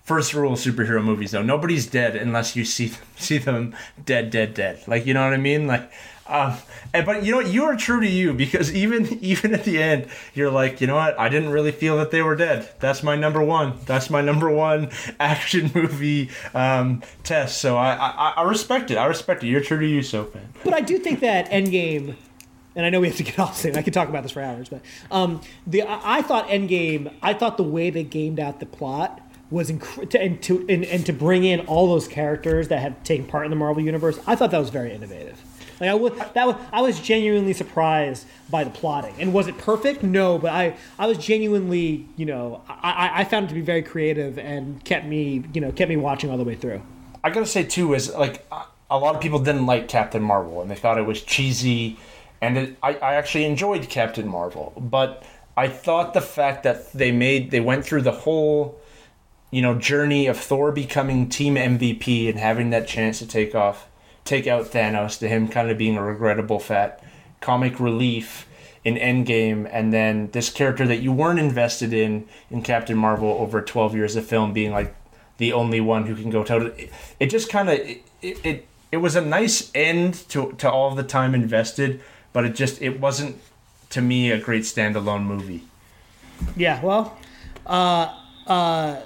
first 0.03 0.34
rule 0.34 0.53
of 0.53 0.59
superhero 0.59 1.03
movies 1.03 1.32
though 1.32 1.43
nobody's 1.43 1.86
dead 1.86 2.15
unless 2.15 2.55
you 2.55 2.63
see 2.63 2.88
them, 2.88 3.01
see 3.17 3.38
them 3.38 3.75
dead 4.05 4.30
dead 4.30 4.53
dead 4.53 4.82
like 4.88 5.05
you 5.05 5.13
know 5.13 5.21
what 5.23 5.34
i 5.34 5.38
mean 5.38 5.67
like 5.67 5.91
um 6.30 6.55
and 6.93 7.05
but 7.05 7.23
you 7.23 7.32
know 7.32 7.38
what 7.38 7.47
you 7.47 7.63
are 7.63 7.75
true 7.75 8.01
to 8.01 8.07
you 8.07 8.34
because 8.34 8.73
even 8.73 9.05
even 9.23 9.53
at 9.53 9.63
the 9.63 9.82
end 9.82 10.07
you're 10.34 10.51
like 10.51 10.82
you 10.82 10.88
know 10.88 10.95
what 10.95 11.17
i 11.19 11.30
didn't 11.30 11.49
really 11.49 11.71
feel 11.71 11.97
that 11.97 12.11
they 12.11 12.21
were 12.21 12.36
dead 12.36 12.69
that's 12.80 13.03
my 13.03 13.15
number 13.15 13.41
one 13.41 13.73
that's 13.86 14.09
my 14.09 14.21
number 14.21 14.49
one 14.49 14.89
action 15.19 15.71
movie 15.73 16.30
um 16.53 17.01
test 17.23 17.59
so 17.59 17.78
i 17.78 17.93
i, 17.93 18.34
I 18.38 18.41
respect 18.43 18.91
it 18.91 18.97
i 18.97 19.05
respect 19.05 19.43
it 19.43 19.47
you're 19.47 19.61
true 19.61 19.80
to 19.80 19.86
you 19.88 20.01
Sopan 20.01 20.41
But 20.63 20.73
I 20.73 20.82
do 20.82 20.97
think 20.97 21.19
that 21.21 21.49
Endgame, 21.49 22.15
and 22.75 22.86
I 22.86 22.89
know 22.89 22.99
we 22.99 23.07
have 23.07 23.17
to 23.17 23.23
get 23.23 23.39
off 23.45 23.57
soon. 23.57 23.75
I 23.75 23.82
could 23.82 23.93
talk 23.93 24.09
about 24.09 24.23
this 24.23 24.32
for 24.32 24.41
hours, 24.41 24.69
but 24.69 24.82
um, 25.11 25.41
the 25.65 25.82
I, 25.84 26.17
I 26.17 26.21
thought 26.21 26.47
Endgame. 26.47 27.13
I 27.21 27.34
thought 27.34 27.57
the 27.57 27.63
way 27.63 27.89
they 27.89 28.03
gamed 28.03 28.39
out 28.39 28.59
the 28.59 28.65
plot 28.65 29.21
was 29.49 29.71
inc- 29.71 30.09
to, 30.09 30.19
and 30.21 30.41
to 30.43 30.65
and, 30.69 30.84
and 30.86 31.05
to 31.05 31.13
bring 31.13 31.43
in 31.43 31.61
all 31.61 31.88
those 31.88 32.07
characters 32.07 32.67
that 32.67 32.80
have 32.80 33.01
taken 33.03 33.25
part 33.25 33.45
in 33.45 33.49
the 33.49 33.55
Marvel 33.55 33.82
universe. 33.84 34.19
I 34.28 34.36
thought 34.36 34.51
that 34.51 34.59
was 34.59 34.69
very 34.69 34.93
innovative. 34.93 35.41
Like 35.80 35.89
I 35.89 35.93
was, 35.93 36.13
that 36.34 36.47
was, 36.47 36.55
I 36.71 36.82
was 36.82 36.99
genuinely 36.99 37.53
surprised 37.53 38.25
by 38.49 38.63
the 38.63 38.69
plotting. 38.69 39.15
And 39.19 39.34
was 39.34 39.47
it 39.47 39.57
perfect? 39.57 40.03
No, 40.03 40.38
but 40.38 40.51
I, 40.51 40.75
I 40.97 41.05
was 41.07 41.17
genuinely, 41.17 42.07
you 42.15 42.25
know, 42.25 42.61
I, 42.67 43.11
I- 43.13 43.23
found 43.25 43.45
it 43.45 43.49
to 43.49 43.53
be 43.55 43.61
very 43.61 43.84
creative 43.84 44.39
and 44.39 44.84
kept 44.86 45.05
me, 45.05 45.43
you 45.53 45.61
know, 45.61 45.71
kept 45.71 45.89
me 45.89 45.97
watching 45.97 46.30
all 46.32 46.38
the 46.38 46.43
way 46.43 46.55
through. 46.55 46.82
I 47.23 47.30
gotta 47.30 47.45
say 47.45 47.63
too 47.63 47.93
is 47.93 48.13
like 48.13 48.45
a 48.89 48.97
lot 48.97 49.15
of 49.15 49.21
people 49.21 49.39
didn't 49.39 49.65
like 49.65 49.88
Captain 49.89 50.21
Marvel 50.21 50.61
and 50.61 50.71
they 50.71 50.75
thought 50.75 50.97
it 50.97 51.05
was 51.05 51.21
cheesy, 51.21 51.97
and 52.41 52.57
it, 52.57 52.78
I 52.82 52.93
I 52.93 53.15
actually 53.15 53.43
enjoyed 53.45 53.89
Captain 53.89 54.28
Marvel, 54.28 54.71
but 54.78 55.23
I 55.57 55.67
thought 55.67 56.13
the 56.13 56.21
fact 56.21 56.63
that 56.63 56.93
they 56.93 57.11
made 57.11 57.51
they 57.51 57.59
went 57.59 57.84
through 57.84 58.03
the 58.03 58.11
whole 58.11 58.80
you 59.51 59.61
know 59.61 59.75
journey 59.75 60.28
of 60.28 60.38
Thor 60.38 60.71
becoming 60.71 61.28
team 61.28 61.55
MVP 61.55 62.30
and 62.30 62.39
having 62.39 62.69
that 62.69 62.88
chance 62.88 63.19
to 63.19 63.28
take 63.28 63.53
off 63.53 63.88
take 64.28 64.47
out 64.47 64.65
Thanos 64.65 65.17
to 65.19 65.28
him 65.28 65.47
kind 65.47 65.69
of 65.69 65.78
being 65.78 65.97
a 65.97 66.03
regrettable 66.03 66.59
fat 66.59 67.03
comic 67.41 67.80
relief 67.80 68.47
in 68.84 68.95
Endgame 68.95 69.69
and 69.71 69.91
then 69.91 70.30
this 70.32 70.49
character 70.49 70.88
that 70.88 70.97
you 70.97 71.11
weren't 71.11 71.39
invested 71.39 71.93
in 71.93 72.28
in 72.49 72.61
Captain 72.61 72.97
Marvel 72.97 73.30
over 73.30 73.61
12 73.61 73.95
years 73.95 74.15
of 74.15 74.25
film 74.25 74.53
being 74.53 74.71
like 74.71 74.95
the 75.38 75.53
only 75.53 75.82
one 75.82 76.05
who 76.07 76.15
can 76.15 76.30
go 76.30 76.43
toe 76.43 76.59
to 76.59 76.89
it, 77.19 77.28
just 77.28 77.49
kind 77.49 77.69
of 77.69 77.80
it, 77.80 78.01
it 78.21 78.67
it 78.91 78.97
was 78.97 79.15
a 79.15 79.21
nice 79.21 79.71
end 79.75 80.13
to 80.30 80.53
to 80.53 80.69
all 80.69 80.93
the 80.95 81.03
time 81.03 81.34
invested 81.36 82.01
but 82.34 82.45
it 82.45 82.55
just 82.55 82.82
it 82.82 82.99
wasn't 82.99 83.39
to 83.89 84.01
me 84.01 84.32
a 84.32 84.39
great 84.39 84.63
standalone 84.63 85.23
movie 85.23 85.63
Yeah, 86.55 86.82
well, 86.84 87.17
uh, 87.65 88.13
uh, 88.45 89.01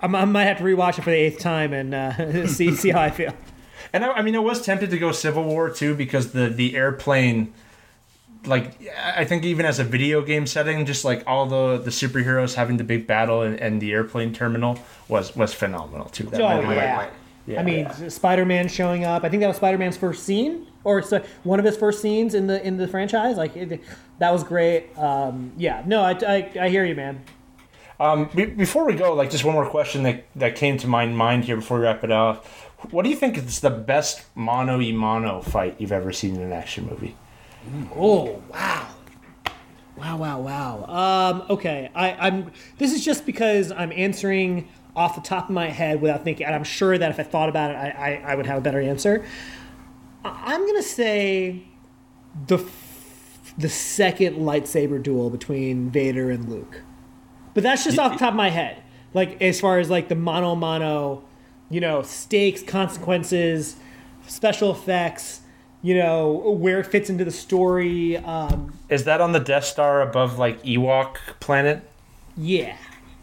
I 0.00 0.06
might 0.06 0.44
have 0.44 0.58
to 0.58 0.64
rewatch 0.64 0.98
it 0.98 1.02
for 1.02 1.10
the 1.10 1.16
eighth 1.16 1.38
time 1.38 1.72
and 1.72 1.94
uh, 1.94 2.46
see 2.46 2.74
see 2.74 2.90
how 2.90 3.00
I 3.00 3.10
feel. 3.10 3.32
And 3.92 4.04
I, 4.04 4.12
I 4.12 4.22
mean, 4.22 4.34
I 4.36 4.40
was 4.40 4.62
tempted 4.62 4.90
to 4.90 4.98
go 4.98 5.12
Civil 5.12 5.44
War 5.44 5.70
too 5.70 5.94
because 5.94 6.32
the 6.32 6.48
the 6.48 6.76
airplane, 6.76 7.52
like 8.44 8.80
I 9.14 9.24
think 9.24 9.44
even 9.44 9.66
as 9.66 9.78
a 9.78 9.84
video 9.84 10.22
game 10.22 10.46
setting, 10.46 10.84
just 10.86 11.04
like 11.04 11.22
all 11.26 11.46
the 11.46 11.78
the 11.78 11.90
superheroes 11.90 12.54
having 12.54 12.76
the 12.76 12.84
big 12.84 13.06
battle 13.06 13.42
and, 13.42 13.58
and 13.60 13.80
the 13.80 13.92
airplane 13.92 14.32
terminal 14.32 14.78
was 15.08 15.34
was 15.36 15.54
phenomenal 15.54 16.06
too. 16.08 16.24
That 16.24 16.40
Oh 16.40 16.70
yeah. 16.70 17.10
yeah, 17.46 17.60
I 17.60 17.62
mean, 17.62 17.84
yeah. 18.00 18.08
Spider-Man 18.08 18.68
showing 18.68 19.04
up. 19.04 19.24
I 19.24 19.28
think 19.28 19.40
that 19.40 19.48
was 19.48 19.56
Spider-Man's 19.56 19.96
first 19.96 20.24
scene, 20.24 20.66
or 20.84 21.00
so- 21.02 21.22
one 21.44 21.58
of 21.58 21.64
his 21.64 21.76
first 21.76 22.02
scenes 22.02 22.34
in 22.34 22.46
the 22.46 22.64
in 22.66 22.76
the 22.76 22.88
franchise. 22.88 23.36
Like 23.36 23.56
it, 23.56 23.80
that 24.18 24.32
was 24.32 24.42
great. 24.44 24.96
Um, 24.98 25.52
yeah, 25.56 25.82
no, 25.86 26.02
I, 26.02 26.12
I, 26.26 26.50
I 26.62 26.68
hear 26.68 26.84
you, 26.84 26.94
man. 26.94 27.22
Um, 27.98 28.28
be- 28.34 28.44
before 28.46 28.84
we 28.84 28.94
go, 28.94 29.14
like 29.14 29.30
just 29.30 29.44
one 29.44 29.54
more 29.54 29.68
question 29.68 30.02
that 30.02 30.24
that 30.36 30.56
came 30.56 30.76
to 30.78 30.86
my 30.86 31.06
mind 31.06 31.44
here 31.44 31.56
before 31.56 31.78
we 31.78 31.84
wrap 31.84 32.04
it 32.04 32.10
off. 32.10 32.65
What 32.90 33.02
do 33.04 33.10
you 33.10 33.16
think 33.16 33.36
is 33.38 33.60
the 33.60 33.70
best 33.70 34.24
mono 34.34 34.80
e 34.80 34.92
mono 34.92 35.40
fight 35.40 35.76
you've 35.80 35.92
ever 35.92 36.12
seen 36.12 36.36
in 36.36 36.42
an 36.42 36.52
action 36.52 36.86
movie? 36.86 37.16
Oh 37.96 38.42
wow, 38.50 38.88
wow, 39.96 40.16
wow, 40.16 40.40
wow. 40.40 40.84
Um, 40.86 41.42
okay, 41.50 41.90
I, 41.94 42.12
I'm. 42.12 42.52
This 42.78 42.92
is 42.92 43.04
just 43.04 43.26
because 43.26 43.72
I'm 43.72 43.92
answering 43.92 44.68
off 44.94 45.14
the 45.14 45.20
top 45.20 45.44
of 45.48 45.50
my 45.54 45.68
head 45.68 46.00
without 46.00 46.22
thinking, 46.22 46.46
and 46.46 46.54
I'm 46.54 46.64
sure 46.64 46.96
that 46.96 47.10
if 47.10 47.18
I 47.18 47.22
thought 47.22 47.48
about 47.48 47.70
it, 47.72 47.74
I, 47.74 47.88
I, 48.24 48.32
I 48.32 48.34
would 48.34 48.46
have 48.46 48.58
a 48.58 48.60
better 48.60 48.80
answer. 48.80 49.24
I- 50.24 50.54
I'm 50.54 50.66
gonna 50.66 50.82
say 50.82 51.62
the 52.46 52.58
f- 52.58 53.54
the 53.58 53.68
second 53.70 54.36
lightsaber 54.36 55.02
duel 55.02 55.30
between 55.30 55.90
Vader 55.90 56.30
and 56.30 56.48
Luke, 56.48 56.82
but 57.54 57.62
that's 57.62 57.84
just 57.84 57.98
off 57.98 58.12
the 58.12 58.18
top 58.18 58.30
of 58.30 58.36
my 58.36 58.50
head. 58.50 58.82
Like 59.14 59.40
as 59.42 59.60
far 59.60 59.78
as 59.78 59.88
like 59.90 60.08
the 60.08 60.14
mono 60.14 60.54
mono, 60.54 61.24
you 61.70 61.80
know, 61.80 62.02
stakes, 62.02 62.62
consequences, 62.62 63.76
special 64.26 64.70
effects. 64.70 65.40
You 65.82 65.96
know 65.98 66.32
where 66.32 66.80
it 66.80 66.86
fits 66.86 67.10
into 67.10 67.24
the 67.24 67.30
story. 67.30 68.16
Um, 68.16 68.76
Is 68.88 69.04
that 69.04 69.20
on 69.20 69.32
the 69.32 69.40
Death 69.40 69.64
Star 69.64 70.02
above 70.02 70.38
like 70.38 70.62
Ewok 70.62 71.16
planet? 71.38 71.88
Yeah. 72.36 72.76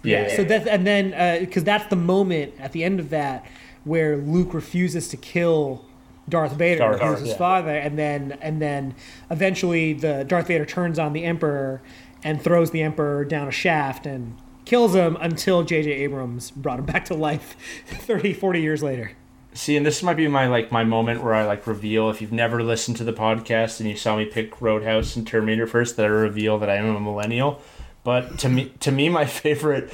Yeah. 0.04 0.36
So 0.36 0.44
that 0.46 0.68
and 0.68 0.86
then 0.86 1.44
because 1.44 1.64
that's 1.64 1.88
the 1.88 1.96
moment 1.96 2.54
at 2.60 2.72
the 2.72 2.84
end 2.84 3.00
of 3.00 3.10
that 3.10 3.46
where 3.84 4.18
Luke 4.18 4.54
refuses 4.54 5.08
to 5.10 5.18
kill 5.18 5.84
Darth 6.30 6.54
Vader, 6.54 6.80
Darth- 6.80 7.02
who's 7.02 7.20
his 7.20 7.30
yeah. 7.30 7.38
father, 7.38 7.76
and 7.76 7.98
then 7.98 8.38
and 8.42 8.62
then 8.62 8.96
eventually 9.30 9.94
the 9.94 10.24
Darth 10.24 10.48
Vader 10.48 10.66
turns 10.66 10.98
on 10.98 11.14
the 11.14 11.26
Emperor 11.26 11.82
and 12.24 12.42
throws 12.42 12.72
the 12.72 12.82
Emperor 12.82 13.26
down 13.26 13.48
a 13.48 13.52
shaft 13.52 14.06
and 14.06 14.38
kills 14.66 14.96
him 14.96 15.18
until 15.20 15.64
J.J. 15.64 15.92
Abrams 15.92 16.52
brought 16.52 16.80
him 16.80 16.86
back 16.86 17.06
to 17.06 17.14
life 17.14 17.56
30, 17.88 18.34
40 18.34 18.62
years 18.62 18.84
later. 18.84 19.12
See, 19.56 19.78
and 19.78 19.86
this 19.86 20.02
might 20.02 20.18
be 20.18 20.28
my 20.28 20.48
like 20.48 20.72
my 20.72 20.84
moment 20.84 21.24
where 21.24 21.36
I 21.36 21.46
like 21.46 21.68
reveal 21.68 22.10
if 22.10 22.22
you've 22.22 22.32
never 22.32 22.64
listened 22.64 22.98
to 22.98 23.04
the 23.04 23.14
podcast 23.14 23.80
and 23.80 23.88
you 23.88 23.96
saw 23.96 24.18
me 24.18 24.26
pick 24.26 24.60
Roadhouse 24.62 25.16
and 25.16 25.28
Terminator 25.28 25.68
first, 25.68 25.96
that 25.98 26.06
I 26.06 26.10
reveal 26.10 26.58
that 26.58 26.72
I 26.72 26.76
am 26.78 26.96
a 26.96 27.00
millennial. 27.00 27.62
But 28.04 28.40
to 28.40 28.50
me, 28.50 28.72
to 28.82 28.92
me, 28.92 29.08
my 29.10 29.26
favorite 29.44 29.92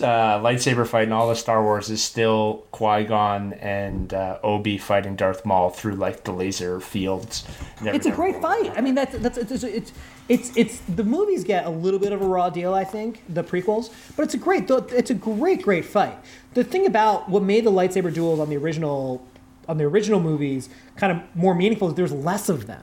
uh, 0.00 0.38
lightsaber 0.40 0.86
fight 0.86 1.04
in 1.04 1.12
all 1.12 1.30
of 1.30 1.38
Star 1.38 1.62
Wars 1.62 1.90
is 1.90 2.02
still 2.02 2.64
Qui 2.72 3.04
Gon 3.04 3.52
and 3.54 4.12
uh, 4.12 4.38
Obi 4.42 4.78
fighting 4.78 5.16
Darth 5.16 5.44
Maul 5.44 5.70
through 5.70 5.94
like 5.94 6.24
the 6.24 6.32
laser 6.32 6.80
fields. 6.80 7.44
It's 7.82 8.06
a 8.06 8.10
great 8.10 8.40
fight. 8.42 8.72
I 8.76 8.80
mean, 8.80 8.94
that's 8.94 9.16
that's 9.18 9.38
it's, 9.38 9.62
it's 9.62 9.92
it's 10.28 10.56
it's 10.56 10.80
the 10.80 11.04
movies 11.04 11.44
get 11.44 11.66
a 11.66 11.70
little 11.70 12.00
bit 12.00 12.12
of 12.12 12.20
a 12.20 12.26
raw 12.26 12.50
deal, 12.50 12.74
I 12.74 12.84
think, 12.84 13.22
the 13.28 13.44
prequels, 13.44 13.90
but 14.16 14.24
it's 14.24 14.34
a 14.34 14.38
great 14.38 14.68
it's 14.70 15.10
a 15.10 15.14
great 15.14 15.62
great 15.62 15.84
fight. 15.84 16.18
The 16.54 16.64
thing 16.64 16.86
about 16.86 17.28
what 17.28 17.42
made 17.42 17.64
the 17.64 17.72
lightsaber 17.72 18.12
duels 18.12 18.40
on 18.40 18.48
the 18.50 18.56
original 18.56 19.26
on 19.68 19.78
the 19.78 19.84
original 19.84 20.18
movies 20.18 20.68
kind 20.96 21.12
of 21.12 21.36
more 21.36 21.54
meaningful 21.54 21.88
is 21.88 21.94
there's 21.94 22.12
less 22.12 22.48
of 22.48 22.66
them 22.66 22.82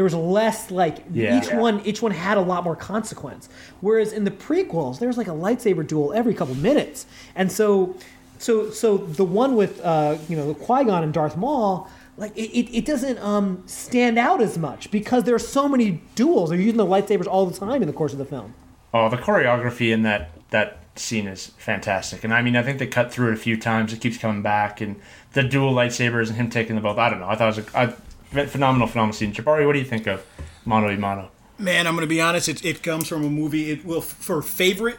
there 0.00 0.04
was 0.04 0.14
less 0.14 0.70
like 0.70 0.96
Yeah. 1.12 1.38
each 1.38 1.52
one 1.52 1.82
each 1.84 2.00
one 2.00 2.10
had 2.12 2.38
a 2.38 2.40
lot 2.40 2.64
more 2.64 2.74
consequence 2.74 3.50
whereas 3.82 4.14
in 4.14 4.24
the 4.24 4.30
prequels 4.30 4.98
there 4.98 5.08
was 5.08 5.18
like 5.18 5.28
a 5.28 5.32
lightsaber 5.46 5.86
duel 5.86 6.14
every 6.14 6.32
couple 6.32 6.54
minutes 6.54 7.04
and 7.34 7.52
so 7.52 7.94
so 8.38 8.70
so 8.70 8.96
the 8.96 9.24
one 9.24 9.56
with 9.56 9.78
uh 9.84 10.16
you 10.26 10.36
know 10.38 10.46
the 10.50 10.54
qui-gon 10.54 11.02
and 11.04 11.12
darth 11.12 11.36
maul 11.36 11.86
like 12.16 12.34
it, 12.34 12.50
it, 12.58 12.74
it 12.78 12.86
doesn't 12.86 13.18
um 13.18 13.62
stand 13.66 14.16
out 14.18 14.40
as 14.40 14.56
much 14.56 14.90
because 14.90 15.24
there 15.24 15.34
are 15.34 15.38
so 15.38 15.68
many 15.68 16.00
duels 16.14 16.48
they're 16.48 16.58
using 16.58 16.78
the 16.78 16.86
lightsabers 16.86 17.26
all 17.26 17.44
the 17.44 17.58
time 17.58 17.82
in 17.82 17.86
the 17.86 17.92
course 17.92 18.12
of 18.14 18.18
the 18.18 18.24
film 18.24 18.54
Oh, 18.94 19.08
the 19.10 19.18
choreography 19.18 19.92
in 19.92 20.02
that 20.04 20.30
that 20.50 20.78
scene 20.96 21.26
is 21.28 21.52
fantastic, 21.58 22.24
and 22.24 22.34
I 22.34 22.42
mean, 22.42 22.56
I 22.56 22.62
think 22.64 22.78
they 22.80 22.88
cut 22.88 23.12
through 23.12 23.28
it 23.30 23.34
a 23.34 23.36
few 23.36 23.56
times. 23.56 23.92
It 23.92 24.00
keeps 24.00 24.18
coming 24.18 24.42
back, 24.42 24.80
and 24.80 24.96
the 25.34 25.44
dual 25.44 25.72
lightsabers 25.72 26.26
and 26.26 26.36
him 26.36 26.50
taking 26.50 26.74
the 26.74 26.82
both. 26.82 26.98
I 26.98 27.08
don't 27.08 27.20
know. 27.20 27.28
I 27.28 27.36
thought 27.36 27.56
it 27.56 27.64
was 27.64 27.72
a, 27.72 27.78
a 27.92 27.94
phenomenal, 28.30 28.86
phenomenal 28.88 29.12
scene. 29.12 29.32
Jabari, 29.32 29.66
what 29.66 29.72
do 29.74 29.78
you 29.78 29.84
think 29.84 30.06
of 30.06 30.24
Mono 30.64 30.88
y 30.88 30.96
Mano? 30.96 31.30
Man, 31.58 31.86
I'm 31.86 31.94
gonna 31.94 32.06
be 32.06 32.20
honest. 32.20 32.48
It, 32.48 32.64
it 32.64 32.82
comes 32.82 33.06
from 33.08 33.24
a 33.24 33.30
movie. 33.30 33.70
It 33.70 33.84
will 33.84 34.00
for 34.00 34.40
favorite, 34.42 34.98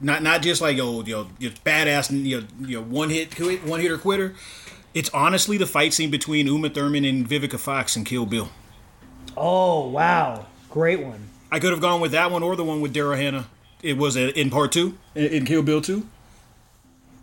not 0.00 0.22
not 0.22 0.42
just 0.42 0.60
like 0.60 0.76
yo 0.76 1.02
yo 1.04 1.28
just 1.38 1.62
badass 1.64 2.10
you 2.24 2.40
know, 2.40 2.46
you 2.60 2.76
know 2.80 2.82
one 2.84 3.10
hit 3.10 3.34
quit 3.36 3.64
one 3.64 3.80
hitter 3.80 3.98
quitter. 3.98 4.34
It's 4.92 5.10
honestly 5.10 5.56
the 5.56 5.66
fight 5.66 5.92
scene 5.92 6.10
between 6.10 6.46
Uma 6.46 6.68
Thurman 6.70 7.04
and 7.04 7.28
Vivica 7.28 7.58
Fox 7.58 7.96
in 7.96 8.04
Kill 8.04 8.26
Bill. 8.26 8.48
oh 9.36 9.88
wow 9.88 10.46
great 10.70 11.00
one 11.00 11.28
I 11.52 11.58
could 11.60 11.70
have 11.70 11.80
gone 11.80 12.00
with 12.00 12.12
that 12.12 12.30
one 12.32 12.42
or 12.42 12.56
the 12.56 12.64
one 12.64 12.80
with 12.80 12.92
Daryl 12.94 13.16
Hannah. 13.16 13.46
It 13.82 13.96
was 13.96 14.16
in 14.16 14.50
part 14.50 14.72
two 14.72 14.98
in, 15.14 15.26
in 15.26 15.44
Kill 15.44 15.62
Bill 15.62 15.80
two. 15.80 16.06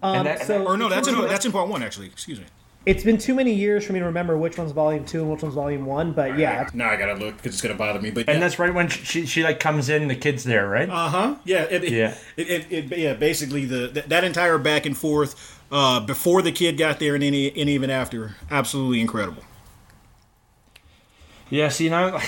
um, 0.01 0.23
that- 0.25 0.45
so 0.47 0.65
Or 0.65 0.77
no, 0.77 0.87
that's 0.87 1.07
in 1.09 1.15
that's 1.27 1.45
in 1.45 1.51
part 1.51 1.67
one 1.67 1.83
actually. 1.83 2.07
Excuse 2.07 2.39
me. 2.39 2.45
It's 2.85 3.03
been 3.03 3.17
too 3.17 3.35
many 3.35 3.53
years 3.53 3.85
for 3.85 3.93
me 3.93 3.99
to 3.99 4.05
remember 4.05 4.37
which 4.37 4.57
one's 4.57 4.71
volume 4.71 5.05
two 5.05 5.21
and 5.21 5.31
which 5.31 5.43
one's 5.43 5.53
volume 5.55 5.85
one 5.85 6.11
but 6.13 6.37
yeah 6.37 6.67
Now 6.73 6.89
I 6.89 6.95
gotta 6.95 7.13
look 7.13 7.37
because 7.37 7.53
it's 7.53 7.61
gonna 7.61 7.75
bother 7.75 8.01
me. 8.01 8.09
But 8.11 8.27
And 8.27 8.41
that's 8.41 8.57
right 8.57 8.73
when 8.73 8.87
she, 8.89 9.25
she 9.25 9.43
like 9.43 9.59
comes 9.59 9.89
in, 9.89 10.07
the 10.07 10.15
kid's 10.15 10.43
there, 10.43 10.67
right? 10.67 10.89
Uh 10.89 11.09
huh. 11.09 11.35
Yeah. 11.45 11.63
It, 11.69 11.83
it- 11.83 11.91
Yeah. 11.93 12.15
It, 12.37 12.49
it, 12.49 12.71
it, 12.91 12.97
yeah. 12.97 13.13
Basically, 13.13 13.65
the 13.65 13.87
that, 13.89 14.09
that 14.09 14.23
entire 14.23 14.57
back 14.57 14.85
and 14.85 14.97
forth 14.97 15.59
uh, 15.71 15.99
before 15.99 16.41
the 16.41 16.51
kid 16.51 16.77
got 16.77 16.99
there 16.99 17.13
and 17.15 17.23
any 17.23 17.49
and 17.49 17.69
even 17.69 17.89
after, 17.89 18.35
absolutely 18.49 18.99
incredible. 19.01 19.43
Yeah, 21.49 21.69
see 21.69 21.89
now, 21.89 22.19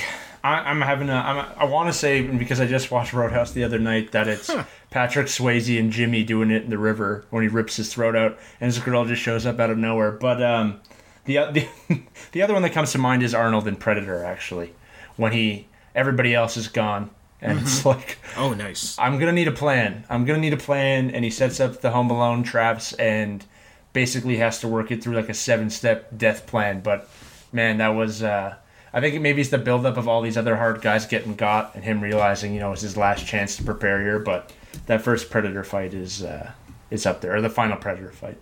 I, 0.44 0.56
I'm 0.70 0.82
having 0.82 1.10
a. 1.10 1.14
I'm, 1.14 1.46
I 1.58 1.66
want 1.66 1.88
to 1.88 1.94
say 1.94 2.22
because 2.22 2.60
I 2.60 2.68
just 2.68 2.92
watched 2.92 3.14
Roadhouse 3.14 3.52
the 3.54 3.64
other 3.64 3.80
night 3.80 4.12
that 4.12 4.28
it's 4.28 4.52
Patrick 4.90 5.28
Swayze 5.28 5.80
and 5.80 5.92
Jimmy 5.92 6.24
doing 6.24 6.52
it 6.52 6.64
in 6.64 6.70
the 6.70 6.78
river 6.78 7.26
when 7.30 7.44
he 7.44 7.48
rips 7.48 7.78
his 7.78 7.94
throat 7.94 8.16
out, 8.16 8.38
and 8.60 8.70
this 8.70 8.80
girl 8.80 9.06
just 9.06 9.22
shows 9.22 9.46
up 9.46 9.60
out 9.60 9.70
of 9.70 9.78
nowhere. 9.78 10.12
But 10.12 10.44
um, 10.44 10.82
the 11.26 11.38
the 11.88 12.02
the 12.34 12.42
other 12.42 12.54
one 12.54 12.62
that 12.64 12.74
comes 12.74 12.92
to 12.92 12.98
mind 12.98 13.24
is 13.24 13.34
Arnold 13.34 13.68
in 13.68 13.78
Predator. 13.78 14.24
Actually, 14.24 14.74
when 15.16 15.32
he 15.32 15.68
everybody 15.96 16.36
else 16.36 16.58
is 16.58 16.68
gone, 16.68 17.10
and 17.42 17.60
it's 17.60 17.86
like 17.86 18.18
Oh, 18.36 18.54
nice. 18.54 18.98
I'm 19.00 19.20
gonna 19.20 19.32
need 19.32 19.48
a 19.48 19.54
plan. 19.54 20.04
I'm 20.10 20.26
gonna 20.26 20.40
need 20.40 20.54
a 20.54 20.58
plan, 20.58 21.10
and 21.12 21.24
he 21.24 21.32
sets 21.32 21.62
up 21.62 21.80
the 21.80 21.92
Home 21.92 22.10
Alone 22.10 22.44
traps 22.44 22.92
and 22.94 23.46
basically 23.94 24.38
has 24.38 24.60
to 24.60 24.68
work 24.68 24.92
it 24.92 25.02
through 25.04 25.16
like 25.16 25.30
a 25.30 25.34
seven 25.34 25.70
step 25.70 26.10
death 26.18 26.48
plan. 26.48 26.82
But 26.82 27.10
man, 27.54 27.78
that 27.78 27.90
was 27.90 28.24
uh, 28.24 28.56
I 28.94 29.02
think 29.02 29.20
maybe 29.22 29.42
it's 29.42 29.50
the 29.50 29.58
buildup 29.58 29.98
of 29.98 30.08
all 30.08 30.22
these 30.22 30.38
other 30.38 30.56
hard 30.56 30.82
guys 30.82 31.06
getting 31.08 31.34
got 31.36 31.74
and 31.74 31.84
him 31.84 32.00
realizing 32.02 32.54
you 32.54 32.60
know 32.60 32.72
it's 32.74 32.82
his 32.84 32.96
last 32.96 33.26
chance 33.26 33.58
to 33.58 33.64
prepare 33.64 34.02
here. 34.02 34.20
But 34.20 34.52
that 34.86 35.02
first 35.02 35.30
Predator 35.32 35.64
fight 35.64 35.94
is 35.94 36.22
uh, 36.24 36.52
is 36.92 37.06
up 37.06 37.22
there, 37.22 37.36
or 37.36 37.42
the 37.42 37.50
final 37.50 37.78
Predator 37.78 38.12
fight. 38.12 38.38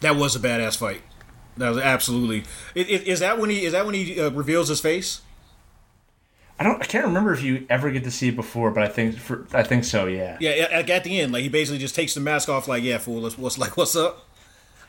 That 0.00 0.16
was 0.16 0.36
a 0.36 0.38
badass 0.38 0.76
fight. 0.76 1.00
That 1.56 1.70
was 1.70 1.78
absolutely. 1.78 2.40
i- 2.76 2.80
i- 2.80 3.02
Is 3.06 3.20
that 3.20 3.38
when 3.38 3.50
he 3.50 3.64
is 3.64 3.72
that 3.72 3.84
when 3.86 3.94
he 3.94 4.20
uh, 4.20 4.30
reveals 4.30 4.68
his 4.68 4.80
face? 4.80 5.22
I 6.60 6.64
don't. 6.64 6.82
I 6.82 6.86
can't 6.86 7.04
remember 7.06 7.32
if 7.32 7.42
you 7.42 7.66
ever 7.70 7.90
get 7.90 8.04
to 8.04 8.10
see 8.10 8.28
it 8.28 8.36
before, 8.36 8.70
but 8.72 8.82
I 8.82 8.88
think 8.88 9.16
for, 9.16 9.46
I 9.52 9.62
think 9.62 9.84
so. 9.84 10.06
Yeah. 10.06 10.36
Yeah, 10.40 10.50
at, 10.70 11.04
the 11.04 11.20
end, 11.20 11.32
like 11.32 11.42
he 11.42 11.48
basically 11.48 11.78
just 11.78 11.94
takes 11.94 12.14
the 12.14 12.20
mask 12.20 12.48
off, 12.48 12.66
like, 12.68 12.82
"Yeah, 12.82 12.98
fool, 12.98 13.22
what's, 13.38 13.58
like, 13.58 13.76
what's 13.76 13.94
up?" 13.94 14.26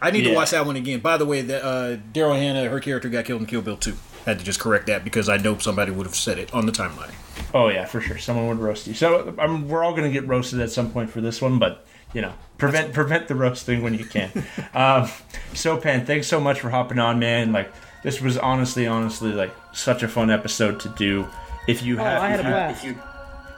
I 0.01 0.11
need 0.11 0.23
to 0.23 0.33
watch 0.33 0.51
that 0.51 0.65
one 0.65 0.75
again. 0.77 0.99
By 1.01 1.17
the 1.17 1.25
way, 1.25 1.41
that 1.41 1.63
uh, 1.63 1.97
Daryl 2.13 2.35
Hannah, 2.37 2.69
her 2.69 2.79
character 2.79 3.09
got 3.09 3.25
killed 3.25 3.41
in 3.41 3.47
Kill 3.47 3.61
Bill 3.61 3.75
2. 3.77 3.93
Had 4.29 4.37
to 4.37 4.45
just 4.45 4.59
correct 4.59 4.85
that 4.85 5.03
because 5.03 5.27
I 5.27 5.37
know 5.37 5.57
somebody 5.57 5.91
would 5.91 6.05
have 6.05 6.15
said 6.15 6.37
it 6.37 6.53
on 6.53 6.67
the 6.67 6.71
timeline. 6.71 7.11
Oh 7.51 7.69
yeah, 7.69 7.85
for 7.85 7.99
sure. 7.99 8.19
Someone 8.19 8.47
would 8.47 8.59
roast 8.59 8.85
you. 8.85 8.93
So 8.93 9.33
um, 9.39 9.67
we're 9.67 9.83
all 9.83 9.91
going 9.95 10.03
to 10.03 10.11
get 10.11 10.27
roasted 10.27 10.59
at 10.59 10.69
some 10.69 10.91
point 10.91 11.09
for 11.09 11.19
this 11.19 11.41
one, 11.41 11.57
but 11.57 11.83
you 12.13 12.21
know, 12.21 12.33
prevent 12.59 12.93
prevent 12.93 13.27
the 13.27 13.33
roasting 13.33 13.81
when 13.81 13.95
you 13.95 14.05
can. 14.05 14.29
um, 14.75 15.09
Sopan, 15.53 16.05
thanks 16.05 16.27
so 16.27 16.39
much 16.39 16.59
for 16.59 16.69
hopping 16.69 16.99
on, 16.99 17.17
man. 17.17 17.51
Like 17.51 17.71
this 18.03 18.21
was 18.21 18.37
honestly, 18.37 18.85
honestly, 18.85 19.31
like 19.31 19.51
such 19.73 20.03
a 20.03 20.07
fun 20.07 20.29
episode 20.29 20.79
to 20.81 20.89
do. 20.89 21.27
If 21.67 21.81
you 21.81 21.97
have, 21.97 22.21
Oh, 22.21 22.25
I 22.25 22.29
had 22.29 22.39
if, 22.39 22.45
a 22.45 22.49
you, 22.49 22.53
blast. 22.53 22.83
if 22.83 22.89
you 22.91 22.99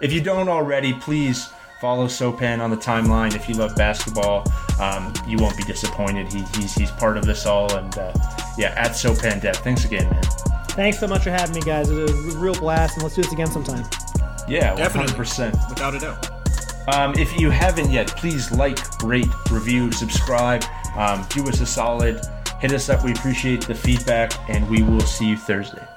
if 0.01 0.13
you 0.13 0.21
don't 0.21 0.47
already, 0.47 0.93
please 0.93 1.49
follow 1.81 2.05
Sopan 2.07 2.59
on 2.61 2.69
the 2.69 2.77
timeline. 2.77 3.35
If 3.35 3.49
you 3.49 3.55
love 3.55 3.75
basketball, 3.75 4.45
um, 4.79 5.11
you 5.27 5.37
won't 5.37 5.57
be 5.57 5.63
disappointed. 5.63 6.31
He, 6.31 6.43
he's 6.55 6.73
he's 6.75 6.91
part 6.91 7.17
of 7.17 7.25
this 7.25 7.45
all, 7.45 7.75
and 7.75 7.97
uh, 7.97 8.13
yeah, 8.57 8.73
at 8.77 8.91
Sopan 8.91 9.41
Deb. 9.41 9.55
Thanks 9.57 9.83
again, 9.83 10.09
man. 10.09 10.23
Thanks 10.75 10.99
so 10.99 11.07
much 11.07 11.23
for 11.23 11.31
having 11.31 11.55
me 11.55 11.61
guys 11.61 11.89
it 11.89 11.95
was 11.95 12.35
a 12.35 12.37
real 12.39 12.53
blast 12.55 12.95
and 12.95 13.03
let's 13.03 13.15
do 13.15 13.21
this 13.21 13.31
again 13.33 13.47
sometime 13.47 13.83
Yeah, 14.47 14.69
one 14.69 14.77
Definitely. 14.77 14.99
hundred 15.11 15.17
percent. 15.17 15.55
Without 15.69 15.95
a 15.95 15.99
doubt. 15.99 16.29
Um, 16.93 17.13
if 17.15 17.39
you 17.39 17.51
haven't 17.51 17.91
yet, 17.91 18.07
please 18.07 18.51
like, 18.51 18.79
rate, 19.03 19.27
review, 19.51 19.91
subscribe. 19.91 20.63
Um, 20.97 21.25
do 21.29 21.47
us 21.47 21.61
a 21.61 21.65
solid. 21.65 22.19
Hit 22.59 22.73
us 22.73 22.89
up. 22.89 23.03
We 23.05 23.11
appreciate 23.11 23.65
the 23.67 23.75
feedback, 23.75 24.33
and 24.49 24.67
we 24.67 24.81
will 24.81 24.99
see 25.01 25.29
you 25.29 25.37
Thursday. 25.37 25.87